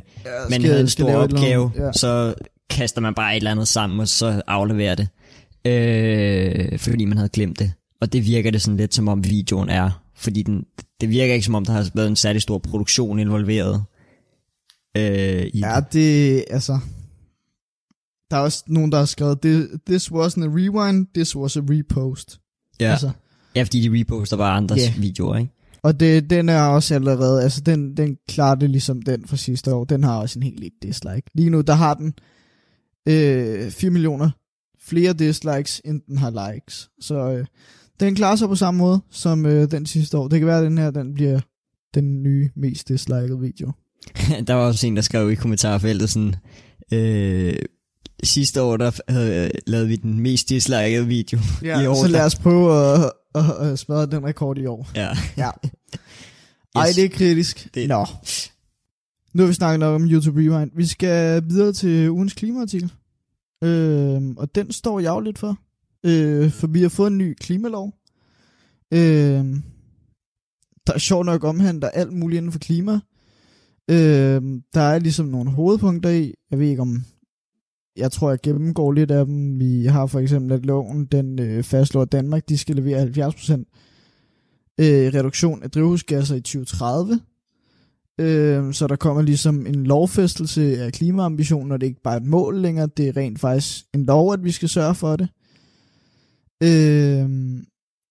man 0.50 0.62
havde 0.64 0.80
en 0.80 0.88
stor 0.88 1.12
opgave, 1.14 1.72
Ja. 1.76 1.92
så 1.92 2.34
kaster 2.70 3.00
man 3.00 3.14
bare 3.14 3.32
et 3.32 3.36
eller 3.36 3.50
andet 3.50 3.68
sammen, 3.68 4.00
og 4.00 4.08
så 4.08 4.42
afleverer 4.46 4.94
det. 4.94 5.08
Øh, 5.66 6.78
fordi 6.78 7.04
man 7.04 7.16
havde 7.18 7.28
glemt 7.28 7.58
det. 7.58 7.72
Og 8.00 8.12
det 8.12 8.26
virker 8.26 8.50
det 8.50 8.62
sådan 8.62 8.76
lidt, 8.76 8.94
som 8.94 9.08
om 9.08 9.24
videoen 9.24 9.68
er. 9.68 10.02
Fordi 10.16 10.42
den, 10.42 10.64
det 11.00 11.10
virker 11.10 11.34
ikke, 11.34 11.46
som 11.46 11.54
om 11.54 11.64
der 11.64 11.72
har 11.72 11.90
været 11.94 12.08
en 12.08 12.16
særlig 12.16 12.42
stor 12.42 12.58
produktion 12.58 13.18
involveret. 13.18 13.84
Øh, 14.96 15.46
i 15.54 15.58
Ja, 15.58 15.80
det, 15.92 16.44
altså... 16.50 16.78
Der 18.30 18.36
er 18.36 18.40
også 18.40 18.64
nogen, 18.66 18.92
der 18.92 18.98
har 18.98 19.04
skrevet, 19.04 19.38
"This- 19.90 20.10
wasn't 20.12 20.44
a 20.44 20.48
rewind, 20.48 21.06
this 21.14 21.36
was 21.36 21.56
a 21.56 21.60
repost. 21.70 22.40
ja. 22.80 22.90
Altså, 22.90 23.10
ja, 23.54 23.62
fordi 23.62 23.88
de 23.88 24.00
reposter 24.00 24.36
bare 24.36 24.56
andres 24.56 24.78
Ja. 24.80 24.90
yeah. 24.90 25.02
videoer, 25.02 25.36
ikke? 25.36 25.52
og 25.82 26.00
det, 26.00 26.30
den 26.30 26.48
er 26.48 26.62
også 26.62 26.94
allerede, 26.94 27.42
altså 27.42 27.60
den, 27.60 27.96
den 27.96 28.16
klarer 28.28 28.54
det 28.54 28.70
ligesom 28.70 29.02
den 29.02 29.26
fra 29.26 29.36
sidste 29.36 29.74
år. 29.74 29.84
Den 29.84 30.04
har 30.04 30.18
også 30.20 30.38
en 30.38 30.42
helt 30.42 30.60
lidt 30.60 30.74
dislike. 30.82 31.30
Lige 31.34 31.50
nu, 31.50 31.60
der 31.60 31.72
har 31.72 31.94
den 31.94 32.14
øh, 33.08 33.70
4 33.70 33.90
millioner 33.90 34.30
flere 34.80 35.12
dislikes, 35.12 35.82
end 35.84 36.00
den 36.06 36.18
har 36.18 36.52
likes. 36.52 36.90
Så 37.00 37.14
øh, 37.32 37.46
den 38.00 38.14
klarer 38.14 38.36
sig 38.36 38.48
på 38.48 38.54
samme 38.54 38.78
måde 38.78 39.00
som 39.10 39.46
øh, 39.46 39.70
den 39.70 39.86
sidste 39.86 40.18
år. 40.18 40.28
Det 40.28 40.38
kan 40.40 40.46
være, 40.46 40.58
at 40.58 40.64
den 40.64 40.78
her 40.78 40.90
den 40.90 41.14
bliver 41.14 41.40
den 41.94 42.22
nye, 42.22 42.50
mest 42.56 42.88
dislikede 42.88 43.40
video. 43.40 43.72
der 44.46 44.54
var 44.54 44.66
også 44.66 44.86
en, 44.86 44.96
der 44.96 45.02
skrev 45.02 45.30
i 45.30 45.34
kommentarfeltet 45.34 46.10
sådan, 46.10 46.34
øh, 46.92 47.54
sidste 48.24 48.62
år, 48.62 48.76
der 48.76 48.90
havde, 49.08 49.50
lavede 49.66 49.88
vi 49.88 49.96
den 49.96 50.20
mest 50.20 50.48
dislikede 50.48 51.06
video. 51.06 51.38
Ja, 51.62 51.80
I 51.80 51.86
år, 51.86 51.94
så 51.94 52.08
lad 52.08 52.24
os 52.24 52.36
prøve 52.36 52.94
at, 52.94 53.12
at, 53.34 53.50
at 53.70 53.78
smadre 53.78 54.06
den 54.06 54.24
rekord 54.24 54.58
i 54.58 54.66
år. 54.66 54.88
Ja. 54.94 55.08
Ja. 55.36 55.50
Ej, 56.74 56.88
Yes. 56.88 56.94
det 56.96 57.04
er 57.04 57.08
kritisk. 57.08 57.68
Det- 57.74 57.88
Nå. 57.88 58.06
Nu 59.34 59.42
har 59.42 59.48
vi 59.48 59.54
snakket 59.54 59.80
nok 59.80 59.94
om 59.94 60.10
YouTube 60.10 60.40
Rewind. 60.40 60.70
Vi 60.76 60.86
skal 60.86 61.42
videre 61.48 61.72
til 61.72 62.10
ugens 62.10 62.32
klimaartikel. 62.34 62.92
Øh, 63.64 64.22
og 64.36 64.54
den 64.54 64.72
står 64.72 65.00
jeg 65.00 65.10
jo 65.10 65.20
lidt 65.20 65.38
for. 65.38 65.58
Øh, 66.06 66.50
for 66.52 66.66
vi 66.66 66.82
har 66.82 66.88
fået 66.88 67.10
en 67.10 67.18
ny 67.18 67.34
klimalov. 67.40 67.94
Øh, 68.92 69.44
der 70.86 70.92
er 70.94 70.98
sjovt 70.98 71.26
nok 71.26 71.44
omhandler 71.44 71.88
alt 71.88 72.12
muligt 72.12 72.38
inden 72.38 72.52
for 72.52 72.58
klima. 72.58 73.00
Øh, 73.88 74.42
der 74.74 74.80
er 74.80 74.98
ligesom 74.98 75.26
nogle 75.26 75.50
hovedpunkter 75.50 76.10
i. 76.10 76.34
Jeg 76.50 76.58
ved 76.58 76.66
ikke 76.66 76.82
om... 76.82 77.04
Jeg 77.96 78.12
tror, 78.12 78.30
jeg 78.30 78.38
gennemgår 78.42 78.92
lidt 78.92 79.10
af 79.10 79.26
dem. 79.26 79.60
Vi 79.60 79.86
har 79.86 80.06
for 80.06 80.18
eksempel, 80.18 80.52
at 80.52 80.66
loven 80.66 81.04
den 81.04 81.38
øh, 81.38 81.62
fastslår, 81.62 82.02
at 82.02 82.12
Danmark 82.12 82.48
de 82.48 82.58
skal 82.58 82.76
levere 82.76 83.02
70% 83.02 83.52
øh, 84.80 85.14
reduktion 85.14 85.62
af 85.62 85.70
drivhusgasser 85.70 86.34
i 86.34 86.40
2030. 86.40 87.20
Øh, 88.20 88.74
så 88.74 88.86
der 88.86 88.96
kommer 88.96 89.22
ligesom 89.22 89.66
en 89.66 89.86
lovfæstelse 89.86 90.82
af 90.82 90.92
klimaambitionen, 90.92 91.72
og 91.72 91.80
det 91.80 91.86
er 91.86 91.90
ikke 91.90 92.02
bare 92.02 92.16
et 92.16 92.26
mål 92.26 92.60
længere, 92.60 92.88
det 92.96 93.08
er 93.08 93.16
rent 93.16 93.40
faktisk 93.40 93.84
en 93.94 94.04
lov, 94.04 94.32
at 94.32 94.44
vi 94.44 94.50
skal 94.50 94.68
sørge 94.68 94.94
for 94.94 95.16
det. 95.16 95.28
Øh, 96.62 97.28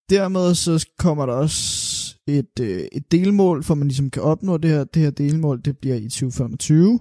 dermed 0.10 0.56
så 0.56 0.88
kommer 0.98 1.26
der 1.26 1.34
også 1.34 1.89
et, 2.30 2.60
øh, 2.62 2.88
et 2.92 3.12
delmål, 3.12 3.64
for 3.64 3.76
man 3.76 3.88
ligesom 3.88 4.10
kan 4.10 4.24
opnå 4.24 4.58
det 4.58 4.70
her. 4.70 4.84
Det 4.84 5.02
her 5.02 5.10
delmål, 5.10 5.62
det 5.66 5.78
bliver 5.78 5.96
i 5.96 6.10
2025. 6.10 7.00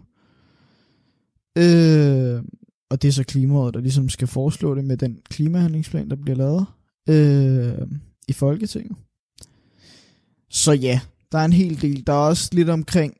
Øh, 1.58 2.42
og 2.90 3.02
det 3.02 3.08
er 3.08 3.12
så 3.12 3.24
klimaet, 3.24 3.74
der 3.74 3.80
ligesom 3.80 4.08
skal 4.08 4.28
foreslå 4.28 4.74
det 4.74 4.84
med 4.84 4.96
den 4.96 5.18
klimahandlingsplan, 5.30 6.10
der 6.10 6.16
bliver 6.16 6.36
lavet 6.36 6.66
øh, 7.08 7.88
i 8.28 8.32
Folketinget. 8.32 8.96
Så 10.50 10.72
ja, 10.72 11.00
der 11.32 11.38
er 11.38 11.44
en 11.44 11.52
hel 11.52 11.82
del. 11.82 12.06
Der 12.06 12.12
er 12.12 12.28
også 12.28 12.50
lidt 12.52 12.68
omkring 12.68 13.14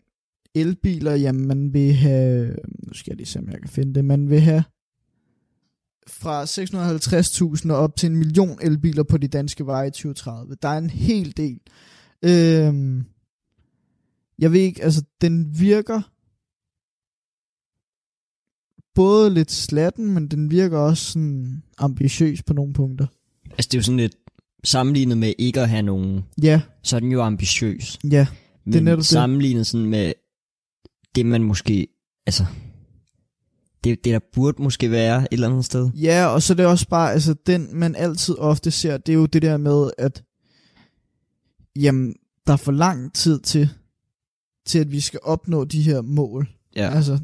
elbiler. 0.54 1.14
Jamen, 1.14 1.46
man 1.46 1.72
vil 1.72 1.92
have... 1.94 2.56
Nu 2.86 2.94
skal 2.94 3.10
jeg 3.10 3.16
lige 3.16 3.26
se, 3.26 3.38
om 3.38 3.48
jeg 3.50 3.60
kan 3.60 3.70
finde 3.70 3.94
det. 3.94 4.04
Man 4.04 4.30
vil 4.30 4.40
have 4.40 4.64
fra 6.06 6.44
650.000 6.44 7.72
og 7.72 7.78
op 7.78 7.96
til 7.96 8.10
en 8.10 8.16
million 8.16 8.58
elbiler 8.62 9.02
på 9.02 9.18
de 9.18 9.28
danske 9.28 9.66
veje 9.66 9.86
i 9.86 9.90
2030. 9.90 10.56
Der 10.62 10.68
er 10.68 10.78
en 10.78 10.90
hel 10.90 11.36
del. 11.36 11.60
Øhm, 12.24 13.04
jeg 14.38 14.52
ved 14.52 14.60
ikke, 14.60 14.82
altså 14.84 15.02
den 15.20 15.60
virker 15.60 16.00
både 18.94 19.30
lidt 19.30 19.50
slatten, 19.50 20.14
men 20.14 20.28
den 20.28 20.50
virker 20.50 20.78
også 20.78 21.12
sådan 21.12 21.62
ambitiøs 21.78 22.42
på 22.42 22.52
nogle 22.52 22.72
punkter. 22.72 23.06
Altså, 23.50 23.68
det 23.68 23.74
er 23.74 23.78
jo 23.78 23.82
sådan 23.82 23.96
lidt 23.96 24.16
sammenlignet 24.64 25.18
med 25.18 25.32
ikke 25.38 25.60
at 25.60 25.68
have 25.68 25.82
nogen, 25.82 26.22
Ja, 26.42 26.60
så 26.82 26.96
er 26.96 27.00
den 27.00 27.12
jo 27.12 27.22
ambitiøs. 27.22 27.98
ja, 28.10 28.26
Men 28.64 28.82
netop 28.84 28.98
det. 28.98 29.06
sammenlignet 29.06 29.66
sådan 29.66 29.86
med 29.86 30.12
det, 31.14 31.26
man 31.26 31.42
måske, 31.42 31.88
altså, 32.26 32.44
det, 33.84 34.04
det 34.04 34.12
der 34.12 34.20
burde 34.32 34.62
måske 34.62 34.90
være 34.90 35.20
et 35.22 35.28
eller 35.32 35.48
andet 35.48 35.64
sted. 35.64 35.90
Ja, 35.94 36.26
og 36.26 36.42
så 36.42 36.52
er 36.52 36.56
det 36.56 36.66
også 36.66 36.88
bare, 36.88 37.12
altså 37.12 37.34
den 37.46 37.68
man 37.72 37.96
altid 37.96 38.34
ofte 38.38 38.70
ser, 38.70 38.96
det 38.96 39.12
er 39.12 39.16
jo 39.16 39.26
det 39.26 39.42
der 39.42 39.56
med, 39.56 39.90
at 39.98 40.24
jamen, 41.82 42.14
der 42.46 42.52
er 42.52 42.56
for 42.56 42.72
lang 42.72 43.14
tid 43.14 43.40
til, 43.40 43.68
til 44.66 44.78
at 44.78 44.92
vi 44.92 45.00
skal 45.00 45.20
opnå 45.22 45.64
de 45.64 45.82
her 45.82 46.00
mål. 46.00 46.48
Ja. 46.76 46.90
Altså 46.90 47.18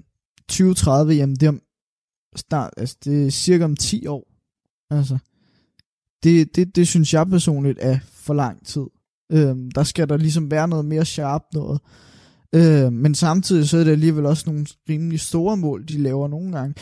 2030, 0.48 1.14
jamen 1.14 1.36
det 1.36 1.42
er 1.42 1.48
om 1.48 1.60
snart, 2.36 2.70
altså 2.76 2.96
det 3.04 3.26
er 3.26 3.30
cirka 3.30 3.64
om 3.64 3.76
10 3.76 4.06
år. 4.06 4.28
Altså, 4.90 5.18
det, 6.22 6.56
det, 6.56 6.76
det 6.76 6.88
synes 6.88 7.14
jeg 7.14 7.26
personligt 7.26 7.78
er 7.82 7.98
for 8.12 8.34
lang 8.34 8.66
tid. 8.66 8.86
Øhm, 9.32 9.70
der 9.70 9.82
skal 9.82 10.08
der 10.08 10.16
ligesom 10.16 10.50
være 10.50 10.68
noget 10.68 10.84
mere 10.84 11.04
sharp 11.04 11.42
noget. 11.52 11.80
Øh, 12.54 12.92
men 12.92 13.14
samtidig 13.14 13.68
så 13.68 13.78
er 13.78 13.84
det 13.84 13.92
alligevel 13.92 14.26
også 14.26 14.44
nogle 14.46 14.66
rimelig 14.88 15.20
store 15.20 15.56
mål, 15.56 15.84
de 15.88 16.02
laver 16.02 16.28
nogle 16.28 16.58
gange. 16.58 16.74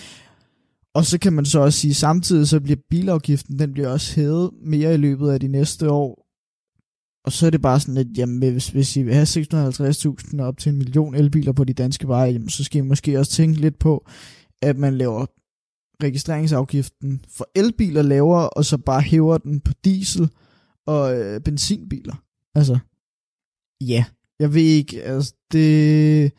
Og 0.94 1.06
så 1.06 1.18
kan 1.18 1.32
man 1.32 1.44
så 1.44 1.60
også 1.60 1.78
sige, 1.78 1.94
samtidig 1.94 2.48
så 2.48 2.60
bliver 2.60 2.80
bilafgiften, 2.90 3.58
den 3.58 3.72
bliver 3.72 3.88
også 3.88 4.14
hævet 4.14 4.50
mere 4.64 4.94
i 4.94 4.96
løbet 4.96 5.30
af 5.30 5.40
de 5.40 5.48
næste 5.48 5.90
år. 5.90 6.21
Og 7.24 7.32
så 7.32 7.46
er 7.46 7.50
det 7.50 7.62
bare 7.62 7.80
sådan 7.80 7.94
lidt, 7.94 8.18
jamen 8.18 8.52
hvis, 8.52 8.68
hvis 8.68 8.96
I 8.96 9.02
vil 9.02 9.14
have 9.14 9.26
650.000 9.26 10.42
op 10.42 10.58
til 10.58 10.72
en 10.72 10.78
million 10.78 11.14
elbiler 11.14 11.52
på 11.52 11.64
de 11.64 11.72
danske 11.72 12.08
veje, 12.08 12.32
jamen, 12.32 12.48
så 12.48 12.64
skal 12.64 12.78
I 12.78 12.86
måske 12.86 13.18
også 13.18 13.32
tænke 13.32 13.60
lidt 13.60 13.78
på, 13.78 14.06
at 14.62 14.76
man 14.78 14.98
laver 14.98 15.26
registreringsafgiften 16.02 17.24
for 17.28 17.48
elbiler 17.54 18.02
lavere, 18.02 18.50
og 18.50 18.64
så 18.64 18.78
bare 18.78 19.00
hæver 19.00 19.38
den 19.38 19.60
på 19.60 19.72
diesel 19.84 20.30
og 20.86 21.20
øh, 21.20 21.40
benzinbiler. 21.40 22.14
Altså, 22.54 22.78
ja, 23.80 24.04
jeg 24.38 24.54
ved 24.54 24.62
ikke, 24.62 25.02
altså 25.02 25.34
det, 25.52 26.32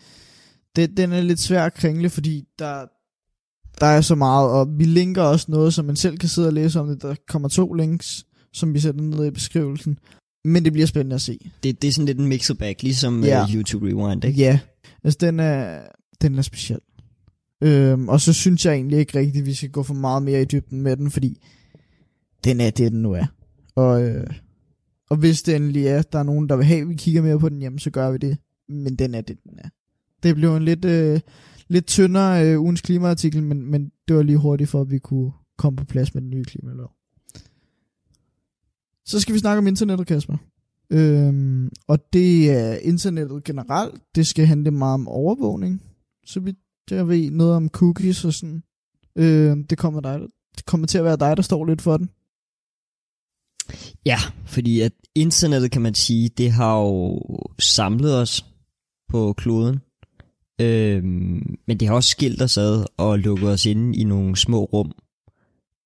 det, 0.75 0.97
den 0.97 1.11
er 1.11 1.21
lidt 1.21 1.39
svær 1.39 1.65
at 1.65 1.73
kringle, 1.73 2.09
fordi 2.09 2.43
der, 2.59 2.85
der 3.79 3.85
er 3.85 4.01
så 4.01 4.15
meget, 4.15 4.49
og 4.49 4.67
vi 4.77 4.85
linker 4.85 5.21
også 5.21 5.45
noget, 5.51 5.73
som 5.73 5.85
man 5.85 5.95
selv 5.95 6.17
kan 6.17 6.29
sidde 6.29 6.47
og 6.47 6.53
læse 6.53 6.79
om 6.79 6.87
det. 6.87 7.01
Der 7.01 7.15
kommer 7.27 7.49
to 7.49 7.73
links, 7.73 8.25
som 8.53 8.73
vi 8.73 8.79
sætter 8.79 9.01
ned 9.01 9.25
i 9.25 9.31
beskrivelsen. 9.31 9.97
Men 10.45 10.65
det 10.65 10.73
bliver 10.73 10.85
spændende 10.85 11.13
at 11.15 11.21
se. 11.21 11.51
Det, 11.63 11.81
det 11.81 11.87
er 11.87 11.91
sådan 11.91 12.05
lidt 12.05 12.19
en 12.19 12.27
mixer 12.27 12.53
bag, 12.53 12.75
ligesom 12.81 13.23
Ja. 13.23 13.37
ja. 13.37 13.43
uh, 13.43 13.55
YouTube 13.55 13.87
Rewind, 13.87 14.23
ikke? 14.25 14.39
Ja, 14.39 14.59
altså 15.03 15.17
den 15.21 15.39
er, 15.39 15.81
den 16.21 16.37
er 16.37 16.41
speciel. 16.41 16.79
Øhm, 17.63 18.09
og 18.09 18.21
så 18.21 18.33
synes 18.33 18.65
jeg 18.65 18.73
egentlig 18.73 18.99
ikke 18.99 19.19
rigtigt, 19.19 19.41
at 19.41 19.45
vi 19.45 19.53
skal 19.53 19.69
gå 19.69 19.83
for 19.83 19.93
meget 19.93 20.23
mere 20.23 20.41
i 20.41 20.45
dybden 20.45 20.81
med 20.81 20.97
den, 20.97 21.11
fordi 21.11 21.41
den 22.43 22.61
er 22.61 22.69
det, 22.69 22.91
den 22.91 23.01
nu 23.01 23.11
er. 23.11 23.25
Og, 23.75 24.03
øh, 24.03 24.27
og 25.09 25.17
hvis 25.17 25.43
det 25.43 25.55
endelig 25.55 25.85
er, 25.87 26.01
der 26.01 26.19
er 26.19 26.23
nogen, 26.23 26.49
der 26.49 26.55
vil 26.55 26.65
have, 26.65 26.81
at 26.81 26.89
vi 26.89 26.95
kigger 26.95 27.21
mere 27.21 27.39
på 27.39 27.49
den 27.49 27.59
hjemme, 27.59 27.79
så 27.79 27.89
gør 27.89 28.11
vi 28.11 28.17
det. 28.17 28.37
Men 28.69 28.95
den 28.95 29.15
er 29.15 29.21
det, 29.21 29.37
den 29.43 29.59
er. 29.59 29.69
Det 30.23 30.35
blev 30.35 30.55
en 30.55 30.65
lidt, 30.65 30.85
øh, 30.85 31.19
lidt 31.67 31.85
tyndere 31.85 32.47
øh, 32.47 32.61
ugens 32.61 32.81
klimaartikel, 32.81 33.43
men, 33.43 33.71
men 33.71 33.91
det 34.07 34.15
var 34.15 34.23
lige 34.23 34.37
hurtigt 34.37 34.69
for, 34.69 34.81
at 34.81 34.91
vi 34.91 34.99
kunne 34.99 35.31
komme 35.57 35.77
på 35.77 35.85
plads 35.85 36.13
med 36.13 36.21
den 36.21 36.29
nye 36.29 36.43
klimalov. 36.43 36.91
Så 39.05 39.19
skal 39.19 39.33
vi 39.33 39.39
snakke 39.39 39.57
om 39.57 39.67
internettet, 39.67 40.07
Kasper. 40.07 40.37
Øhm, 40.89 41.69
og 41.87 42.13
det 42.13 42.51
er 42.51 42.73
internettet 42.75 43.43
generelt. 43.43 44.01
Det 44.15 44.27
skal 44.27 44.45
handle 44.45 44.71
meget 44.71 44.93
om 44.93 45.07
overvågning. 45.07 45.81
Så 46.25 46.39
vi 46.39 46.53
der 46.89 47.03
ved 47.03 47.31
noget 47.31 47.55
om 47.55 47.69
cookies 47.69 48.25
og 48.25 48.33
sådan. 48.33 48.63
Øhm, 49.15 49.63
det, 49.63 49.77
kommer 49.77 50.01
dig, 50.01 50.19
det 50.55 50.65
kommer 50.65 50.87
til 50.87 50.97
at 50.97 51.03
være 51.03 51.17
dig, 51.17 51.37
der 51.37 51.43
står 51.43 51.65
lidt 51.65 51.81
for 51.81 51.97
den. 51.97 52.09
Ja, 54.05 54.17
fordi 54.45 54.79
at 54.81 54.91
internettet, 55.15 55.71
kan 55.71 55.81
man 55.81 55.93
sige, 55.93 56.29
det 56.29 56.51
har 56.51 56.79
jo 56.79 57.21
samlet 57.59 58.21
os 58.21 58.45
på 59.09 59.33
kloden. 59.33 59.79
Øhm, 60.61 61.57
men 61.67 61.77
det 61.79 61.87
har 61.87 61.95
også 61.95 62.09
skilt 62.09 62.41
os 62.41 62.57
ad 62.57 62.85
og 62.97 63.19
lukket 63.19 63.49
os 63.49 63.65
inde 63.65 63.97
i 63.97 64.03
nogle 64.03 64.35
små 64.35 64.63
rum. 64.63 64.91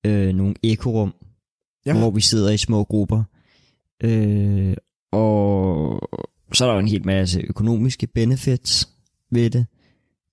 Øh, 0.06 0.34
nogle 0.36 0.56
ekorum, 0.64 1.14
Ja. 1.94 2.00
hvor 2.00 2.12
vi 2.12 2.22
sidder 2.22 2.52
i 2.52 2.58
små 2.58 2.84
grupper. 2.84 3.24
Øh, 4.04 4.76
og 5.12 6.00
så 6.54 6.66
er 6.66 6.68
der 6.68 6.74
jo 6.74 6.80
en 6.80 6.88
hel 6.88 7.06
masse 7.06 7.40
økonomiske 7.40 8.08
benefits 8.08 8.90
ved 9.32 9.50
det. 9.50 9.66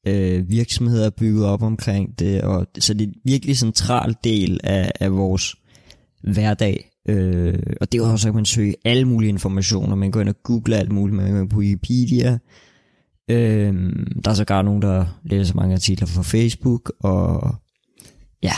Øh, 0.07 0.51
virksomheder 0.51 1.07
er 1.07 1.11
bygget 1.11 1.47
op 1.47 1.63
omkring 1.63 2.19
det, 2.19 2.43
og 2.43 2.67
så 2.79 2.95
det 2.95 3.03
er 3.03 3.09
en 3.09 3.15
virkelig 3.25 3.57
central 3.57 4.17
del 4.25 4.61
af, 4.65 4.93
af 5.01 5.13
vores 5.13 5.55
hverdag 6.23 6.91
Øh, 7.09 7.59
og 7.81 7.93
det 7.93 8.01
er 8.01 8.07
også, 8.07 8.23
så 8.23 8.29
kan 8.29 8.35
man 8.35 8.45
søge 8.45 8.75
alle 8.85 9.05
mulige 9.05 9.29
informationer. 9.29 9.95
Man 9.95 10.11
går 10.11 10.21
ind 10.21 10.29
og 10.29 10.43
google 10.43 10.77
alt 10.77 10.93
muligt. 10.93 11.17
Man 11.17 11.33
går 11.33 11.41
ind 11.41 11.51
på 11.51 11.59
Wikipedia. 11.59 12.39
Øh, 13.31 13.75
der 14.25 14.31
er 14.31 14.35
sågar 14.35 14.63
nogen, 14.63 14.83
der 14.83 15.07
læser 15.25 15.55
mange 15.55 15.75
artikler 15.75 16.07
fra 16.07 16.23
Facebook. 16.23 16.93
Og 17.01 17.55
ja, 18.43 18.55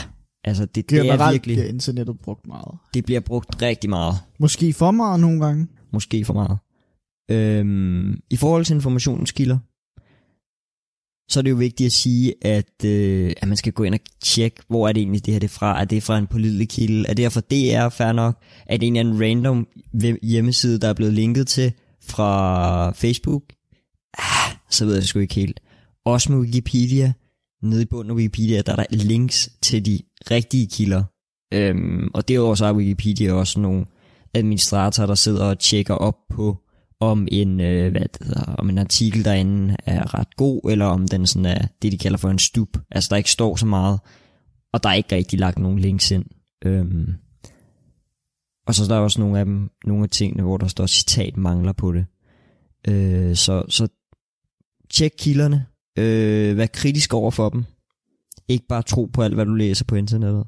altså 0.47 0.67
det, 0.67 0.91
det 0.91 0.99
er 0.99 1.31
virkelig, 1.31 1.57
bliver 1.57 1.69
internettet 1.69 2.19
brugt 2.19 2.47
meget. 2.47 2.79
det 2.95 3.05
bliver 3.05 3.21
brugt 3.21 3.63
rigtig 3.63 3.91
meget. 3.91 4.15
Måske 4.39 4.73
for 4.73 4.91
meget 4.91 5.21
nogle 5.21 5.45
gange. 5.45 5.67
Måske 5.93 6.25
for 6.25 6.35
meget. 6.35 6.59
Øhm, 7.31 8.21
I 8.31 8.37
forhold 8.37 8.65
til 8.65 8.75
informationskilder, 8.75 9.59
så 11.31 11.41
er 11.41 11.43
det 11.43 11.51
jo 11.51 11.57
vigtigt 11.57 11.87
at 11.87 11.93
sige, 11.93 12.35
at, 12.43 12.85
øh, 12.85 13.33
at 13.37 13.49
man 13.49 13.57
skal 13.57 13.73
gå 13.73 13.83
ind 13.83 13.95
og 13.95 14.01
tjekke, 14.21 14.63
hvor 14.69 14.89
er 14.89 14.93
det 14.93 15.01
egentlig 15.01 15.27
det 15.27 15.35
her 15.35 15.39
det 15.41 15.47
er 15.49 15.53
fra. 15.53 15.81
Er 15.81 15.85
det 15.85 16.03
fra 16.03 16.19
en 16.19 16.27
pålidelig 16.27 16.69
kilde? 16.69 17.09
Er 17.09 17.15
det 17.15 17.33
fra 17.33 17.41
DR, 17.41 17.89
fair 17.89 18.13
nok? 18.13 18.43
Er 18.67 18.77
det 18.77 18.87
en 18.89 19.21
random 19.21 19.67
hjemmeside, 20.23 20.79
der 20.81 20.89
er 20.89 20.95
blevet 20.95 21.15
linket 21.15 21.47
til 21.47 21.73
fra 22.03 22.91
Facebook? 22.91 23.43
Ah, 24.19 24.57
så 24.71 24.85
ved 24.85 24.95
jeg 24.95 25.03
sgu 25.03 25.19
ikke 25.19 25.35
helt. 25.35 25.61
Også 26.05 26.33
med 26.33 26.41
Wikipedia. 26.41 27.13
Nede 27.63 27.83
i 27.83 27.85
bunden 27.85 28.11
af 28.11 28.15
Wikipedia, 28.15 28.63
der 28.63 28.73
er 28.73 28.77
der 28.77 28.87
links 28.91 29.51
til 29.63 29.87
de 29.87 30.01
rigtige 30.31 30.67
kilder. 30.67 31.05
Øhm, 31.55 32.11
og 32.15 32.29
derudover 32.29 32.55
så 32.55 32.67
er 32.67 32.73
Wikipedia 32.73 33.33
også 33.33 33.61
nogle 33.61 33.85
administratorer, 34.35 35.07
der 35.07 35.15
sidder 35.15 35.45
og 35.45 35.59
tjekker 35.59 35.95
op 35.95 36.17
på, 36.31 36.67
om 37.01 37.29
en, 37.33 37.61
øh, 37.61 37.91
hvad 37.91 38.01
det 38.01 38.27
hedder, 38.27 38.55
om 38.59 38.71
en 38.71 38.79
artikel 38.79 39.25
derinde 39.25 39.77
er 39.87 40.15
ret 40.19 40.37
god, 40.37 40.71
eller 40.71 40.87
om 40.87 41.09
den 41.09 41.27
sådan 41.27 41.47
er 41.47 41.67
det, 41.83 41.93
de 41.93 41.99
kalder 41.99 42.19
for 42.19 42.29
en 42.31 42.39
stup. 42.39 42.79
Altså 42.91 43.09
der 43.11 43.17
ikke 43.17 43.31
står 43.31 43.57
så 43.57 43.67
meget, 43.67 44.01
og 44.73 44.83
der 44.83 44.89
er 44.89 44.95
ikke 44.95 45.17
rigtig 45.17 45.39
lagt 45.39 45.59
nogen 45.59 45.79
links 45.79 46.11
ind. 46.11 46.25
Øhm, 46.65 47.15
og 48.67 48.75
så 48.75 48.85
der 48.85 48.91
er 48.91 48.97
der 48.97 49.05
også 49.05 49.21
nogle 49.21 49.39
af 49.39 49.45
dem, 49.45 49.71
nogle 49.85 50.03
af 50.03 50.11
tingene, 50.11 50.43
hvor 50.43 50.57
der 50.57 50.67
står 50.67 50.87
citat 50.87 51.37
mangler 51.37 51.73
på 51.73 51.93
det. 51.93 52.07
Øh, 52.89 53.37
så, 53.37 53.65
så 53.69 53.89
tjek 54.91 55.13
kilderne. 55.19 55.67
Øh, 55.99 56.57
vær 56.57 56.67
kritisk 56.67 57.15
over 57.15 57.31
for 57.31 57.49
dem. 57.49 57.65
Ikke 58.49 58.67
bare 58.69 58.83
tro 58.83 59.05
på 59.13 59.23
alt, 59.23 59.35
hvad 59.35 59.47
du 59.47 59.55
læser 59.55 59.85
på 59.85 59.95
internettet. 59.95 60.45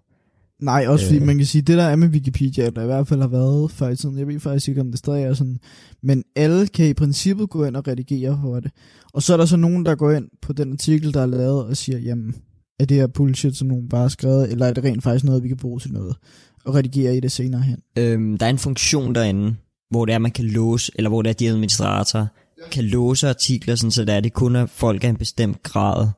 Nej, 0.62 0.84
også 0.88 1.06
fordi 1.06 1.18
Øh. 1.18 1.26
man 1.26 1.36
kan 1.36 1.46
sige, 1.46 1.62
det 1.62 1.78
der 1.78 1.84
er 1.84 1.96
med 1.96 2.08
Wikipedia, 2.08 2.70
der 2.70 2.82
i 2.82 2.86
hvert 2.86 3.08
fald 3.08 3.20
har 3.20 3.28
været 3.28 3.70
før 3.70 3.88
i 3.88 3.96
tiden, 3.96 4.18
jeg 4.18 4.26
ved 4.28 4.40
faktisk 4.40 4.68
ikke, 4.68 4.80
om 4.80 4.90
det 4.90 4.98
stadig 4.98 5.22
er 5.22 5.34
sådan, 5.34 5.58
men 6.02 6.24
alle 6.36 6.66
kan 6.66 6.86
i 6.86 6.94
princippet 6.94 7.50
gå 7.50 7.64
ind 7.64 7.76
og 7.76 7.88
redigere 7.88 8.38
for 8.42 8.60
det. 8.60 8.70
Og 9.12 9.22
så 9.22 9.32
er 9.32 9.36
der 9.36 9.44
så 9.44 9.56
nogen, 9.56 9.86
der 9.86 9.94
går 9.94 10.12
ind 10.12 10.28
på 10.42 10.52
den 10.52 10.72
artikel, 10.72 11.14
der 11.14 11.20
er 11.20 11.26
lavet, 11.26 11.64
og 11.64 11.76
siger, 11.76 11.98
jamen, 11.98 12.34
er 12.80 12.84
det 12.84 12.96
her 12.96 13.06
bullshit, 13.06 13.56
som 13.56 13.68
nogen 13.68 13.88
bare 13.88 14.00
har 14.00 14.08
skrevet, 14.08 14.50
eller 14.52 14.66
er 14.66 14.72
det 14.72 14.84
rent 14.84 15.02
faktisk 15.02 15.24
noget, 15.24 15.42
vi 15.42 15.48
kan 15.48 15.56
bruge 15.56 15.80
til 15.80 15.92
noget, 15.92 16.16
og 16.64 16.74
redigere 16.74 17.16
i 17.16 17.20
det 17.20 17.32
senere 17.32 17.62
hen. 17.62 17.78
Øhm, 17.98 18.38
der 18.38 18.46
er 18.46 18.50
en 18.50 18.58
funktion 18.58 19.14
derinde, 19.14 19.54
hvor 19.90 20.04
det 20.04 20.14
er, 20.14 20.18
man 20.18 20.30
kan 20.30 20.44
låse, 20.44 20.92
eller 20.94 21.08
hvor 21.08 21.22
det 21.22 21.30
er, 21.30 21.34
de 21.34 21.48
administratorer 21.48 22.26
kan 22.72 22.84
låse 22.84 23.28
artikler, 23.28 23.74
sådan, 23.74 23.90
så 23.90 24.04
det 24.04 24.14
er, 24.14 24.20
det 24.20 24.32
kun 24.32 24.56
er 24.56 24.66
folk 24.66 25.04
af 25.04 25.08
en 25.08 25.16
bestemt 25.16 25.62
grad, 25.62 26.08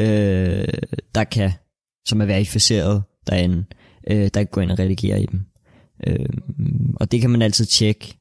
øh, 0.00 0.68
der 1.14 1.24
kan, 1.24 1.50
som 2.06 2.20
er 2.20 2.24
verificeret 2.24 3.02
derinde, 3.26 3.64
øh, 4.10 4.16
der 4.16 4.28
kan 4.28 4.46
gå 4.46 4.60
ind 4.60 4.70
og 4.70 4.78
redigere 4.78 5.22
i 5.22 5.26
dem. 5.26 5.46
Øh, 6.06 6.28
og 6.96 7.12
det 7.12 7.20
kan 7.20 7.30
man 7.30 7.42
altid 7.42 7.64
tjekke 7.64 8.18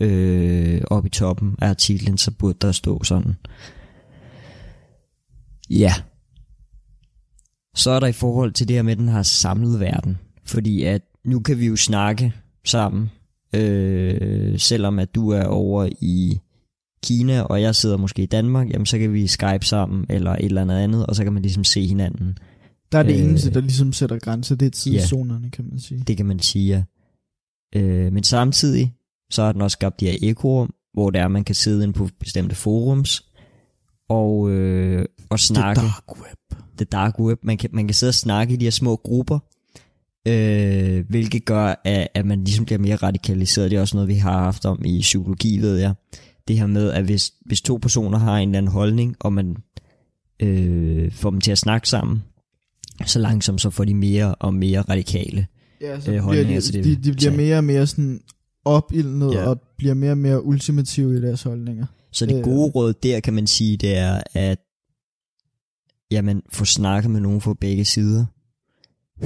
øh, 0.00 0.80
op 0.86 1.06
i 1.06 1.08
toppen 1.08 1.54
af 1.62 1.68
artiklen, 1.68 2.18
så 2.18 2.30
burde 2.30 2.58
der 2.60 2.72
stå 2.72 3.04
sådan. 3.04 3.34
Ja. 5.70 5.92
Så 7.74 7.90
er 7.90 8.00
der 8.00 8.06
i 8.06 8.12
forhold 8.12 8.52
til 8.52 8.68
det 8.68 8.76
her 8.76 8.82
med, 8.82 8.92
at 8.92 8.98
den 8.98 9.08
har 9.08 9.22
samlet 9.22 9.80
verden. 9.80 10.18
Fordi 10.44 10.82
at 10.82 11.02
nu 11.24 11.40
kan 11.40 11.58
vi 11.58 11.66
jo 11.66 11.76
snakke 11.76 12.34
sammen, 12.64 13.10
øh, 13.54 14.58
selvom 14.58 14.98
at 14.98 15.14
du 15.14 15.30
er 15.30 15.44
over 15.44 15.88
i 16.00 16.40
Kina, 17.04 17.40
og 17.42 17.62
jeg 17.62 17.74
sidder 17.74 17.96
måske 17.96 18.22
i 18.22 18.26
Danmark, 18.26 18.70
jamen 18.70 18.86
så 18.86 18.98
kan 18.98 19.12
vi 19.12 19.26
Skype 19.26 19.64
sammen, 19.66 20.06
eller 20.08 20.30
et 20.32 20.44
eller 20.44 20.62
andet 20.62 20.74
andet, 20.78 21.06
og 21.06 21.16
så 21.16 21.24
kan 21.24 21.32
man 21.32 21.42
ligesom 21.42 21.64
se 21.64 21.86
hinanden. 21.86 22.38
Der 22.92 22.98
er 22.98 23.02
det 23.02 23.14
Øh. 23.20 23.24
eneste, 23.24 23.50
der 23.54 23.60
ligesom 23.60 23.92
sætter 23.92 24.18
grænser, 24.18 24.54
det 24.54 24.66
er 24.66 24.70
tidszonerne, 24.70 25.50
kan 25.50 25.64
man 25.70 25.80
sige. 25.80 26.04
Det 26.06 26.16
kan 26.16 26.26
man 26.26 26.38
sige, 26.40 26.68
ja. 26.76 26.82
Øh, 27.80 28.12
men 28.12 28.24
samtidig, 28.24 28.94
så 29.30 29.42
har 29.42 29.52
den 29.52 29.62
også 29.62 29.74
skabt 29.74 30.00
de 30.00 30.06
her 30.06 30.16
ekorum, 30.22 30.74
hvor 30.94 31.10
det 31.10 31.20
er, 31.20 31.28
man 31.28 31.44
kan 31.44 31.54
sidde 31.54 31.82
inde 31.82 31.92
på 31.94 32.08
bestemte 32.20 32.54
forums, 32.54 33.24
og, 34.08 34.50
øh, 34.50 35.04
og 35.30 35.38
Det 35.38 35.40
snakke. 35.40 35.80
dark 35.80 36.18
web. 36.20 36.58
the 36.76 36.84
dark 36.84 37.18
web. 37.20 37.38
Man 37.42 37.56
kan, 37.56 37.70
man 37.72 37.86
kan 37.88 37.94
sidde 37.94 38.10
og 38.10 38.14
snakke 38.14 38.54
i 38.54 38.56
de 38.56 38.64
her 38.66 38.70
små 38.70 38.96
grupper, 38.96 39.38
øh, 40.28 41.04
hvilket 41.08 41.44
gør, 41.44 41.74
at, 41.84 42.08
at 42.14 42.26
man 42.26 42.44
ligesom 42.44 42.64
bliver 42.64 42.78
mere 42.78 42.96
radikaliseret. 42.96 43.70
Det 43.70 43.76
er 43.76 43.80
også 43.80 43.96
noget, 43.96 44.08
vi 44.08 44.14
har 44.14 44.38
haft 44.38 44.64
om 44.64 44.82
i 44.84 45.00
psykologi, 45.00 45.58
ved 45.58 45.76
jeg. 45.78 45.94
Det 46.50 46.58
her 46.58 46.66
med, 46.66 46.90
at 46.90 47.04
hvis, 47.04 47.32
hvis 47.46 47.60
to 47.60 47.76
personer 47.76 48.18
har 48.18 48.38
en 48.38 48.48
eller 48.48 48.58
anden 48.58 48.72
holdning, 48.72 49.16
og 49.20 49.32
man 49.32 49.56
øh, 50.42 51.12
får 51.12 51.30
dem 51.30 51.40
til 51.40 51.52
at 51.52 51.58
snakke 51.58 51.88
sammen, 51.88 52.22
så 53.06 53.18
langsomt 53.18 53.60
så 53.60 53.70
får 53.70 53.84
de 53.84 53.94
mere 53.94 54.34
og 54.34 54.54
mere 54.54 54.80
radikale. 54.80 55.46
Ja, 55.80 56.00
så 56.00 56.10
øh, 56.10 56.12
bliver 56.14 56.22
holdninger 56.22 56.60
de, 56.60 56.66
til 56.66 56.74
det, 56.74 56.84
de, 56.84 57.10
de 57.10 57.12
bliver 57.16 57.36
mere 57.36 57.56
og 57.58 57.64
mere 57.64 57.86
sådan 57.86 58.20
opildnet, 58.64 59.32
Ja. 59.34 59.44
og 59.48 59.60
bliver 59.78 59.94
mere 59.94 60.10
og 60.10 60.18
mere 60.18 60.44
ultimative 60.44 61.18
i 61.18 61.20
deres 61.20 61.42
holdninger. 61.42 61.86
Så 62.12 62.26
det 62.26 62.36
Øh. 62.38 62.44
gode 62.44 62.70
råd 62.70 62.92
der, 62.92 63.20
kan 63.20 63.34
man 63.34 63.46
sige, 63.46 63.76
det 63.76 63.96
er, 63.96 64.22
at 64.34 64.58
jamen, 66.10 66.42
få 66.52 66.64
snakket 66.64 67.10
med 67.10 67.20
nogen 67.20 67.40
fra 67.40 67.54
begge 67.60 67.84
sider. 67.84 68.26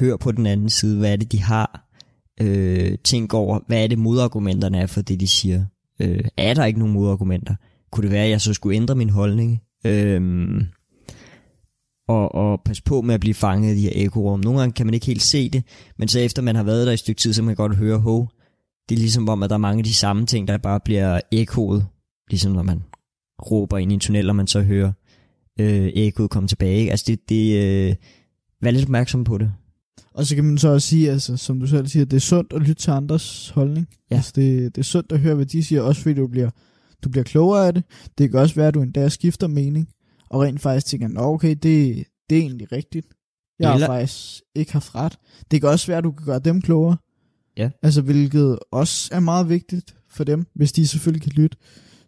Hør 0.00 0.16
på 0.16 0.32
den 0.32 0.46
anden 0.46 0.70
side, 0.70 0.98
hvad 0.98 1.12
er 1.12 1.16
det, 1.16 1.32
de 1.32 1.40
har. 1.42 1.80
Øh, 2.40 2.98
tænk 3.04 3.34
over, 3.34 3.60
hvad 3.66 3.82
er 3.82 3.86
det 3.86 3.98
modargumenterne 3.98 4.78
er 4.78 4.86
for 4.86 5.02
det, 5.02 5.20
de 5.20 5.26
siger. 5.28 5.64
Øh, 6.00 6.24
er 6.36 6.54
der 6.54 6.64
ikke 6.64 6.78
nogen 6.78 6.94
modargumenter? 6.94 7.54
Kunne 7.92 8.02
det 8.02 8.10
være, 8.10 8.24
at 8.24 8.30
jeg 8.30 8.40
så 8.40 8.54
skulle 8.54 8.76
ændre 8.76 8.94
min 8.94 9.10
holdning? 9.10 9.62
Øh, 9.86 10.60
og, 12.08 12.34
og 12.34 12.60
passe 12.64 12.82
på 12.82 13.00
med 13.02 13.14
at 13.14 13.20
blive 13.20 13.34
fanget 13.34 13.74
i 13.74 13.76
de 13.76 13.82
her 13.82 13.92
ekorum. 13.94 14.40
Nogle 14.40 14.58
gange 14.60 14.72
kan 14.72 14.86
man 14.86 14.94
ikke 14.94 15.06
helt 15.06 15.22
se 15.22 15.48
det, 15.48 15.64
men 15.98 16.08
så 16.08 16.20
efter 16.20 16.42
man 16.42 16.56
har 16.56 16.62
været 16.62 16.86
der 16.86 16.90
i 16.90 16.94
et 16.94 16.98
stykke 16.98 17.20
tid, 17.20 17.32
så 17.32 17.40
kan 17.40 17.46
man 17.46 17.54
godt 17.54 17.76
høre, 17.76 17.98
hov, 17.98 18.30
det 18.88 18.94
er 18.94 18.98
ligesom 18.98 19.28
om, 19.28 19.42
at 19.42 19.50
der 19.50 19.54
er 19.54 19.58
mange 19.58 19.78
af 19.78 19.84
de 19.84 19.94
samme 19.94 20.26
ting, 20.26 20.48
der 20.48 20.58
bare 20.58 20.80
bliver 20.80 21.20
ekoet. 21.32 21.86
Ligesom 22.30 22.52
når 22.52 22.62
man 22.62 22.82
råber 23.50 23.78
ind 23.78 23.92
i 23.92 23.94
en 23.94 24.00
tunnel, 24.00 24.28
og 24.28 24.36
man 24.36 24.46
så 24.46 24.62
hører 24.62 24.92
øh, 25.60 25.86
ekoet 25.94 26.30
komme 26.30 26.48
tilbage. 26.48 26.90
Altså 26.90 27.04
det, 27.08 27.28
det 27.28 27.64
øh, 27.64 27.94
vær 28.62 28.70
lidt 28.70 28.84
opmærksom 28.84 29.24
på 29.24 29.38
det. 29.38 29.52
Og 30.14 30.26
så 30.26 30.34
kan 30.34 30.44
man 30.44 30.58
så 30.58 30.68
også 30.68 30.88
sige, 30.88 31.10
altså, 31.10 31.36
som 31.36 31.60
du 31.60 31.66
selv 31.66 31.86
siger, 31.86 32.04
det 32.04 32.16
er 32.16 32.20
sundt 32.20 32.52
at 32.52 32.60
lytte 32.60 32.74
til 32.82 32.90
andres 32.90 33.50
holdning. 33.50 33.88
Ja. 34.10 34.16
Altså, 34.16 34.32
det, 34.34 34.74
det 34.76 34.80
er 34.80 34.84
sundt 34.84 35.12
at 35.12 35.20
høre, 35.20 35.34
hvad 35.34 35.46
de 35.46 35.64
siger, 35.64 35.82
også 35.82 36.02
fordi 36.02 36.14
du 36.14 36.26
bliver, 36.26 36.50
du 37.04 37.08
bliver 37.08 37.24
klogere 37.24 37.66
af 37.66 37.74
det. 37.74 37.84
Det 38.18 38.30
kan 38.30 38.40
også 38.40 38.54
være, 38.54 38.68
at 38.68 38.74
du 38.74 38.82
endda 38.82 39.08
skifter 39.08 39.46
mening, 39.46 39.88
og 40.30 40.40
rent 40.40 40.60
faktisk 40.60 40.86
tænker, 40.86 41.08
Nå, 41.08 41.20
okay, 41.20 41.50
det, 41.50 42.04
det 42.30 42.38
er 42.38 42.42
egentlig 42.42 42.72
rigtigt. 42.72 43.06
Jeg 43.58 43.74
Eller- 43.74 43.86
har 43.86 43.94
faktisk 43.94 44.40
ikke 44.54 44.72
haft 44.72 44.94
ret. 44.94 45.18
Det 45.50 45.60
kan 45.60 45.70
også 45.70 45.86
være, 45.86 45.98
at 45.98 46.04
du 46.04 46.12
kan 46.12 46.26
gøre 46.26 46.38
dem 46.38 46.60
klogere. 46.62 46.96
Ja. 47.56 47.70
Altså, 47.82 48.02
hvilket 48.02 48.58
også 48.72 49.08
er 49.14 49.20
meget 49.20 49.48
vigtigt 49.48 49.96
for 50.10 50.24
dem, 50.24 50.46
hvis 50.54 50.72
de 50.72 50.86
selvfølgelig 50.88 51.22
kan 51.22 51.32
lytte. 51.32 51.56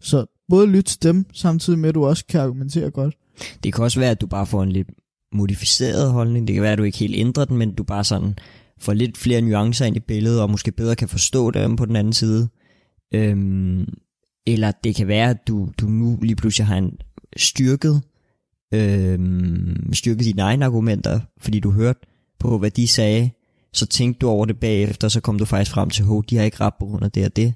Så 0.01 0.27
både 0.49 0.67
lytte 0.67 0.91
til 0.91 1.03
dem, 1.03 1.27
samtidig 1.33 1.79
med, 1.79 1.89
at 1.89 1.95
du 1.95 2.07
også 2.07 2.25
kan 2.27 2.41
argumentere 2.41 2.91
godt. 2.91 3.15
Det 3.63 3.73
kan 3.75 3.85
også 3.85 4.01
være, 4.01 4.11
at 4.11 4.21
du 4.21 4.27
bare 4.27 4.47
får 4.47 4.63
en 4.63 4.73
lidt 4.73 4.89
modificeret 5.37 6.13
holdning. 6.13 6.49
Det 6.49 6.55
kan 6.55 6.63
være, 6.63 6.73
at 6.73 6.79
du 6.79 6.83
ikke 6.83 6.99
helt 6.99 7.17
ændrer 7.17 7.45
den, 7.45 7.57
men 7.57 7.75
du 7.75 7.83
bare 7.83 8.05
sådan 8.05 8.35
får 8.79 8.93
lidt 8.93 9.17
flere 9.17 9.41
nuancer 9.41 9.85
ind 9.85 9.97
i 9.97 10.01
billedet, 10.01 10.43
og 10.43 10.51
måske 10.51 10.73
bedre 10.73 10.97
kan 10.97 11.09
forstå 11.09 11.51
dem 11.51 11.77
på 11.77 11.85
den 11.85 11.97
anden 11.97 12.13
side. 12.13 12.49
Øhm, 13.15 13.87
eller 14.47 14.73
det 14.85 14.95
kan 14.95 15.09
være, 15.09 15.31
at 15.31 15.49
du, 15.49 15.69
du 15.81 15.87
nu 15.87 16.19
lige 16.23 16.37
pludselig 16.37 16.67
har 16.67 16.77
en 16.77 16.93
styrket, 17.37 18.03
øhm, 18.75 19.93
styrket 19.93 20.25
dine 20.25 20.43
egne 20.43 20.65
argumenter, 20.65 21.21
fordi 21.41 21.61
du 21.61 21.71
hørte 21.71 22.01
på, 22.39 22.59
hvad 22.59 22.71
de 22.71 22.89
sagde, 22.89 23.31
så 23.73 23.87
tænkte 23.87 24.19
du 24.19 24.29
over 24.29 24.47
det 24.47 24.61
bagefter, 24.61 25.09
så 25.09 25.21
kom 25.21 25.39
du 25.39 25.45
faktisk 25.45 25.71
frem 25.71 25.91
til, 25.91 26.03
at 26.03 26.31
de 26.31 26.37
har 26.37 26.45
ikke 26.45 26.61
ret 26.61 26.75
på 26.81 26.87
grund 26.87 27.05
af 27.05 27.11
det 27.11 27.25
og 27.25 27.37
det. 27.37 27.55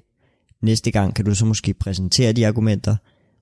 Næste 0.61 0.91
gang 0.91 1.15
kan 1.15 1.25
du 1.25 1.35
så 1.35 1.45
måske 1.45 1.73
præsentere 1.73 2.33
de 2.33 2.47
argumenter, 2.47 2.95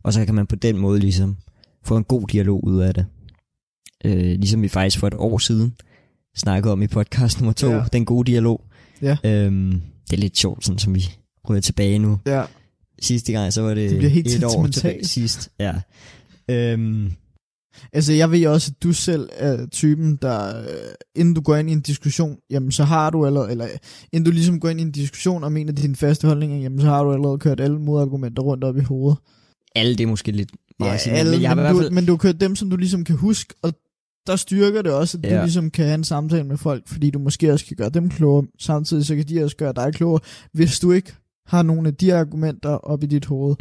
og 0.04 0.14
så 0.14 0.26
kan 0.26 0.36
man 0.36 0.48
på 0.48 0.56
den 0.56 0.78
måde 0.78 1.00
ligesom 1.00 1.38
få 1.84 1.98
en 1.98 2.04
god 2.04 2.28
dialog 2.28 2.64
ud 2.64 2.80
af 2.80 2.94
det. 2.94 3.06
Øh, 4.06 4.14
ligesom 4.40 4.62
vi 4.62 4.68
faktisk 4.68 5.00
for 5.00 5.08
et 5.08 5.14
år 5.14 5.38
siden 5.38 5.74
snakkede 6.38 6.72
om 6.72 6.82
i 6.82 6.88
podcast 6.88 7.40
nummer 7.40 7.54
to, 7.54 7.72
Ja. 7.72 7.84
den 7.94 8.06
gode 8.06 8.32
dialog. 8.32 8.62
Ja. 9.02 9.18
Øhm, 9.26 9.82
det 10.10 10.14
er 10.18 10.22
lidt 10.22 10.38
sjovt, 10.38 10.66
sådan 10.66 10.80
som 10.80 10.96
vi 10.96 11.10
ryger 11.50 11.62
tilbage 11.62 12.00
nu. 12.00 12.20
Ja. 12.26 12.44
Sidste 13.02 13.32
gang, 13.32 13.54
så 13.54 13.62
var 13.62 13.74
det, 13.74 13.90
Det 13.90 13.98
bliver 13.98 14.12
helt 14.12 14.28
et 14.36 14.44
år 14.44 14.68
tilbage 14.68 15.06
sidst. 15.06 15.50
Ja. 15.60 15.74
Øhm, 16.52 17.12
Altså, 17.94 18.14
jeg 18.14 18.32
ved 18.32 18.46
også, 18.48 18.72
at 18.76 18.84
du 18.84 18.94
selv 18.94 19.30
er 19.36 19.66
typen, 19.66 20.16
der, 20.22 20.60
øh, 20.62 20.66
inden 21.16 21.34
du 21.34 21.42
går 21.42 21.56
ind 21.56 21.70
i 21.70 21.74
en 21.74 21.82
diskussion, 21.82 22.38
jamen, 22.50 22.72
så 22.72 22.84
har 22.84 23.10
du 23.10 23.26
allerede, 23.26 23.52
eller 23.52 23.68
inden 24.14 24.26
du 24.26 24.32
ligesom 24.32 24.60
går 24.60 24.70
ind 24.70 24.80
i 24.80 24.84
en 24.84 24.92
diskussion 24.92 25.44
om 25.44 25.58
en 25.58 25.70
af 25.70 25.76
dine 25.76 25.96
faste 25.96 26.28
holdninger, 26.28 26.58
jamen, 26.58 26.82
så 26.82 26.88
har 26.88 27.04
du 27.04 27.14
allerede 27.14 27.38
kørt 27.38 27.60
alle 27.60 27.80
modargumenter 27.80 28.44
rundt 28.44 28.64
op 28.64 28.78
i 28.78 28.82
hovedet. 28.82 29.18
alle 29.76 29.96
det 29.96 30.04
er 30.04 30.08
måske 30.08 30.32
lidt 30.32 30.50
meget 30.80 30.92
Ja, 30.92 30.98
sige, 30.98 31.14
alle, 31.14 31.32
men 31.32 31.42
jeg 31.42 31.56
men, 31.56 31.66
du, 31.66 31.78
fald, 31.82 31.92
men 31.92 32.06
du 32.06 32.12
har 32.12 32.18
kørt 32.18 32.42
dem, 32.42 32.56
som 32.56 32.70
du 32.70 32.76
ligesom 32.76 33.04
kan 33.04 33.16
huske, 33.16 33.54
og 33.62 33.74
der 34.30 34.36
styrker 34.36 34.82
det 34.82 34.92
også, 34.92 35.18
at 35.24 35.30
ja. 35.32 35.38
Du 35.38 35.42
ligesom 35.44 35.72
kan 35.72 35.86
have 35.86 35.96
en 35.96 36.04
samtale 36.04 36.44
med 36.44 36.58
folk, 36.58 36.88
fordi 36.88 37.10
du 37.10 37.20
måske 37.20 37.54
også 37.54 37.66
kan 37.66 37.78
gøre 37.78 37.90
dem 37.90 38.10
klogere. 38.10 38.48
Samtidig 38.60 39.06
så 39.06 39.16
kan 39.16 39.28
de 39.28 39.44
også 39.44 39.56
gøre 39.58 39.74
dig 39.74 39.94
klogere, 39.94 40.20
hvis 40.54 40.80
du 40.80 40.92
ikke 40.92 41.14
har 41.48 41.64
nogle 41.64 41.88
af 41.88 41.96
de 41.96 42.14
argumenter 42.14 42.70
op 42.70 43.04
i 43.04 43.08
dit 43.08 43.26
hoved. 43.26 43.56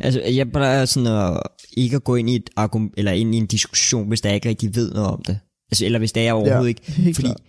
Altså, 0.00 0.20
jeg 0.22 0.50
plejer 0.50 0.84
sådan 0.84 1.06
at 1.06 1.40
ikke 1.76 1.96
at 1.96 2.04
gå 2.04 2.14
ind 2.14 2.30
i 2.30 2.36
et 2.36 2.50
argument, 2.56 2.94
eller 2.96 3.12
ind 3.12 3.34
i 3.34 3.38
en 3.38 3.46
diskussion, 3.46 4.08
hvis 4.08 4.20
der 4.20 4.30
ikke 4.32 4.48
rigtig 4.48 4.74
ved 4.76 4.92
noget 4.92 5.08
om 5.08 5.22
det. 5.26 5.38
Altså, 5.70 5.84
eller 5.84 5.98
hvis 5.98 6.12
der 6.12 6.20
er 6.28 6.32
overhovedet 6.32 6.64
Ja, 6.98 7.04
ikke. 7.04 7.14
Fordi 7.14 7.26
klart. 7.28 7.40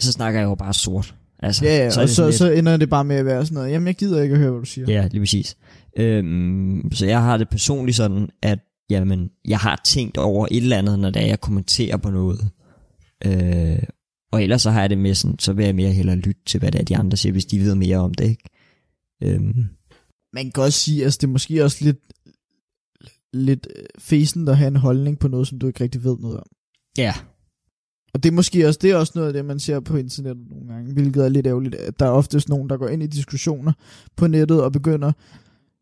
så 0.00 0.12
snakker 0.12 0.40
jeg 0.40 0.46
jo 0.46 0.54
bare 0.54 0.74
sort. 0.74 1.14
Altså, 1.42 1.64
Ja, 1.64 1.76
ja, 1.76 1.82
er 1.82 1.86
og 1.96 2.02
det 2.02 2.10
så, 2.10 2.14
sådan 2.14 2.32
så 2.32 2.50
ender 2.50 2.76
det 2.76 2.90
bare 2.90 3.04
med 3.04 3.16
at 3.16 3.24
være 3.24 3.44
sådan 3.46 3.54
noget, 3.54 3.70
jamen 3.72 3.86
jeg 3.86 3.94
gider 3.94 4.22
ikke 4.22 4.32
at 4.32 4.38
høre, 4.40 4.50
hvad 4.50 4.60
du 4.60 4.66
siger. 4.66 4.92
Ja, 4.92 5.08
lige 5.10 5.20
præcis. 5.20 5.56
Øhm, 5.96 6.90
så 6.92 7.06
jeg 7.06 7.22
har 7.22 7.36
det 7.36 7.48
personligt 7.48 7.96
sådan, 7.96 8.28
at 8.42 8.58
jamen, 8.90 9.30
jeg 9.48 9.58
har 9.58 9.80
tænkt 9.84 10.16
over 10.18 10.46
et 10.50 10.56
eller 10.56 10.78
andet, 10.78 10.98
når 10.98 11.10
det 11.10 11.22
er, 11.22 11.26
jeg 11.26 11.40
kommenterer 11.40 11.96
på 11.96 12.10
noget. 12.10 12.50
Øh, 13.26 13.82
og 14.32 14.42
ellers 14.42 14.62
så 14.62 14.70
har 14.70 14.80
jeg 14.80 14.90
det 14.90 14.98
med 14.98 15.14
sådan, 15.14 15.38
så 15.38 15.52
vil 15.52 15.64
jeg 15.64 15.74
mere 15.74 15.92
hellere 15.92 16.16
lytte 16.16 16.40
til, 16.46 16.60
hvad 16.60 16.72
det 16.72 16.80
er, 16.80 16.84
de 16.84 16.96
andre 16.96 17.16
siger, 17.16 17.32
hvis 17.32 17.44
de 17.44 17.60
ved 17.60 17.74
mere 17.74 17.96
om 17.96 18.14
det, 18.14 18.24
ikke? 18.28 18.44
Øhm, 19.22 19.64
Man 20.32 20.50
kan 20.52 20.62
også 20.62 20.80
sige, 20.80 21.04
altså 21.04 21.18
det 21.20 21.26
er 21.26 21.30
måske 21.32 21.64
også 21.64 21.84
lidt, 21.84 21.98
lidt 23.32 23.66
øh, 23.76 23.84
fesen 23.98 24.48
at 24.48 24.56
have 24.56 24.68
en 24.68 24.76
holdning 24.76 25.18
på 25.18 25.28
noget, 25.28 25.48
som 25.48 25.58
du 25.58 25.66
ikke 25.66 25.84
rigtig 25.84 26.04
ved 26.04 26.16
noget 26.18 26.36
om. 26.36 26.46
ja, 26.98 27.14
Og 28.14 28.22
det 28.22 28.28
er 28.28 28.32
måske 28.34 28.66
også, 28.68 28.78
det 28.82 28.90
er 28.90 28.96
også 28.96 29.12
noget 29.14 29.28
af 29.28 29.32
det, 29.32 29.44
man 29.44 29.58
ser 29.58 29.80
på 29.80 29.96
internettet 29.96 30.46
nogle 30.50 30.72
gange, 30.72 30.92
hvilket 30.92 31.24
er 31.24 31.28
lidt 31.28 31.46
ærgerligt, 31.46 31.74
at 31.74 32.00
der 32.00 32.06
er 32.06 32.10
oftest 32.10 32.48
nogen, 32.48 32.70
der 32.70 32.76
går 32.76 32.88
ind 32.88 33.02
i 33.02 33.06
diskussioner 33.06 33.72
på 34.16 34.26
nettet 34.26 34.62
og 34.62 34.72
begynder 34.72 35.12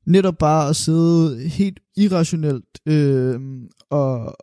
netop 0.09 0.39
bare 0.39 0.69
at 0.69 0.77
sidde 0.77 1.49
helt 1.49 1.81
irrationelt 1.97 2.65
øh, 2.87 3.41
og, 3.91 4.37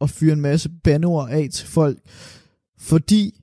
og 0.00 0.10
fyre 0.10 0.32
en 0.32 0.40
masse 0.40 0.68
bandeord 0.84 1.30
af 1.30 1.48
til 1.52 1.66
folk, 1.66 1.98
fordi 2.78 3.40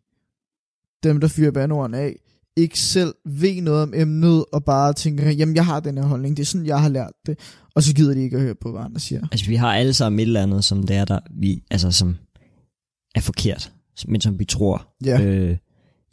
dem, 1.03 1.19
der 1.19 1.27
fyrer 1.27 1.51
bandeordene 1.51 1.97
af, 1.97 2.15
ikke 2.57 2.79
selv 2.79 3.13
ved 3.25 3.61
noget 3.61 3.83
om 3.83 3.93
emnet, 3.95 4.45
og 4.53 4.63
bare 4.63 4.93
tænker, 4.93 5.31
jamen 5.31 5.55
jeg 5.55 5.65
har 5.65 5.79
den 5.79 5.97
her 5.97 6.05
holdning, 6.05 6.37
det 6.37 6.43
er 6.43 6.47
sådan, 6.47 6.67
jeg 6.67 6.81
har 6.81 6.89
lært 6.89 7.11
det, 7.25 7.39
og 7.75 7.83
så 7.83 7.95
gider 7.95 8.13
de 8.13 8.21
ikke 8.21 8.35
at 8.37 8.43
høre 8.43 8.55
på, 8.55 8.71
hvad 8.71 8.81
andre 8.81 8.99
siger. 8.99 9.27
altså 9.31 9.45
vi 9.45 9.55
har 9.55 9.73
alle 9.73 9.93
sammen 9.93 10.19
et 10.19 10.23
eller 10.23 10.43
andet, 10.43 10.63
som 10.63 10.83
det 10.83 10.95
er 10.95 11.05
der, 11.05 11.19
vi, 11.31 11.63
altså 11.71 11.91
som 11.91 12.15
er 13.15 13.21
forkert, 13.21 13.73
men 14.07 14.21
som 14.21 14.39
vi 14.39 14.45
tror. 14.45 14.93
Ja, 15.05 15.21
Øh, 15.21 15.57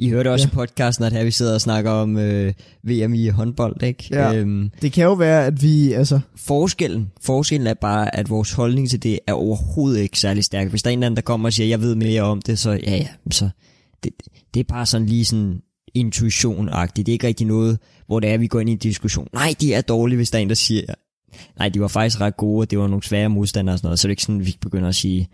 I 0.01 0.09
hørte 0.09 0.33
også 0.33 0.49
Ja. 0.49 0.53
i 0.53 0.55
podcasten, 0.55 1.05
at 1.05 1.13
her 1.13 1.25
vi 1.25 1.31
sidder 1.31 1.55
og 1.55 1.61
snakker 1.61 1.91
om 1.91 2.17
øh, 2.19 2.53
VM 2.83 3.15
i 3.15 3.29
håndbold, 3.29 3.83
ikke? 3.83 4.05
Ja. 4.11 4.35
Øhm, 4.35 4.71
det 4.83 4.93
kan 4.93 5.05
jo 5.05 5.13
være, 5.13 5.47
at 5.47 5.63
vi, 5.63 5.93
altså, 5.93 6.21
Forskellen, 6.37 7.11
forskellen 7.23 7.67
er 7.67 7.75
bare, 7.75 8.17
at 8.17 8.31
vores 8.31 8.53
holdning 8.53 8.91
til 8.91 9.03
det 9.03 9.19
er 9.27 9.33
overhovedet 9.33 10.01
ikke 10.01 10.19
særlig 10.19 10.45
stærk. 10.45 10.69
Hvis 10.69 10.83
der 10.83 10.91
er 10.91 10.93
en 10.93 10.99
eller 10.99 11.07
anden, 11.07 11.17
der 11.17 11.23
kommer 11.23 11.49
og 11.49 11.53
siger, 11.53 11.67
jeg 11.67 11.81
ved 11.81 11.95
mere 11.95 12.23
om 12.23 12.43
det, 12.43 12.59
så 12.59 12.71
ja, 12.71 12.97
ja, 12.97 13.09
så 13.31 13.49
det, 14.05 14.13
det 14.55 14.61
er 14.61 14.65
bare 14.65 14.87
sådan 14.87 15.07
lige 15.07 15.25
sådan 15.25 15.61
intuition-agtigt. 15.95 17.07
Det 17.07 17.09
er 17.09 17.13
ikke 17.13 17.27
rigtig 17.27 17.47
noget, 17.47 17.79
hvor 18.07 18.21
det 18.21 18.31
er, 18.31 18.35
at 18.35 18.41
vi 18.41 18.47
går 18.47 18.61
ind 18.61 18.69
i 18.69 18.73
en 18.73 18.79
diskussion. 18.79 19.29
Nej, 19.33 19.55
de 19.61 19.75
er 19.75 19.81
dårlige, 19.81 20.17
hvis 20.17 20.31
der 20.31 20.39
er 20.39 20.43
en, 20.43 20.49
der 20.49 20.55
siger, 20.55 20.83
nej, 21.59 21.69
de 21.69 21.81
var 21.81 21.89
faktisk 21.89 22.21
ret 22.21 22.37
gode, 22.37 22.61
og 22.63 22.71
det 22.71 22.79
var 22.79 22.87
nogle 22.87 23.03
svære 23.03 23.29
modstandere 23.31 23.75
og 23.75 23.79
sådan 23.79 23.87
noget. 23.87 23.99
Så 24.01 24.07
er 24.07 24.09
det 24.09 24.13
ikke 24.13 24.23
sådan, 24.23 24.41
at 24.41 24.47
vi 24.47 24.57
begynder 24.61 24.89
at 24.89 24.95
sige, 24.95 25.29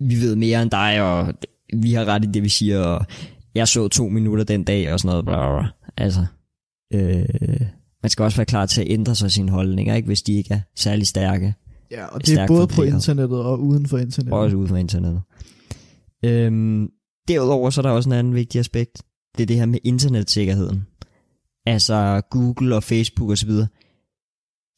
vi 0.00 0.14
ved 0.20 0.36
mere 0.36 0.62
end 0.62 0.70
dig, 0.70 1.02
og 1.02 1.34
vi 1.72 1.92
har 1.92 2.04
ret 2.04 2.24
i 2.24 2.28
det, 2.34 2.42
vi 2.42 2.48
siger, 2.48 2.80
og 2.80 3.06
jeg 3.54 3.68
så 3.68 3.88
to 3.88 4.08
minutter 4.08 4.44
den 4.44 4.64
dag, 4.64 4.92
og 4.92 5.00
sådan 5.00 5.08
noget. 5.08 5.24
Bla, 5.24 5.60
bla. 5.60 5.68
Altså, 5.96 6.26
øh, 6.94 7.60
man 8.02 8.10
skal 8.10 8.22
også 8.22 8.36
være 8.36 8.46
klar 8.46 8.66
til 8.66 8.80
at 8.80 8.90
ændre 8.90 9.14
sig 9.14 9.30
sine 9.30 9.50
holdninger, 9.50 9.94
ikke, 9.94 10.06
hvis 10.06 10.22
de 10.22 10.32
ikke 10.32 10.54
er 10.54 10.60
særlig 10.76 11.06
stærke. 11.06 11.54
Ja, 11.90 12.06
og 12.06 12.26
det 12.26 12.38
er 12.38 12.46
både 12.46 12.66
på 12.66 12.82
internettet 12.82 13.38
og 13.38 13.60
uden 13.60 13.86
for 13.86 13.98
internettet. 13.98 14.38
Også 14.38 14.56
ude 14.56 14.68
fra 14.68 14.76
internettet. 14.76 15.22
Øhm, 16.24 16.88
derudover 17.28 17.70
så 17.70 17.80
er 17.80 17.82
der 17.82 17.90
også 17.90 18.08
en 18.08 18.12
anden 18.12 18.34
vigtig 18.34 18.58
aspekt. 18.58 19.02
Det 19.36 19.42
er 19.42 19.46
det 19.46 19.56
her 19.56 19.66
med 19.66 19.78
internetsikkerheden. 19.84 20.86
Altså 21.66 22.22
Google 22.30 22.76
og 22.76 22.82
Facebook 22.82 23.30
osv. 23.30 23.50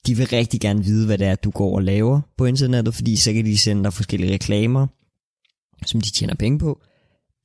De 0.07 0.16
vil 0.16 0.27
rigtig 0.27 0.61
gerne 0.61 0.85
vide, 0.85 1.07
hvad 1.07 1.18
det 1.18 1.27
er, 1.27 1.35
du 1.35 1.51
går 1.51 1.75
og 1.75 1.83
laver 1.83 2.20
på 2.39 2.45
internettet, 2.45 2.95
fordi 2.95 3.16
så 3.16 3.33
kan 3.33 3.45
de 3.45 3.59
sende 3.59 3.85
dig 3.85 3.93
forskellige 3.93 4.33
reklamer, 4.33 4.87
som 5.87 6.01
de 6.01 6.11
tjener 6.11 6.35
penge 6.35 6.59
på. 6.59 6.81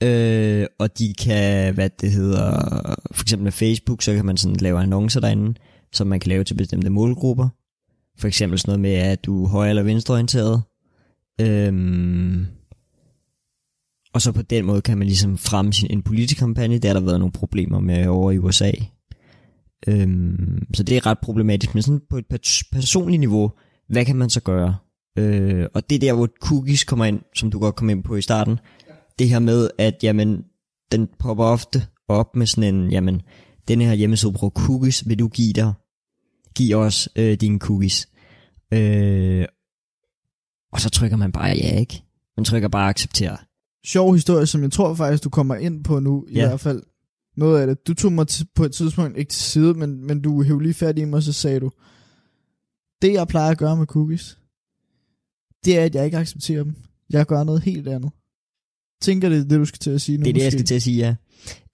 Øh, 0.03 0.65
og 0.79 0.97
de 0.97 1.13
kan, 1.13 1.73
hvad 1.73 1.89
det 2.01 2.11
hedder, 2.11 2.51
for 3.11 3.23
eksempel 3.23 3.43
med 3.43 3.51
Facebook, 3.51 4.01
så 4.01 4.15
kan 4.15 4.25
man 4.25 4.37
sådan 4.37 4.57
lave 4.57 4.79
annoncer 4.79 5.19
derinde, 5.19 5.59
som 5.93 6.07
man 6.07 6.19
kan 6.19 6.29
lave 6.29 6.43
til 6.43 6.53
bestemte 6.53 6.89
målgrupper. 6.89 7.49
For 8.17 8.27
eksempel 8.27 8.59
sådan 8.59 8.69
noget 8.69 8.79
med, 8.79 8.93
at 8.93 9.25
du 9.25 9.43
er 9.43 9.47
højre- 9.47 9.69
eller 9.69 9.83
venstreorienteret. 9.83 10.61
Øhm, 11.41 12.45
og 14.13 14.21
så 14.21 14.31
på 14.31 14.41
den 14.41 14.65
måde 14.65 14.81
kan 14.81 14.97
man 14.97 15.07
ligesom 15.07 15.37
fremme 15.37 15.73
sin, 15.73 15.87
en 15.91 16.01
politisk 16.01 16.39
kampagne. 16.39 16.79
Der 16.79 16.87
har 16.87 16.93
der 16.93 17.05
været 17.05 17.19
nogle 17.19 17.31
problemer 17.31 17.79
med 17.79 18.07
over 18.07 18.31
i 18.31 18.37
USA. 18.37 18.71
Øhm, 19.87 20.67
så 20.73 20.83
det 20.83 20.97
er 20.97 21.05
ret 21.05 21.19
problematisk. 21.19 21.73
Men 21.73 21.83
sådan 21.83 22.01
på 22.09 22.17
et 22.17 22.25
personligt 22.71 23.19
niveau, 23.19 23.51
hvad 23.89 24.05
kan 24.05 24.15
man 24.15 24.29
så 24.29 24.41
gøre? 24.41 24.75
Øh, 25.17 25.65
og 25.73 25.89
det 25.89 25.95
er 25.95 25.99
der, 25.99 26.13
hvor 26.13 26.29
cookies 26.41 26.83
kommer 26.83 27.05
ind, 27.05 27.19
som 27.35 27.51
du 27.51 27.59
godt 27.59 27.75
kom 27.75 27.89
ind 27.89 28.03
på 28.03 28.15
i 28.15 28.21
starten. 28.21 28.59
Det 29.19 29.29
her 29.29 29.39
med, 29.39 29.69
at 29.77 29.95
jamen, 30.03 30.43
den 30.91 31.07
popper 31.19 31.43
ofte 31.43 31.87
op 32.07 32.35
med 32.35 32.45
sådan 32.45 32.75
en, 32.75 32.91
jamen, 32.91 33.21
den 33.67 33.81
her 33.81 33.93
hjemmeside 33.93 34.33
bruger 34.33 34.49
cookies, 34.51 35.07
vil 35.07 35.19
du 35.19 35.27
give 35.27 35.53
dig, 35.53 35.73
give 36.55 36.75
os 36.75 37.09
øh, 37.15 37.37
dine 37.41 37.59
cookies. 37.59 38.09
Øh, 38.73 39.45
og 40.71 40.79
så 40.81 40.89
trykker 40.89 41.17
man 41.17 41.31
bare 41.31 41.45
ja, 41.47 41.79
ikke? 41.79 42.03
Man 42.37 42.43
trykker 42.43 42.67
bare 42.67 42.89
acceptere. 42.89 43.37
Sjov 43.85 44.13
historie, 44.13 44.45
som 44.45 44.61
jeg 44.61 44.71
tror 44.71 44.93
faktisk, 44.93 45.23
du 45.23 45.29
kommer 45.29 45.55
ind 45.55 45.83
på 45.83 45.99
nu, 45.99 46.25
i 46.29 46.33
Ja. 46.33 46.47
hvert 46.47 46.59
fald. 46.59 46.83
Noget 47.37 47.61
af 47.61 47.67
det. 47.67 47.87
Du 47.87 47.93
tog 47.93 48.11
mig 48.13 48.27
på 48.55 48.63
et 48.63 48.71
tidspunkt 48.71 49.17
ikke 49.17 49.29
til 49.31 49.41
side, 49.41 49.73
men, 49.73 50.07
men 50.07 50.21
du 50.21 50.43
hævde 50.43 50.63
lige 50.63 50.73
fat 50.73 50.99
i 50.99 51.05
mig, 51.05 51.17
og 51.17 51.23
så 51.23 51.33
sagde 51.33 51.59
du, 51.59 51.71
det 53.01 53.13
jeg 53.13 53.27
plejer 53.27 53.51
at 53.51 53.57
gøre 53.57 53.77
med 53.77 53.85
cookies, 53.85 54.37
det 55.65 55.79
er, 55.79 55.83
at 55.85 55.95
jeg 55.95 56.05
ikke 56.05 56.17
accepterer 56.17 56.63
dem. 56.63 56.75
Jeg 57.09 57.25
gør 57.25 57.43
noget 57.43 57.61
helt 57.61 57.87
andet. 57.87 58.11
Tænker 59.01 59.29
det 59.29 59.37
er 59.37 59.43
det, 59.43 59.59
du 59.59 59.65
skal 59.65 59.79
til 59.79 59.91
at 59.91 60.01
sige 60.01 60.17
nu? 60.17 60.23
Det 60.23 60.29
er 60.29 60.33
det, 60.33 60.43
jeg 60.43 60.51
skal 60.51 60.65
til 60.65 60.75
at 60.75 60.81
sige, 60.81 60.97
ja. 60.97 61.15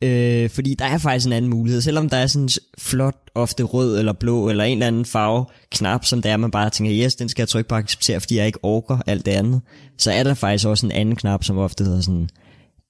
Øh, 0.01 0.49
fordi 0.49 0.75
der 0.79 0.85
er 0.85 0.97
faktisk 0.97 1.25
en 1.25 1.33
anden 1.33 1.51
mulighed. 1.51 1.81
Selvom 1.81 2.09
der 2.09 2.17
er 2.17 2.27
sådan 2.27 2.43
en 2.43 2.49
flot, 2.77 3.31
ofte 3.35 3.63
rød 3.63 3.99
eller 3.99 4.13
blå, 4.13 4.49
eller 4.49 4.63
en 4.63 4.71
eller 4.71 4.87
anden 4.87 5.05
farve 5.05 5.45
knap, 5.71 6.05
som 6.05 6.21
der 6.21 6.31
er, 6.31 6.37
man 6.37 6.51
bare 6.51 6.69
tænker, 6.69 7.05
yes, 7.05 7.15
den 7.15 7.29
skal 7.29 7.41
jeg 7.41 7.49
trykke 7.49 7.67
på 7.67 7.75
at 7.75 7.83
acceptere, 7.83 8.19
fordi 8.19 8.37
jeg 8.37 8.45
ikke 8.45 8.59
orker 8.63 8.97
alt 9.05 9.25
det 9.25 9.31
andet. 9.31 9.61
Så 9.97 10.11
er 10.11 10.23
der 10.23 10.33
faktisk 10.33 10.67
også 10.67 10.85
en 10.85 10.91
anden 10.91 11.15
knap, 11.15 11.43
som 11.43 11.57
ofte 11.57 11.83
hedder 11.83 12.01
sådan, 12.01 12.29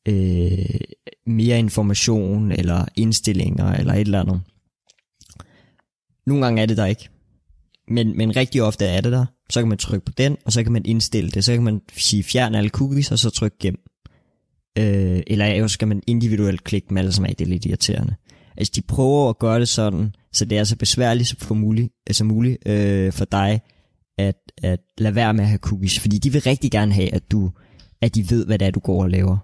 øh, 0.07 0.79
mere 1.27 1.59
information, 1.59 2.51
eller 2.51 2.86
indstillinger, 2.95 3.71
eller 3.71 3.93
et 3.93 3.99
eller 3.99 4.19
andet. 4.19 4.41
Nogle 6.27 6.45
gange 6.45 6.61
er 6.61 6.65
det 6.65 6.77
der 6.77 6.86
ikke. 6.86 7.09
Men, 7.88 8.17
men 8.17 8.36
rigtig 8.36 8.63
ofte 8.63 8.86
er 8.86 9.01
det 9.01 9.11
der. 9.11 9.25
Så 9.49 9.61
kan 9.61 9.69
man 9.69 9.77
trykke 9.77 10.05
på 10.05 10.11
den, 10.17 10.38
og 10.45 10.51
så 10.51 10.63
kan 10.63 10.71
man 10.71 10.86
indstille 10.86 11.31
det. 11.31 11.43
Så 11.43 11.53
kan 11.53 11.63
man 11.63 11.81
sige 11.97 12.23
fjern 12.23 12.55
alle 12.55 12.69
cookies, 12.69 13.11
og 13.11 13.19
så 13.19 13.29
trykke 13.29 13.57
gem. 13.59 13.77
Øh, 14.78 15.21
eller 15.28 15.45
jo 15.45 15.67
skal 15.67 15.88
man 15.88 16.01
individuelt 16.07 16.63
klikke 16.63 16.89
dem 16.89 16.97
alle 16.97 17.11
sammen 17.11 17.30
af, 17.30 17.36
det 17.36 17.45
er 17.45 17.49
lidt 17.49 17.65
irriterende. 17.65 18.15
Altså 18.57 18.73
de 18.76 18.82
prøver 18.82 19.30
at 19.30 19.39
gøre 19.39 19.59
det 19.59 19.67
sådan, 19.67 20.15
så 20.34 20.45
det 20.45 20.57
er 20.57 20.63
så 20.63 20.76
besværligt 20.76 21.30
som, 21.30 21.39
for 21.39 21.55
muligt, 21.55 21.89
altså 22.07 22.23
muligt 22.23 22.67
øh, 22.67 23.13
for 23.13 23.26
dig, 23.26 23.61
at, 24.17 24.36
at 24.63 24.80
lade 24.97 25.15
være 25.15 25.34
med 25.34 25.43
at 25.43 25.49
have 25.49 25.59
cookies. 25.59 25.99
Fordi 25.99 26.17
de 26.17 26.32
vil 26.32 26.41
rigtig 26.41 26.71
gerne 26.71 26.93
have, 26.93 27.13
at 27.13 27.32
du 27.32 27.51
at 28.01 28.15
de 28.15 28.30
ved, 28.30 28.45
hvad 28.45 28.59
det 28.59 28.65
er, 28.65 28.71
du 28.71 28.80
går 28.80 29.03
og 29.03 29.09
laver. 29.09 29.38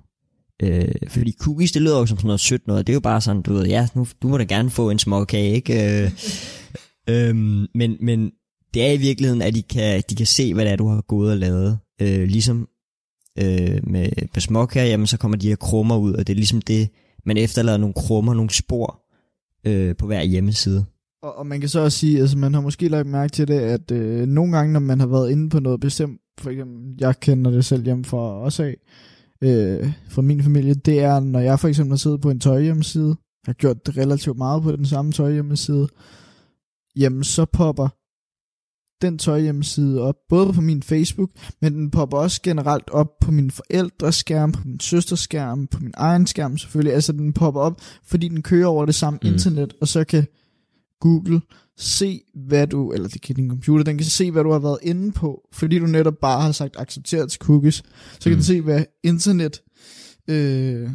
Øh, 0.64 0.92
fordi 1.08 1.34
cookies, 1.40 1.72
det 1.72 1.82
lyder 1.82 2.00
jo 2.00 2.06
som 2.06 2.18
sådan 2.18 2.28
noget 2.28 2.40
sødt 2.40 2.68
noget. 2.68 2.88
Det 2.88 2.94
er 2.94 2.96
jo 2.96 3.00
bare 3.00 3.22
sådan, 3.22 3.42
du 3.42 3.54
ved, 3.54 3.66
ja, 3.66 3.88
nu, 3.96 4.08
du 4.22 4.28
må 4.28 4.38
da 4.38 4.44
gerne 4.44 4.70
få 4.70 4.90
en 4.90 5.00
småkage, 5.00 5.54
ikke? 5.56 6.04
Øh, 6.04 6.12
øhm, 7.10 7.68
men, 7.76 7.98
men 8.02 8.32
det 8.74 8.86
er 8.86 8.92
i 8.92 8.98
virkeligheden, 8.98 9.42
at 9.42 9.56
de 9.56 9.62
kan, 9.62 10.04
de 10.10 10.16
kan 10.16 10.26
se, 10.26 10.54
hvad 10.54 10.66
det 10.66 10.72
er, 10.72 10.76
du 10.76 10.88
har 10.88 11.02
gået 11.02 11.32
og 11.32 11.38
lavet. 11.38 11.80
Øh, 12.02 12.28
ligesom 12.28 12.68
øh, 13.40 13.80
med, 13.84 14.10
med 14.34 14.40
småkager, 14.40 14.88
jamen 14.88 15.08
så 15.08 15.18
kommer 15.18 15.38
de 15.38 15.50
her 15.50 15.56
krummer 15.56 15.98
ud, 15.98 16.14
og 16.14 16.28
det 16.28 16.34
er 16.34 16.38
ligesom 16.38 16.62
det, 16.62 16.90
man 17.26 17.38
efterlader 17.38 17.78
nogle 17.78 17.94
krummer, 17.94 18.34
nogle 18.34 18.50
spor 18.50 19.02
øh, 19.68 19.96
på 19.96 20.06
hver 20.06 20.24
hjemmeside. 20.24 20.86
Og, 21.24 21.38
og 21.38 21.48
man 21.48 21.60
kan 21.60 21.70
så 21.70 21.80
også 21.80 21.98
sige, 21.98 22.20
altså 22.20 22.38
man 22.38 22.54
har 22.54 22.62
måske 22.62 22.88
lagt 22.88 23.08
mærke 23.08 23.32
til 23.32 23.48
det, 23.48 23.60
at 23.60 23.92
øh, 23.92 24.28
nogle 24.28 24.58
gange, 24.58 24.74
når 24.74 24.80
man 24.80 25.00
har 25.00 25.08
været 25.08 25.32
inde 25.32 25.50
på 25.50 25.60
noget 25.60 25.80
bestemt, 25.80 26.22
for 26.40 26.50
eksempel, 26.50 26.96
jeg 27.00 27.20
kender 27.20 27.52
det 27.52 27.66
selv 27.66 27.84
hjemme 27.84 28.06
fra 28.06 28.42
os 28.42 28.60
af, 28.60 28.76
øh, 29.42 29.94
fra 30.10 30.22
min 30.22 30.44
familie, 30.44 30.74
det 30.74 31.00
er, 31.00 31.20
når 31.20 31.40
jeg 31.40 31.60
for 31.60 31.68
eksempel 31.68 31.92
har 31.92 31.98
siddet 31.98 32.22
på 32.22 32.30
en 32.30 32.40
tøjhjemmeside, 32.40 33.16
har 33.46 33.54
gjort 33.54 33.86
det 33.86 33.98
relativt 33.98 34.38
meget 34.38 34.64
på 34.64 34.72
den 34.72 34.86
samme 34.86 35.12
tøjhjemmeside, 35.12 35.88
jamen 36.96 37.24
så 37.24 37.46
popper 37.46 37.88
den 39.02 39.18
tøjhjemmeside 39.18 40.02
op, 40.02 40.16
både 40.30 40.54
på 40.54 40.62
min 40.62 40.84
Facebook, 40.84 41.30
men 41.62 41.74
den 41.74 41.92
popper 41.92 42.18
også 42.18 42.42
generelt 42.44 42.90
op 42.90 43.08
på 43.22 43.32
min 43.32 43.52
forældres 43.52 44.16
skærm, 44.16 44.52
på 44.52 44.62
min 44.66 44.80
søsters 44.80 45.20
skærm, 45.20 45.68
på 45.68 45.80
min 45.80 45.94
egen 45.98 46.28
skærm 46.28 46.58
selvfølgelig. 46.58 46.94
Altså 46.94 47.12
den 47.12 47.34
popper 47.34 47.62
op, 47.62 47.82
fordi 48.04 48.28
den 48.28 48.42
kører 48.42 48.68
over 48.68 48.86
det 48.86 48.96
samme 48.96 49.20
Mm. 49.24 49.28
mm. 49.28 49.34
internet, 49.34 49.74
og 49.82 49.88
så 49.88 50.04
kan 50.04 50.26
Google 51.00 51.42
se, 51.78 52.22
hvad 52.36 52.68
du, 52.68 52.92
eller 52.94 53.08
det 53.08 53.22
kan 53.22 53.36
din 53.36 53.50
computer, 53.50 53.84
den 53.84 53.98
kan 53.98 54.06
se, 54.06 54.32
hvad 54.32 54.44
du 54.44 54.52
har 54.52 54.60
været 54.60 54.78
inde 54.82 55.12
på, 55.12 55.48
fordi 55.54 55.80
du 55.80 55.86
netop 55.86 56.18
bare 56.22 56.42
har 56.42 56.52
sagt 56.52 56.76
accepteret 56.80 57.32
til 57.32 57.40
cookies. 57.40 57.76
Så 58.20 58.24
kan 58.24 58.32
Mm. 58.32 58.36
den 58.36 58.44
se, 58.44 58.62
hvad 58.62 58.84
internet, 59.04 59.62
øh, 60.28 60.90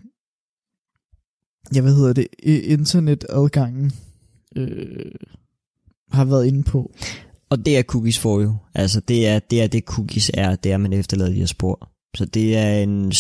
ja, 1.74 1.80
hvad 1.80 1.94
hedder 1.94 2.12
det, 2.12 2.26
internetadgangen 2.42 3.92
øh, 4.56 5.12
har 6.12 6.24
været 6.24 6.46
inde 6.46 6.62
på. 6.62 6.94
Og 7.50 7.66
det 7.66 7.78
er 7.78 7.82
cookies 7.82 8.18
for 8.18 8.40
jo. 8.40 8.56
Altså 8.74 9.00
det 9.00 9.26
er 9.26 9.38
det, 9.38 9.62
er 9.62 9.66
det 9.66 9.84
cookies 9.84 10.30
er, 10.34 10.56
det 10.56 10.72
er, 10.72 10.76
man 10.76 10.92
efterlader 10.92 11.30
de 11.30 11.36
her 11.38 11.46
spor. 11.46 11.90
Så 12.16 12.24
det 12.24 12.56
er 12.56 12.78
en... 12.78 13.12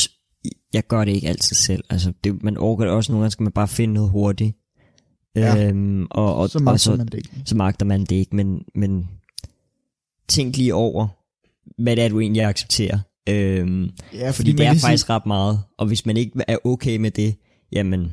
Jeg 0.72 0.86
gør 0.86 1.04
det 1.04 1.12
ikke 1.12 1.28
altid 1.28 1.56
selv. 1.56 1.84
Altså 1.90 2.12
det, 2.24 2.42
man 2.42 2.56
overgår 2.56 2.84
det 2.84 2.92
også 2.92 3.12
nogle 3.12 3.22
gange, 3.22 3.30
skal 3.30 3.42
man 3.42 3.52
bare 3.52 3.68
finde 3.68 3.94
noget 3.94 4.10
hurtigt. 4.10 4.56
Ja. 5.36 5.66
Øhm, 5.68 6.06
og, 6.10 6.36
og, 6.36 6.50
så 6.50 6.58
og 6.58 6.62
magter 6.64 6.78
så, 6.78 6.96
man 6.96 7.06
det 7.06 7.14
ikke. 7.14 7.30
så 7.44 7.56
magter 7.56 7.86
man 7.86 8.00
det 8.00 8.12
ikke, 8.16 8.36
men, 8.36 8.62
men 8.74 9.08
tænk 10.28 10.56
lige 10.56 10.74
over, 10.74 11.06
hvad 11.82 11.96
det 11.96 12.04
er, 12.04 12.08
du 12.08 12.20
egentlig 12.20 12.42
accepterer. 12.44 12.98
Øhm, 13.28 13.90
Ja, 14.12 14.30
fordi 14.30 14.50
det 14.50 14.58
man 14.58 14.66
er 14.68 14.72
kan 14.72 14.80
faktisk 14.80 15.10
ret 15.10 15.26
meget, 15.26 15.60
og 15.78 15.86
hvis 15.86 16.06
man 16.06 16.16
ikke 16.16 16.32
er 16.48 16.56
okay 16.64 16.96
med 16.96 17.10
det, 17.10 17.36
jamen, 17.72 18.12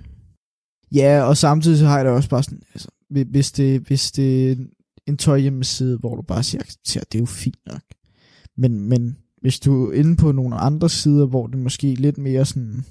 Ja, 0.95 1.21
og 1.23 1.37
samtidig 1.37 1.77
så 1.77 1.85
har 1.85 1.95
jeg 1.97 2.05
det 2.05 2.13
også 2.13 2.29
bare 2.29 2.43
sådan, 2.43 2.61
altså, 2.73 2.87
hvi- 3.09 3.31
hvis 3.31 3.51
det, 3.51 3.81
hvis 3.81 4.11
det 4.11 4.57
en 5.07 5.17
tøjhjemmeside, 5.17 5.97
hvor 5.97 6.15
du 6.15 6.21
bare 6.21 6.43
siger 6.43 6.61
accepter, 6.61 7.07
det 7.11 7.17
er 7.17 7.21
jo 7.21 7.25
fint 7.25 7.59
nok. 7.67 7.81
Men, 8.57 8.89
men 8.89 9.17
hvis 9.41 9.59
du 9.59 9.89
er 9.89 9.93
inde 9.93 10.15
på 10.15 10.31
nogle 10.31 10.55
andre 10.55 10.89
sider, 10.89 11.25
hvor 11.25 11.47
det 11.47 11.59
måske 11.59 11.91
er 11.91 11.97
lidt 11.97 12.17
mere 12.17 12.45
sådan 12.45 12.85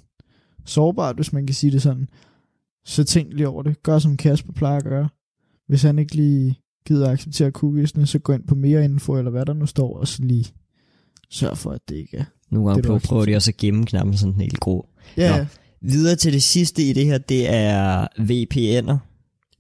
sårbart, 0.65 1.17
hvis 1.17 1.33
man 1.33 1.47
kan 1.47 1.55
sige 1.55 1.71
det 1.71 1.83
sådan, 1.83 2.09
så 2.85 3.05
tænk 3.05 3.33
lige 3.33 3.49
over 3.49 3.63
det. 3.63 3.83
Gør 3.83 3.99
som 3.99 4.17
Kasper 4.17 4.53
plejer 4.53 4.77
at 4.77 4.85
gøre. 4.85 5.09
Hvis 5.69 5.83
han 5.83 5.99
ikke 5.99 6.17
lige 6.17 6.59
gider 6.87 7.07
at 7.07 7.13
acceptere 7.13 7.51
cookiesne, 7.51 8.07
så 8.07 8.19
gå 8.19 8.33
ind 8.33 8.47
på 8.47 8.55
mere 8.55 8.85
info, 8.85 9.19
eller 9.19 9.31
hvad 9.31 9.47
der 9.47 9.53
nu 9.53 9.67
står, 9.67 9.99
og 9.99 10.09
så 10.09 10.23
lige 10.23 10.47
sørg 11.31 11.59
for, 11.59 11.71
at 11.71 11.81
det 11.89 11.97
ikke 11.97 12.17
er. 12.17 12.25
nogle 12.51 12.69
gange 12.69 12.83
er 12.83 12.87
prøver, 12.87 12.99
prøver 12.99 13.25
de 13.25 13.37
også 13.37 13.51
at 13.51 13.57
gemme 13.57 13.87
knappen 13.87 14.17
sådan 14.17 14.41
helt 14.41 14.61
grå. 14.61 14.89
Ja, 15.17 15.39
Nå. 15.39 15.45
Videre 15.81 16.17
til 16.17 16.33
det 16.33 16.43
sidste 16.43 16.83
i 16.83 16.93
det 16.93 17.07
her, 17.07 17.19
det 17.19 17.55
er 17.55 18.07
VPN'er. 18.19 18.97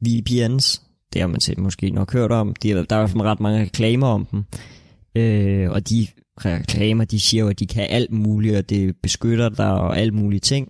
VPNs. 0.00 0.82
Det 1.12 1.20
har 1.20 1.28
man 1.28 1.40
set 1.40 1.58
måske 1.58 1.90
nok 1.90 2.12
hørt 2.12 2.32
om. 2.32 2.54
De, 2.62 2.70
er- 2.70 2.82
der 2.82 2.96
er 2.96 3.00
i 3.00 3.02
hvert 3.02 3.10
fald 3.10 3.22
ret 3.22 3.40
mange 3.40 3.60
reklamer 3.62 4.06
om 4.06 4.26
dem. 4.26 4.44
Øh, 5.14 5.70
og 5.70 5.88
de 5.90 6.06
reklamer, 6.44 7.04
de 7.04 7.20
siger 7.20 7.42
jo, 7.42 7.48
at 7.48 7.58
de 7.58 7.66
kan 7.66 7.86
alt 7.90 8.12
muligt, 8.12 8.56
og 8.56 8.70
det 8.70 8.96
beskytter 9.02 9.48
dig 9.48 9.72
og 9.72 9.98
alt 9.98 10.14
mulige 10.14 10.40
ting. 10.40 10.68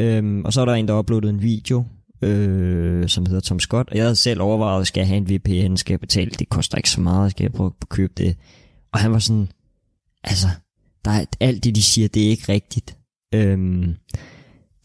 Øhm, 0.00 0.44
og 0.44 0.52
så 0.52 0.60
er 0.60 0.64
der 0.64 0.72
en, 0.74 0.88
der 0.88 0.94
har 0.94 0.98
uploadet 0.98 1.30
en 1.30 1.42
video, 1.42 1.84
øh, 2.22 3.08
som 3.08 3.26
hedder 3.26 3.40
Tom 3.40 3.60
Scott, 3.60 3.90
og 3.90 3.96
jeg 3.96 4.04
havde 4.04 4.16
selv 4.16 4.40
overvejet, 4.42 4.86
skal 4.86 5.00
jeg 5.00 5.08
have 5.08 5.16
en 5.16 5.30
VPN, 5.30 5.76
skal 5.76 5.92
jeg 5.92 6.00
betale, 6.00 6.30
det 6.30 6.48
koster 6.48 6.76
ikke 6.76 6.90
så 6.90 7.00
meget, 7.00 7.30
skal 7.30 7.44
jeg 7.44 7.52
prøve 7.52 7.72
at 7.82 7.88
købe 7.88 8.12
det. 8.16 8.36
Og 8.92 8.98
han 9.00 9.12
var 9.12 9.18
sådan, 9.18 9.48
altså, 10.24 10.46
der 11.04 11.10
er, 11.10 11.24
alt 11.40 11.64
det, 11.64 11.74
de 11.74 11.82
siger, 11.82 12.08
det 12.08 12.26
er 12.26 12.30
ikke 12.30 12.52
rigtigt. 12.52 12.96
Øhm, 13.34 13.94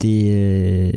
det, 0.02 0.34
øh, 0.34 0.94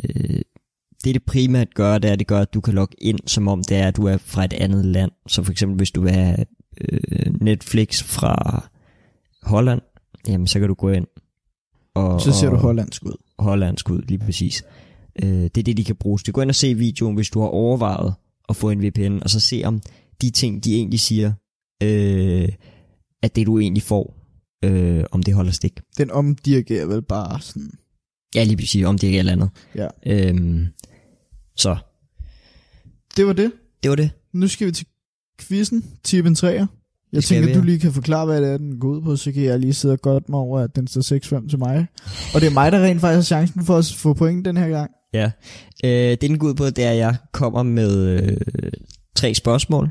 det 1.03 1.13
det 1.15 1.23
primært 1.23 1.73
gør, 1.75 1.97
det 1.97 2.07
er, 2.07 2.13
at 2.13 2.19
det 2.19 2.27
gør, 2.27 2.39
at 2.39 2.53
du 2.53 2.61
kan 2.61 2.73
logge 2.73 2.95
ind, 3.03 3.19
som 3.25 3.47
om 3.47 3.63
det 3.63 3.77
er, 3.77 3.87
at 3.87 3.95
du 3.97 4.05
er 4.05 4.17
fra 4.17 4.45
et 4.45 4.53
andet 4.53 4.85
land. 4.85 5.11
Så 5.27 5.43
for 5.43 5.51
eksempel, 5.51 5.77
hvis 5.77 5.91
du 5.91 6.01
vil 6.01 6.11
have 6.11 6.37
øh, 6.81 7.33
Netflix 7.41 8.03
fra 8.03 8.67
Holland, 9.43 9.81
jamen 10.27 10.47
så 10.47 10.59
kan 10.59 10.67
du 10.67 10.73
gå 10.73 10.89
ind. 10.89 11.07
Og, 11.95 12.21
så 12.21 12.31
ser 12.31 12.49
du 12.49 12.55
og- 12.55 12.61
hollandsk 12.61 13.05
ud. 13.05 13.15
hollandsk 13.39 13.89
ud, 13.89 14.01
lige 14.01 14.19
præcis. 14.19 14.63
Øh, 15.23 15.29
det 15.29 15.57
er 15.57 15.63
det, 15.63 15.77
de 15.77 15.83
kan 15.83 15.95
bruges 15.95 16.23
til. 16.23 16.33
Gå 16.33 16.41
ind 16.41 16.49
og 16.49 16.55
se 16.55 16.73
videoen, 16.73 17.15
hvis 17.15 17.29
du 17.29 17.39
har 17.39 17.47
overvejet 17.47 18.13
at 18.49 18.55
få 18.55 18.69
en 18.69 18.81
VPN, 18.87 19.19
og 19.23 19.29
så 19.29 19.39
se 19.39 19.61
om 19.65 19.81
de 20.21 20.29
ting, 20.29 20.63
de 20.63 20.75
egentlig 20.75 20.99
siger, 20.99 21.33
øh, 21.83 22.49
at 23.23 23.35
det 23.35 23.47
du 23.47 23.59
egentlig 23.59 23.83
får, 23.83 24.13
øh, 24.65 25.03
om 25.11 25.23
det 25.23 25.33
holder 25.33 25.51
stik. 25.51 25.79
Den 25.97 26.11
omdirigerer 26.11 26.85
vel 26.85 27.01
bare 27.01 27.41
sådan, 27.41 27.69
Ja, 28.35 28.43
lige 28.43 28.57
præcis, 28.57 28.85
om 28.85 28.97
det 28.97 29.15
er 29.15 29.19
eller 29.19 29.31
andet. 29.31 29.49
ja. 29.75 29.87
Øhm, 30.05 30.67
så, 31.57 31.77
Det 33.17 33.27
var 33.27 33.33
det. 33.33 33.51
det 33.83 33.89
var 33.89 33.95
det. 33.95 34.11
Nu 34.33 34.47
skal 34.47 34.67
vi 34.67 34.71
til 34.71 34.85
quizzen, 35.39 35.85
typen 36.03 36.33
3'er. 36.33 36.65
Jeg 37.13 37.23
skal 37.23 37.35
tænker, 37.35 37.45
vi, 37.45 37.51
at 37.51 37.55
du 37.55 37.59
ja. 37.59 37.65
lige 37.65 37.79
kan 37.79 37.93
forklare, 37.93 38.25
hvad 38.25 38.41
det 38.41 38.49
er, 38.49 38.57
den 38.57 38.79
går 38.79 38.87
ud 38.87 39.01
på, 39.01 39.15
så 39.15 39.31
kan 39.31 39.43
jeg 39.43 39.59
lige 39.59 39.73
sidde 39.73 39.93
og 39.93 40.01
godt 40.01 40.29
mig 40.29 40.39
over, 40.39 40.59
at 40.59 40.75
den 40.75 40.87
står 40.87 41.39
6-5 41.41 41.49
til 41.49 41.59
mig. 41.59 41.87
Og 42.33 42.41
det 42.41 42.47
er 42.47 42.53
mig, 42.53 42.71
der 42.71 42.83
rent 42.83 43.01
faktisk 43.01 43.31
har 43.31 43.37
chancen 43.37 43.65
for 43.65 43.77
at 43.77 43.93
få 43.97 44.13
point 44.13 44.45
den 44.45 44.57
her 44.57 44.69
gang. 44.69 44.91
Ja. 45.13 45.31
Øh, 45.83 46.11
det 46.11 46.21
den 46.21 46.39
går 46.39 46.47
ud 46.47 46.53
på, 46.53 46.65
det 46.65 46.83
er, 46.83 46.91
at 46.91 46.97
jeg 46.97 47.15
kommer 47.31 47.63
med 47.63 48.09
øh, 48.09 48.37
tre 49.15 49.33
spørgsmål. 49.33 49.89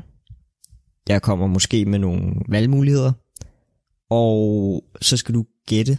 Jeg 1.09 1.21
kommer 1.21 1.47
måske 1.47 1.85
med 1.85 1.99
nogle 1.99 2.33
valgmuligheder. 2.49 3.11
Og 4.09 4.83
så 5.01 5.17
skal 5.17 5.35
du 5.35 5.45
gætte, 5.67 5.97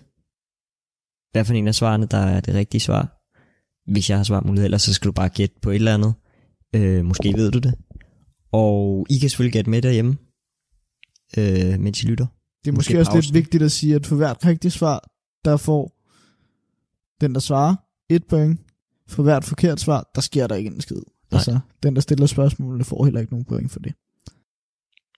hvad 1.33 1.45
for 1.45 1.55
en 1.55 1.69
af 1.69 1.75
svarene, 1.75 2.07
der 2.07 2.19
er 2.19 2.41
det 2.41 2.55
rigtige 2.55 2.81
svar. 2.81 3.18
Hvis 3.89 4.11
jeg 4.11 4.19
har 4.19 4.25
svarmulighed, 4.25 4.65
ellers 4.65 4.83
så 4.83 4.95
skal 4.95 5.07
du 5.09 5.13
bare 5.13 5.29
gætte 5.29 5.57
på 5.63 5.71
et 5.71 5.75
eller 5.75 5.95
andet. 5.95 6.15
Øh, 6.75 7.05
måske 7.05 7.33
ved 7.37 7.51
du 7.51 7.59
det. 7.59 7.75
Og 8.53 9.07
I 9.11 9.19
kan 9.19 9.31
selvfølgelig 9.31 9.53
gætte 9.53 9.71
med 9.71 9.83
derhjemme, 9.83 10.17
øh, 11.39 11.81
mens 11.81 12.03
I 12.03 12.07
lytter. 12.07 12.27
Det 12.65 12.71
er 12.71 12.75
måske, 12.75 12.91
Måske 12.91 12.99
også 13.01 13.11
pausen. 13.13 13.33
lidt 13.35 13.45
vigtigt 13.45 13.63
at 13.63 13.73
sige, 13.73 13.95
at 13.95 14.07
for 14.07 14.17
hvert 14.17 14.45
rigtigt 14.45 14.75
svar, 14.75 15.11
der 15.45 15.57
får 15.57 15.93
den, 17.21 17.35
der 17.35 17.41
svarer, 17.41 17.75
et 18.11 18.25
point. 18.27 18.61
For 19.09 19.23
hvert 19.23 19.45
forkert 19.45 19.81
svar, 19.81 20.11
der 20.15 20.21
sker 20.21 20.47
der 20.47 20.55
ikke 20.55 20.71
en 20.71 20.81
skid. 20.81 21.03
Altså, 21.33 21.59
den, 21.83 21.95
der 21.95 22.01
stiller 22.01 22.27
spørgsmålene, 22.27 22.85
får 22.85 23.05
heller 23.05 23.21
ikke 23.21 23.33
nogen 23.33 23.45
point 23.45 23.71
for 23.73 23.81
det. 23.81 23.95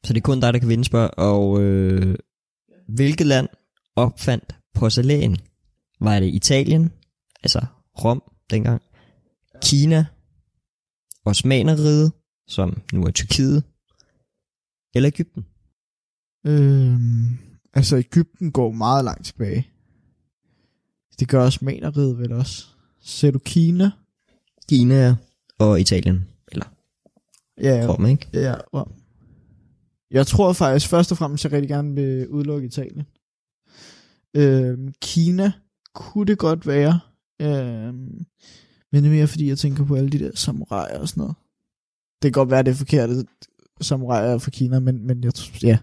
Så 0.05 0.13
det 0.13 0.17
er 0.17 0.21
kun 0.21 0.41
dig, 0.41 0.53
der 0.53 0.59
kan 0.59 0.69
vinde 0.69 0.85
spørg. 0.85 1.11
Og 1.19 1.61
øh, 1.63 2.15
hvilket 2.89 3.27
land 3.27 3.49
opfandt 3.97 4.57
porcelæn? 4.75 5.37
Var 6.01 6.21
det 6.21 6.35
Italien, 6.35 6.93
altså 7.43 7.65
Rom 8.05 8.23
dengang, 8.51 8.83
Kina, 9.63 10.07
Osmaneriet, 11.25 12.13
som 12.47 12.83
nu 12.93 13.05
er 13.05 13.11
Tyrkiet, 13.11 13.65
eller 14.95 15.07
Ægypten? 15.07 15.47
Øhm, 16.47 17.39
altså, 17.75 17.97
Ægypten 17.97 18.53
går 18.53 18.73
meget 18.73 19.05
langt 19.05 19.27
tilbage. 19.27 19.69
Det 21.21 21.29
gør 21.29 21.45
også 21.45 21.59
maneriet 21.63 22.19
vel 22.19 22.33
også. 22.33 22.67
Ser 23.01 23.31
du 23.31 23.39
Kina? 23.39 23.91
Kina 24.69 25.17
og 25.59 25.81
Italien, 25.81 26.29
eller 26.53 26.67
Ja, 27.61 27.77
ja. 27.77 27.87
Rom, 27.87 28.07
ikke? 28.07 28.29
Ja, 28.33 28.55
Rom. 28.75 28.93
Jeg 30.11 30.27
tror 30.27 30.53
faktisk 30.53 30.89
først 30.89 31.13
og 31.13 31.19
fremmest, 31.19 31.45
jeg 31.45 31.53
rigtig 31.53 31.69
gerne 31.69 31.95
vil 31.95 32.29
udelukke 32.29 32.67
Italien. 32.67 33.07
Øhm, 34.37 34.95
Kina 35.03 35.53
kunne 35.95 36.27
det 36.27 36.39
godt 36.39 36.67
være. 36.67 37.01
Øhm, 37.41 38.27
men 38.93 39.05
det 39.05 39.07
er 39.07 39.15
mere 39.15 39.27
fordi, 39.27 39.49
jeg 39.49 39.59
tænker 39.59 39.85
på 39.85 39.95
alle 39.95 40.11
de 40.11 40.19
der 40.19 40.31
samuraier 40.35 40.99
og 40.99 41.09
sådan 41.09 41.21
noget. 41.21 41.37
Det 42.23 42.33
kan 42.35 42.41
godt 42.41 42.51
være, 42.51 42.63
det 42.63 42.71
er 42.71 42.75
forkert, 42.75 43.11
samuraier 43.81 44.35
er 44.35 44.39
fra 44.39 44.51
Kina, 44.51 44.81
men, 44.81 45.07
men 45.07 45.25
jeg 45.25 45.35
tror, 45.35 45.67
ja. 45.67 45.79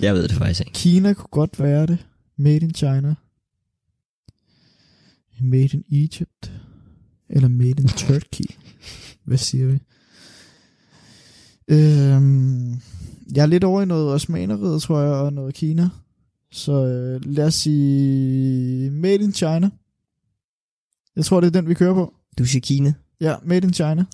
Jeg 0.00 0.14
ved 0.14 0.22
det 0.22 0.32
faktisk 0.32 0.60
ikke. 0.60 0.72
Kina 0.72 1.12
kunne 1.12 1.28
godt 1.30 1.60
være 1.60 1.86
det. 1.86 2.06
Made 2.36 2.56
in 2.56 2.74
China. 2.74 3.14
Made 5.40 5.68
in 5.72 5.84
Egypt. 5.92 6.52
Eller 7.30 7.48
made 7.48 7.82
in 7.82 7.88
Turkey. 7.88 8.44
Hvad 9.24 9.38
siger 9.38 9.66
vi? 9.66 9.78
Øhm, 11.68 12.70
jeg 13.34 13.42
er 13.42 13.46
lidt 13.46 13.64
over 13.64 13.82
i 13.82 13.86
noget 13.86 14.14
osmaneriet, 14.14 14.82
tror 14.82 15.00
jeg, 15.00 15.12
og 15.12 15.32
noget 15.32 15.54
Kina. 15.54 15.88
Så 16.52 16.72
øh, 16.72 17.20
lad 17.24 17.46
os 17.46 17.54
sige 17.54 18.90
Made 18.90 19.14
in 19.24 19.32
China. 19.32 19.70
Jeg 21.18 21.24
tror, 21.24 21.40
det 21.40 21.46
er 21.46 21.60
den, 21.60 21.68
vi 21.68 21.74
kører 21.74 21.94
på. 21.94 22.14
Du 22.38 22.44
siger 22.44 22.60
Kina. 22.60 22.94
Ja, 23.20 23.34
Made 23.42 23.66
in 23.66 23.74
China. 23.74 24.04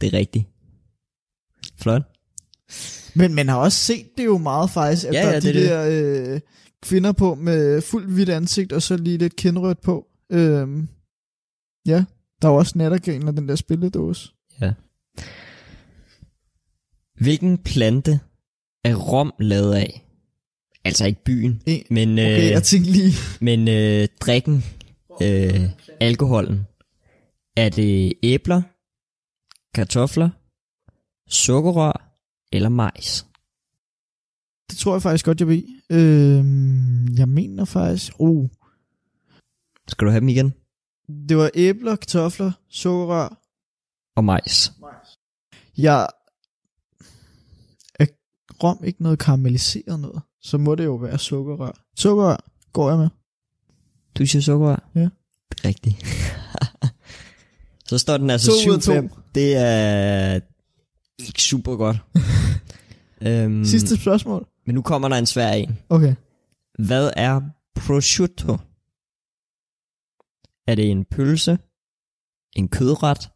Det 0.00 0.06
er 0.06 0.18
rigtigt. 0.18 0.46
Flot. 1.80 2.02
Men 3.14 3.34
man 3.34 3.48
har 3.48 3.56
også 3.56 3.78
set 3.78 4.06
det 4.16 4.24
jo 4.24 4.38
meget 4.38 4.70
faktisk, 4.70 5.06
at 5.06 5.14
Ja, 5.14 5.18
ja, 5.20 5.26
der 5.26 5.30
ja, 5.30 5.36
er 5.36 5.40
de 5.40 5.52
det 5.52 5.72
er 5.72 5.84
der 5.84 6.34
øh, 6.34 6.40
kvinder 6.82 7.12
på 7.12 7.34
med 7.34 7.82
fuldt 7.82 8.10
hvidt 8.12 8.28
ansigt, 8.28 8.72
og 8.72 8.82
så 8.82 8.96
lige 8.96 9.18
lidt 9.18 9.36
kindrødt 9.36 9.80
på. 9.80 10.06
Øhm, 10.32 10.88
ja, 11.86 12.04
der 12.42 12.48
er 12.48 12.52
jo 12.52 12.58
også 12.58 12.78
nattergren 12.78 13.28
og 13.28 13.36
den 13.36 13.48
der 13.48 13.56
spilledåse. 13.56 14.32
Hvilken 17.20 17.58
plante 17.58 18.20
er 18.84 18.94
Rom 18.94 19.32
lavet 19.40 19.74
af? 19.74 20.04
Altså 20.84 21.06
ikke 21.06 21.24
byen, 21.24 21.62
En, 21.66 21.84
men, 21.90 22.12
okay, 22.12 22.38
øh, 22.38 22.50
jeg 22.50 22.80
lige, 22.80 23.12
men 23.40 23.68
øh, 23.68 24.08
drikken, 24.20 24.64
øh, 25.22 25.70
alkoholen. 26.00 26.66
Er 27.56 27.68
det 27.68 28.12
æbler, 28.22 28.62
kartofler, 29.74 30.30
sukkerrør 31.28 32.14
eller 32.52 32.68
majs? 32.68 33.28
det 34.70 34.78
tror 34.78 34.94
jeg 34.94 35.02
faktisk 35.02 35.24
godt, 35.24 35.40
jeg 35.40 35.48
ved. 35.48 35.62
Øhm, 35.90 37.14
jeg 37.18 37.28
mener 37.28 37.64
faktisk, 37.64 38.12
oh, 38.18 38.48
Skal 39.88 40.06
du 40.06 40.10
have 40.10 40.20
dem 40.20 40.28
igen? 40.28 40.54
det 41.28 41.36
var 41.36 41.50
æbler, 41.54 41.96
kartofler, 41.96 42.52
sukkerrør. 42.68 43.40
Og 44.16 44.24
majs. 44.24 44.72
Jeg, 45.78 46.08
rom, 48.62 48.84
ikke 48.84 49.02
noget 49.02 49.18
karamelliseret 49.18 50.00
noget. 50.00 50.22
Så 50.40 50.58
må 50.58 50.74
det 50.74 50.84
jo 50.84 50.94
være 50.94 51.18
sukkerrør. 51.18 51.84
Sukkerrør 51.96 52.36
går 52.72 52.88
jeg 52.88 52.98
med. 52.98 53.08
Du 54.18 54.26
siger 54.26 54.42
sukkerrør? 54.42 54.90
Ja. 54.94 55.08
Rigtigt. 55.64 55.96
så 57.88 57.98
står 57.98 58.16
den 58.16 58.30
altså 58.30 58.50
To 58.64 58.70
ud 58.70 58.76
af 58.76 58.82
to. 58.82 58.92
7-5. 58.92 59.30
Det 59.34 59.56
er 59.56 60.40
ikke 61.18 61.42
super 61.42 61.76
godt. 61.76 61.96
øhm, 63.28 63.64
Sidste 63.64 63.96
spørgsmål. 63.96 64.48
Men 64.66 64.74
nu 64.74 64.82
kommer 64.82 65.08
der 65.08 65.16
en 65.16 65.26
svær 65.26 65.52
en. 65.52 65.78
Okay. 65.88 66.14
Hvad 66.78 67.10
er 67.16 67.40
prosciutto? 67.74 68.56
Er 70.66 70.74
det 70.74 70.90
en 70.90 71.04
pølse, 71.04 71.58
en 72.56 72.68
kødret, 72.68 73.30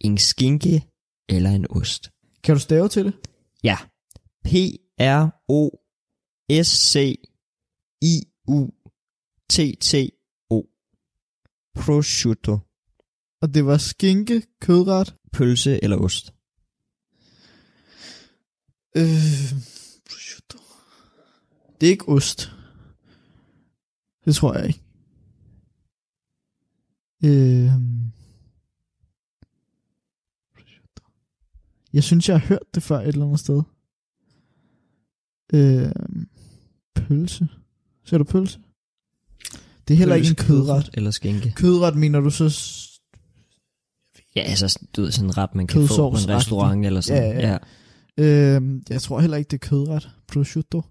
en 0.00 0.18
skinke 0.18 0.84
eller 1.28 1.50
en 1.50 1.66
ost? 1.70 2.10
Kan 2.42 2.54
du 2.54 2.60
stave 2.60 2.88
til 2.88 3.04
det? 3.04 3.14
Ja. 3.64 3.76
P-R-O-S-C-I-U-T-T-O. 9.48 10.62
Prosciutto. 11.74 12.58
Og 13.40 13.54
det 13.54 13.66
var 13.66 13.76
skinke, 13.76 14.42
kødret. 14.60 15.16
Pølse 15.32 15.84
eller 15.84 15.96
ost? 15.96 16.34
Øh, 18.96 19.60
prosciutto. 20.10 20.58
Det 21.80 21.86
er 21.86 21.90
ikke 21.90 22.08
ost. 22.08 22.52
Det 24.24 24.34
tror 24.34 24.54
jeg 24.54 24.66
ikke. 24.66 24.82
Øh. 27.24 27.70
Jeg 31.92 32.04
synes, 32.04 32.28
jeg 32.28 32.40
har 32.40 32.46
hørt 32.46 32.74
det 32.74 32.82
før 32.82 32.98
et 32.98 33.08
eller 33.08 33.24
andet 33.24 33.40
sted. 33.40 33.62
Øh, 35.54 35.92
pølse. 36.94 37.48
Ser 38.04 38.18
du 38.18 38.24
pølse? 38.24 38.60
Det 39.88 39.94
er 39.94 39.98
heller 39.98 40.14
ikke 40.14 40.28
en 40.28 40.34
kødret. 40.34 40.90
Eller 40.94 41.10
skinke. 41.10 41.52
Kødret 41.56 41.96
mener 41.96 42.20
du 42.20 42.30
så... 42.30 42.44
Ja, 44.36 44.40
altså, 44.40 44.78
du 44.96 45.02
ved, 45.02 45.12
sådan 45.12 45.28
en 45.28 45.36
ret, 45.36 45.54
man 45.54 45.66
kan 45.66 45.88
få 45.88 46.10
på 46.10 46.16
en 46.16 46.28
restaurant 46.28 46.86
eller 46.86 47.00
sådan. 47.00 47.22
Ja, 47.22 47.48
ja, 47.48 47.58
ja. 48.18 48.56
Øh, 48.56 48.62
jeg 48.90 49.02
tror 49.02 49.20
heller 49.20 49.36
ikke, 49.36 49.48
det 49.48 49.62
er 49.62 49.68
kødret. 49.68 50.10
Prosciutto. 50.28 50.82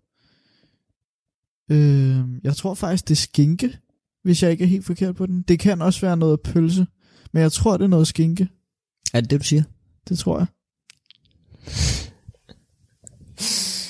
Øh, 1.71 2.19
jeg 2.43 2.55
tror 2.55 2.73
faktisk, 2.73 3.07
det 3.07 3.11
er 3.11 3.21
skinke, 3.21 3.77
hvis 4.23 4.43
jeg 4.43 4.51
ikke 4.51 4.63
er 4.63 4.67
helt 4.67 4.85
forkert 4.85 5.15
på 5.15 5.25
den. 5.25 5.41
Det 5.41 5.59
kan 5.59 5.81
også 5.81 6.01
være 6.01 6.17
noget 6.17 6.41
pølse, 6.41 6.87
men 7.31 7.41
jeg 7.41 7.51
tror, 7.51 7.77
det 7.77 7.83
er 7.83 7.87
noget 7.87 8.07
skinke. 8.07 8.47
Er 9.13 9.21
det 9.21 9.29
det, 9.29 9.39
du 9.39 9.45
siger? 9.45 9.63
Det 10.09 10.19
tror 10.19 10.37
jeg. 10.37 10.47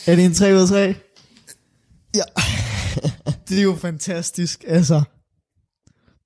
Er 0.08 0.16
det 0.16 0.26
en 0.26 0.34
3 0.34 0.56
ud 0.56 0.62
af 0.62 0.68
3? 0.68 0.96
Ja. 2.16 2.24
Det 3.54 3.60
er 3.60 3.64
jo 3.64 3.76
fantastisk, 3.76 4.64
altså. 4.68 5.04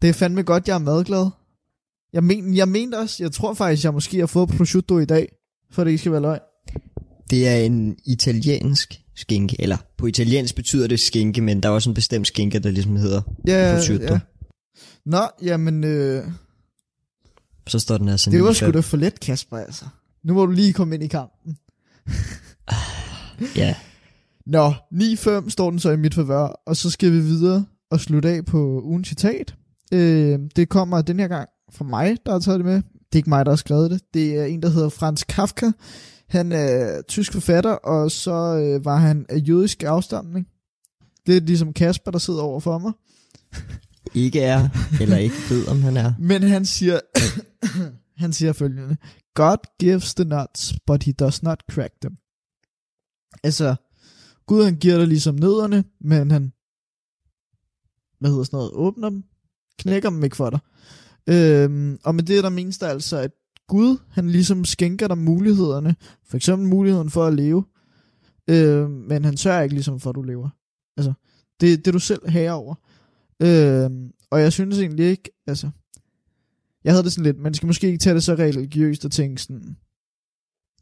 Det 0.02 0.10
er 0.10 0.14
fandme 0.14 0.44
godt, 0.44 0.68
jeg 0.68 0.74
er 0.76 0.78
madglad. 0.80 1.30
Jeg, 2.14 2.24
men, 2.24 2.56
jeg 2.56 2.68
mente 2.68 3.00
også, 3.00 3.24
jeg 3.24 3.32
tror 3.32 3.54
faktisk, 3.54 3.84
jeg 3.84 3.94
måske 3.94 4.20
har 4.20 4.26
fået 4.28 4.50
prosciutto 4.50 5.00
i 5.00 5.06
dag, 5.06 5.32
for 5.72 5.84
det 5.84 5.92
ikke 5.92 6.00
skal 6.00 6.12
være 6.12 6.22
løgn. 6.22 6.40
Det 7.30 7.48
er 7.48 7.56
en 7.56 7.98
italiensk 8.06 9.02
skinke, 9.16 9.56
eller 9.62 9.78
på 9.98 10.06
italiensk 10.06 10.56
betyder 10.56 10.88
det 10.88 11.00
skinke, 11.00 11.42
men 11.42 11.64
der 11.64 11.70
er 11.70 11.74
også 11.74 11.90
en 11.90 11.94
bestemt 11.94 12.28
skinke, 12.28 12.60
der 12.60 12.70
ligesom 12.72 12.96
hedder 12.96 13.22
Ja, 13.48 13.74
prosciutto. 13.76 14.14
ja. 14.14 14.20
Nå, 15.06 15.22
jamen, 15.42 15.84
øh, 15.84 16.24
Så 17.68 17.80
står 17.80 17.98
den 17.98 18.10
altså 18.10 18.32
det 18.32 18.44
var 18.44 18.50
9-5. 18.52 18.54
sgu 18.54 18.72
da 18.72 18.80
for 18.80 18.98
let, 18.98 19.20
Kasper, 19.20 19.58
altså. 19.58 19.86
Nu 20.24 20.34
må 20.34 20.46
du 20.46 20.52
lige 20.52 20.74
komme 20.74 20.96
ind 20.96 21.04
i 21.04 21.08
kampen. 21.08 21.58
Ja, 23.56 23.76
Nå, 24.48 24.74
9-5 24.94 25.50
står 25.50 25.70
den 25.70 25.80
så 25.80 25.92
i 25.92 25.98
mit 25.98 26.14
favør, 26.14 26.62
og 26.66 26.78
så 26.78 26.90
skal 26.90 27.12
vi 27.12 27.20
videre 27.20 27.66
og 27.92 28.00
slutte 28.00 28.30
af 28.30 28.46
på 28.46 28.82
ugens 28.84 29.08
citat. 29.08 29.56
Øh, 29.94 30.40
det 30.56 30.70
kommer 30.70 31.02
den 31.02 31.20
her 31.20 31.28
gang 31.28 31.50
fra 31.72 31.86
mig, 31.86 32.18
der 32.26 32.32
har 32.32 32.40
taget 32.40 32.60
det 32.60 32.66
med. 32.66 32.76
Det 32.76 33.14
er 33.14 33.18
ikke 33.18 33.30
mig, 33.30 33.46
der 33.46 33.52
har 33.52 33.56
skrevet 33.56 33.92
det. 33.92 34.02
Det 34.14 34.36
er 34.40 34.46
en, 34.46 34.62
der 34.62 34.70
hedder 34.70 34.90
Franz 34.90 35.24
Kafka. 35.30 35.72
Han 36.30 36.52
er 36.52 37.02
tysk 37.02 37.34
forfatter, 37.34 37.72
og 37.72 38.12
så 38.12 38.32
øh, 38.32 38.86
var 38.86 38.98
han 38.98 39.26
af 39.30 39.38
jødisk 39.48 39.84
afstamning. 39.84 40.48
Det 41.28 41.38
er 41.38 41.42
ligesom 41.42 41.74
Kasper, 41.74 42.12
der 42.12 42.20
sidder 42.20 42.42
over 42.42 42.60
for 42.60 42.78
mig. 42.78 42.92
ikke 44.26 44.42
er, 44.42 44.70
eller 45.02 45.18
ikke 45.18 45.36
ved, 45.50 45.68
om 45.68 45.82
han 45.82 45.98
er. 45.98 46.14
Men 46.20 46.44
han 46.44 46.66
siger, 46.66 47.00
han 48.24 48.34
siger 48.34 48.54
følgende. 48.54 48.98
God 49.36 49.78
gives 49.80 50.14
the 50.14 50.26
nuts, 50.26 50.74
but 50.88 51.04
he 51.04 51.12
does 51.12 51.44
not 51.44 51.64
crack 51.72 51.94
them. 52.02 52.14
Altså, 53.44 53.76
Gud 54.48 54.64
han 54.64 54.76
giver 54.76 54.98
dig 54.98 55.08
ligesom 55.08 55.36
nødderne, 55.36 55.84
men 56.00 56.32
han, 56.32 56.54
hvad 58.20 58.30
hedder 58.30 58.44
sådan 58.44 58.58
noget, 58.58 58.72
åbner 58.74 59.10
dem, 59.10 59.24
knækker 59.80 60.10
dem 60.10 60.24
ikke 60.24 60.36
for 60.36 60.50
dig. 60.50 60.60
Øhm, 61.30 62.00
og 62.04 62.16
med 62.16 62.24
det 62.24 62.44
der 62.44 62.50
menes 62.50 62.78
der 62.78 62.88
altså, 62.88 63.18
at 63.18 63.32
Gud, 63.68 63.98
han 64.10 64.30
ligesom 64.30 64.66
skænker 64.66 65.08
dig 65.08 65.18
mulighederne, 65.18 65.96
for 66.24 66.38
eksempel 66.38 66.68
muligheden 66.68 67.10
for 67.10 67.26
at 67.26 67.34
leve, 67.34 67.66
øhm, 68.48 68.92
men 68.92 69.26
han 69.26 69.38
sørger 69.38 69.62
ikke 69.62 69.76
ligesom 69.76 70.00
for, 70.00 70.10
at 70.10 70.16
du 70.16 70.22
lever. 70.22 70.50
Altså, 70.98 71.14
det, 71.62 71.80
det 71.80 71.88
er 71.88 71.92
du 71.92 72.00
selv 72.00 72.30
herre 72.30 72.54
over. 72.54 72.76
Øhm, 73.40 74.12
og 74.30 74.42
jeg 74.42 74.54
synes 74.54 74.80
egentlig 74.80 75.06
ikke, 75.06 75.32
altså, 75.48 75.70
jeg 76.84 76.94
havde 76.94 77.04
det 77.04 77.14
sådan 77.14 77.24
lidt, 77.24 77.40
man 77.40 77.54
skal 77.54 77.68
måske 77.68 77.88
ikke 77.88 78.00
tage 78.00 78.14
det 78.14 78.24
så 78.24 78.34
religiøst 78.34 79.06
og 79.06 79.12
tænke 79.12 79.42
sådan, 79.42 79.78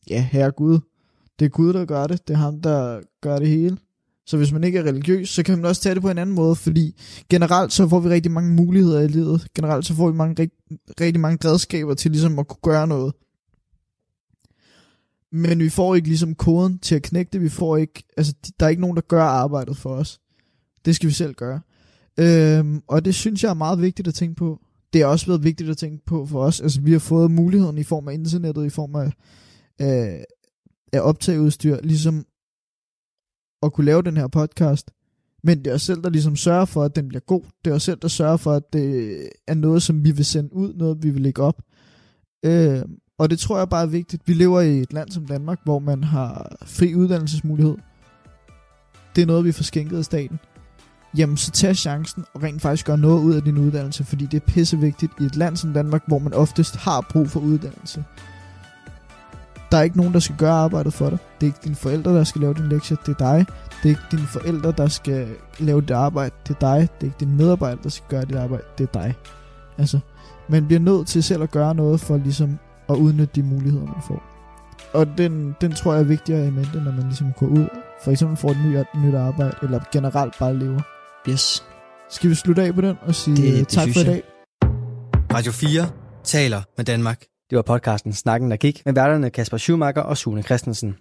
ja, 0.09 0.21
herre 0.31 0.51
Gud, 0.51 0.79
det 1.39 1.45
er 1.45 1.49
Gud, 1.49 1.73
der 1.73 1.85
gør 1.85 2.07
det, 2.07 2.27
det 2.27 2.33
er 2.33 2.37
ham, 2.37 2.61
der 2.61 2.99
gør 3.21 3.39
det 3.39 3.47
hele. 3.47 3.77
Så 4.27 4.37
hvis 4.37 4.51
man 4.51 4.63
ikke 4.63 4.79
er 4.79 4.83
religiøs, 4.83 5.29
så 5.29 5.43
kan 5.43 5.57
man 5.57 5.65
også 5.65 5.81
tage 5.81 5.95
det 5.95 6.01
på 6.01 6.09
en 6.09 6.17
anden 6.17 6.35
måde, 6.35 6.55
fordi 6.55 7.01
generelt 7.29 7.73
så 7.73 7.87
får 7.87 7.99
vi 7.99 8.09
rigtig 8.09 8.31
mange 8.31 8.53
muligheder 8.53 9.01
i 9.01 9.07
livet. 9.07 9.47
Generelt 9.55 9.85
så 9.85 9.93
får 9.93 10.11
vi 10.11 10.17
mange, 10.17 10.41
rigt, 10.41 10.53
rigtig 11.01 11.19
mange 11.19 11.49
redskaber 11.49 11.93
til 11.93 12.11
ligesom 12.11 12.39
at 12.39 12.47
kunne 12.47 12.73
gøre 12.73 12.87
noget. 12.87 13.13
Men 15.31 15.59
vi 15.59 15.69
får 15.69 15.95
ikke 15.95 16.07
ligesom 16.07 16.35
koden 16.35 16.79
til 16.79 16.95
at 16.95 17.01
knække 17.01 17.29
det. 17.33 17.41
Vi 17.41 17.49
får 17.49 17.77
ikke, 17.77 18.03
altså 18.17 18.33
der 18.59 18.65
er 18.65 18.69
ikke 18.69 18.81
nogen, 18.81 18.95
der 18.95 19.01
gør 19.01 19.23
arbejdet 19.23 19.77
for 19.77 19.89
os. 19.89 20.19
Det 20.85 20.95
skal 20.95 21.09
vi 21.09 21.13
selv 21.13 21.33
gøre. 21.33 21.59
Øhm, 22.19 22.81
og 22.87 23.05
det 23.05 23.15
synes 23.15 23.43
jeg 23.43 23.49
er 23.49 23.53
meget 23.53 23.81
vigtigt 23.81 24.07
at 24.07 24.13
tænke 24.13 24.35
på. 24.35 24.59
Det 24.93 25.01
har 25.01 25.07
også 25.07 25.25
været 25.27 25.43
vigtigt 25.43 25.69
at 25.69 25.77
tænke 25.77 26.05
på 26.05 26.25
for 26.25 26.43
os. 26.43 26.61
Altså 26.61 26.81
vi 26.81 26.91
har 26.91 26.99
fået 26.99 27.31
muligheden 27.31 27.77
i 27.77 27.83
form 27.83 28.07
af 28.07 28.13
internettet, 28.13 28.65
i 28.65 28.69
form 28.69 28.95
af, 28.95 29.11
af, 29.79 30.25
af 30.95 31.01
optageudstyr, 31.01 31.77
ligesom 31.83 32.25
at 33.63 33.73
kunne 33.73 33.85
lave 33.85 34.01
den 34.01 34.17
her 34.17 34.27
podcast. 34.27 34.91
Men 35.43 35.57
det 35.57 35.67
er 35.67 35.75
os 35.75 35.81
selv, 35.81 36.03
der 36.03 36.09
ligesom 36.09 36.35
sørger 36.35 36.65
for, 36.65 36.83
at 36.83 36.95
den 36.95 37.07
bliver 37.07 37.21
god. 37.21 37.41
Det 37.65 37.71
er 37.71 37.75
os 37.75 37.83
selv, 37.83 37.97
der 38.01 38.07
sørger 38.07 38.37
for, 38.37 38.53
at 38.53 38.73
det 38.73 39.29
er 39.47 39.53
noget, 39.53 39.83
som 39.83 40.03
vi 40.03 40.11
vil 40.11 40.25
sende 40.25 40.53
ud, 40.53 40.73
noget 40.73 41.03
vi 41.03 41.09
vil 41.09 41.21
lægge 41.21 41.41
op. 41.41 41.61
Øh, 42.45 42.81
og 43.17 43.29
det 43.29 43.39
tror 43.39 43.57
jeg 43.57 43.69
bare 43.69 43.81
er 43.81 43.87
vigtigt. 43.87 44.27
Vi 44.27 44.33
lever 44.33 44.61
i 44.61 44.79
et 44.79 44.93
land 44.93 45.11
som 45.11 45.25
Danmark, 45.25 45.59
hvor 45.63 45.79
man 45.79 46.03
har 46.03 46.55
fri 46.65 46.95
uddannelsesmulighed. 46.95 47.75
Det 49.15 49.21
er 49.21 49.25
noget, 49.25 49.45
vi 49.45 49.51
får 49.51 49.63
skænket 49.63 49.97
af 49.97 50.05
staten. 50.05 50.39
Jamen, 51.17 51.37
så 51.37 51.51
tag 51.51 51.75
chancen 51.75 52.25
og 52.33 52.43
rent 52.43 52.61
faktisk 52.61 52.85
gør 52.85 52.95
noget 52.95 53.23
ud 53.23 53.33
af 53.33 53.41
din 53.41 53.57
uddannelse, 53.57 54.03
fordi 54.03 54.25
det 54.25 54.41
er 54.41 54.45
pissevigtigt 54.47 55.11
i 55.21 55.23
et 55.23 55.35
land 55.35 55.57
som 55.57 55.73
Danmark, 55.73 56.03
hvor 56.07 56.19
man 56.19 56.33
oftest 56.33 56.75
har 56.75 57.07
brug 57.11 57.29
for 57.29 57.39
uddannelse. 57.39 58.03
Der 59.71 59.77
er 59.77 59.81
ikke 59.81 59.97
nogen, 59.97 60.13
der 60.13 60.19
skal 60.19 60.35
gøre 60.35 60.51
arbejdet 60.53 60.93
for 60.93 61.09
dig. 61.09 61.17
Det 61.41 61.47
er 61.47 61.49
ikke 61.49 61.59
dine 61.63 61.75
forældre, 61.75 62.11
der 62.15 62.23
skal 62.23 62.41
lave 62.41 62.53
din 62.53 62.69
lektie. 62.69 62.97
Det 63.05 63.11
er 63.11 63.17
dig. 63.33 63.45
Det 63.83 63.85
er 63.85 63.89
ikke 63.89 64.01
dine 64.11 64.27
forældre, 64.27 64.71
der 64.71 64.87
skal 64.87 65.27
lave 65.59 65.81
dit 65.81 65.91
arbejde. 65.91 66.35
Det 66.47 66.55
er 66.55 66.59
dig. 66.59 66.89
Det 66.95 67.01
er 67.01 67.05
ikke 67.05 67.17
dine 67.19 67.35
medarbejdere, 67.35 67.79
der 67.83 67.89
skal 67.89 68.05
gøre 68.09 68.25
dit 68.25 68.35
arbejde. 68.35 68.63
Det 68.77 68.83
er 68.83 68.91
dig. 69.01 69.15
Altså, 69.77 69.99
man 70.49 70.65
bliver 70.67 70.79
nødt 70.79 71.07
til 71.07 71.23
selv 71.23 71.43
at 71.43 71.51
gøre 71.51 71.75
noget 71.75 71.99
for 71.99 72.17
ligesom 72.17 72.57
at 72.89 72.95
udnytte 72.95 73.31
de 73.35 73.43
muligheder, 73.43 73.85
man 73.85 74.01
får. 74.07 74.23
Og 74.93 75.07
den, 75.17 75.55
den 75.61 75.71
tror 75.71 75.93
jeg 75.93 75.99
er 76.01 76.05
vigtigere 76.05 76.47
i 76.47 76.51
mente, 76.51 76.77
når 76.81 76.91
man 76.91 77.03
ligesom 77.03 77.27
går 77.39 77.47
ud. 77.47 77.67
For 78.03 78.11
eksempel 78.11 78.37
får 78.37 78.49
et 78.49 78.57
nyt, 78.65 79.03
nyt 79.03 79.15
arbejde, 79.15 79.55
eller 79.61 79.79
generelt 79.91 80.39
bare 80.39 80.59
lever. 80.59 80.81
Yes. 81.29 81.63
Skal 82.09 82.29
vi 82.29 82.35
slutte 82.35 82.63
af 82.63 82.73
på 82.75 82.81
den 82.81 82.95
og 83.01 83.15
sige 83.15 83.37
Det- 83.37 83.53
det, 83.53 83.67
tak 83.67 83.87
for 83.93 83.99
i 83.99 84.03
dag? 84.03 84.23
Radio 85.33 85.51
4 85.51 85.89
taler 86.23 86.61
med 86.77 86.85
Danmark. 86.85 87.21
Det 87.49 87.55
var 87.55 87.61
podcasten 87.61 88.13
Snakken, 88.13 88.51
der 88.51 88.57
gik 88.57 88.81
med 88.85 88.93
værterne 88.93 89.29
Kasper 89.29 89.57
Schumacher 89.57 90.03
og 90.03 90.17
Sune 90.17 90.43
Christensen. 90.43 90.95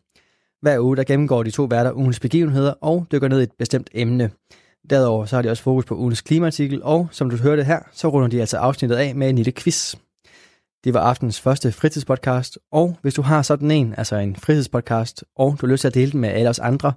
Hver 0.62 0.78
uge 0.78 0.96
der 0.96 1.04
gennemgår 1.04 1.42
de 1.42 1.50
to 1.50 1.64
værter 1.64 1.92
ugens 1.92 2.20
begivenheder 2.20 2.74
og 2.80 3.06
dykker 3.12 3.28
ned 3.28 3.40
i 3.40 3.42
et 3.42 3.52
bestemt 3.58 3.90
emne. 3.94 4.30
Derudover 4.90 5.26
så 5.26 5.36
har 5.36 5.42
de 5.42 5.50
også 5.50 5.62
fokus 5.62 5.84
på 5.84 5.96
ugens 5.96 6.20
klimaartikel, 6.20 6.82
og 6.82 7.08
som 7.10 7.30
du 7.30 7.36
hørte 7.36 7.64
her, 7.64 7.78
så 7.92 8.08
runder 8.08 8.28
de 8.28 8.40
altså 8.40 8.58
afsnittet 8.58 8.96
af 8.96 9.14
med 9.14 9.28
en 9.28 9.36
lille 9.36 9.52
quiz. 9.52 9.94
Det 10.84 10.94
var 10.94 11.00
aftens 11.00 11.40
første 11.40 11.72
fritidspodcast, 11.72 12.58
og 12.72 12.96
hvis 13.02 13.14
du 13.14 13.22
har 13.22 13.42
sådan 13.42 13.70
en, 13.70 13.94
altså 13.96 14.16
en 14.16 14.36
fritidspodcast, 14.36 15.24
og 15.36 15.56
du 15.60 15.66
har 15.66 15.72
lyst 15.72 15.80
til 15.80 15.88
at 15.88 15.94
dele 15.94 16.12
den 16.12 16.20
med 16.20 16.28
alle 16.28 16.50
os 16.50 16.58
andre, 16.58 16.92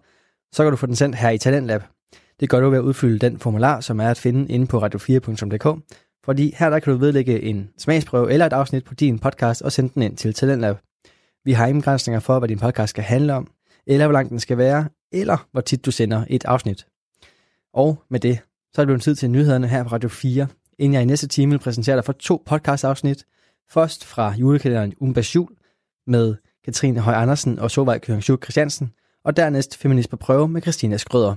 så 0.53 0.63
kan 0.63 0.71
du 0.71 0.77
få 0.77 0.85
den 0.85 0.95
sendt 0.95 1.15
her 1.15 1.29
i 1.29 1.37
Talentlab. 1.37 1.83
Det 2.39 2.49
gør 2.49 2.59
du 2.59 2.69
ved 2.69 2.77
at 2.77 2.83
udfylde 2.83 3.19
den 3.19 3.39
formular, 3.39 3.79
som 3.79 3.99
er 3.99 4.09
at 4.09 4.17
finde 4.17 4.53
inde 4.53 4.67
på 4.67 4.85
radio4.dk, 4.85 5.79
fordi 6.27 6.53
her 6.57 6.69
der 6.69 6.79
kan 6.79 6.93
du 6.93 6.99
vedlægge 6.99 7.41
en 7.41 7.69
smagsprøve 7.77 8.31
eller 8.31 8.45
et 8.45 8.53
afsnit 8.53 8.83
på 8.83 8.93
din 8.93 9.19
podcast 9.19 9.61
og 9.61 9.71
sende 9.71 9.93
den 9.93 10.01
ind 10.01 10.17
til 10.17 10.33
Talentlab. 10.33 10.77
Vi 11.45 11.51
har 11.51 11.67
ingen 11.67 11.81
begrænsninger 11.81 12.19
for, 12.19 12.39
hvad 12.39 12.49
din 12.49 12.59
podcast 12.59 12.89
skal 12.89 13.03
handle 13.03 13.33
om. 13.33 13.51
eller 13.85 14.05
hvor 14.05 14.13
lang 14.13 14.29
den 14.29 14.39
skal 14.39 14.57
være, 14.57 14.89
eller 15.11 15.47
hvor 15.51 15.61
tit 15.61 15.85
du 15.85 15.91
sender 15.91 16.25
et 16.29 16.45
afsnit. 16.45 16.87
Og 17.73 18.03
med 18.09 18.19
det, 18.19 18.39
så 18.73 18.81
er 18.81 18.83
det 18.83 18.87
blevet 18.87 19.01
tid 19.01 19.15
til 19.15 19.29
nyhederne 19.29 19.67
her 19.67 19.83
på 19.83 19.89
Radio 19.89 20.09
4, 20.09 20.47
inden 20.79 20.93
jeg 20.93 21.01
i 21.01 21.05
næste 21.05 21.27
time 21.27 21.51
vil 21.51 21.59
præsentere 21.59 21.95
dig 21.95 22.05
for 22.05 22.13
to 22.13 22.43
podcast-afsnit. 22.45 23.25
Først 23.69 24.05
fra 24.05 24.33
julekalenderen 24.37 24.93
Umbas 24.99 25.35
Jul 25.35 25.49
med 26.07 26.35
Katrine 26.65 26.99
Høj 26.99 27.13
Andersen 27.13 27.59
og 27.59 27.71
Sovej 27.71 27.99
Køring 27.99 28.23
Christiansen, 28.23 28.91
og 29.23 29.37
dernæst 29.37 29.77
Feminist 29.77 30.09
på 30.09 30.15
prøve 30.15 30.47
med 30.47 30.61
Christina 30.61 30.97
Skrøder. 30.97 31.35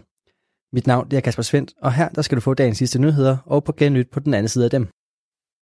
Mit 0.72 0.86
navn 0.86 1.10
det 1.10 1.16
er 1.16 1.20
Kasper 1.20 1.42
Svendt, 1.42 1.74
og 1.82 1.92
her 1.92 2.08
der 2.08 2.22
skal 2.22 2.36
du 2.36 2.40
få 2.40 2.54
dagens 2.54 2.78
sidste 2.78 2.98
nyheder 2.98 3.36
og 3.46 3.64
på 3.64 3.72
genlyt 3.72 4.10
på 4.10 4.20
den 4.20 4.34
anden 4.34 4.48
side 4.48 4.64
af 4.64 4.70
dem. 4.70 4.88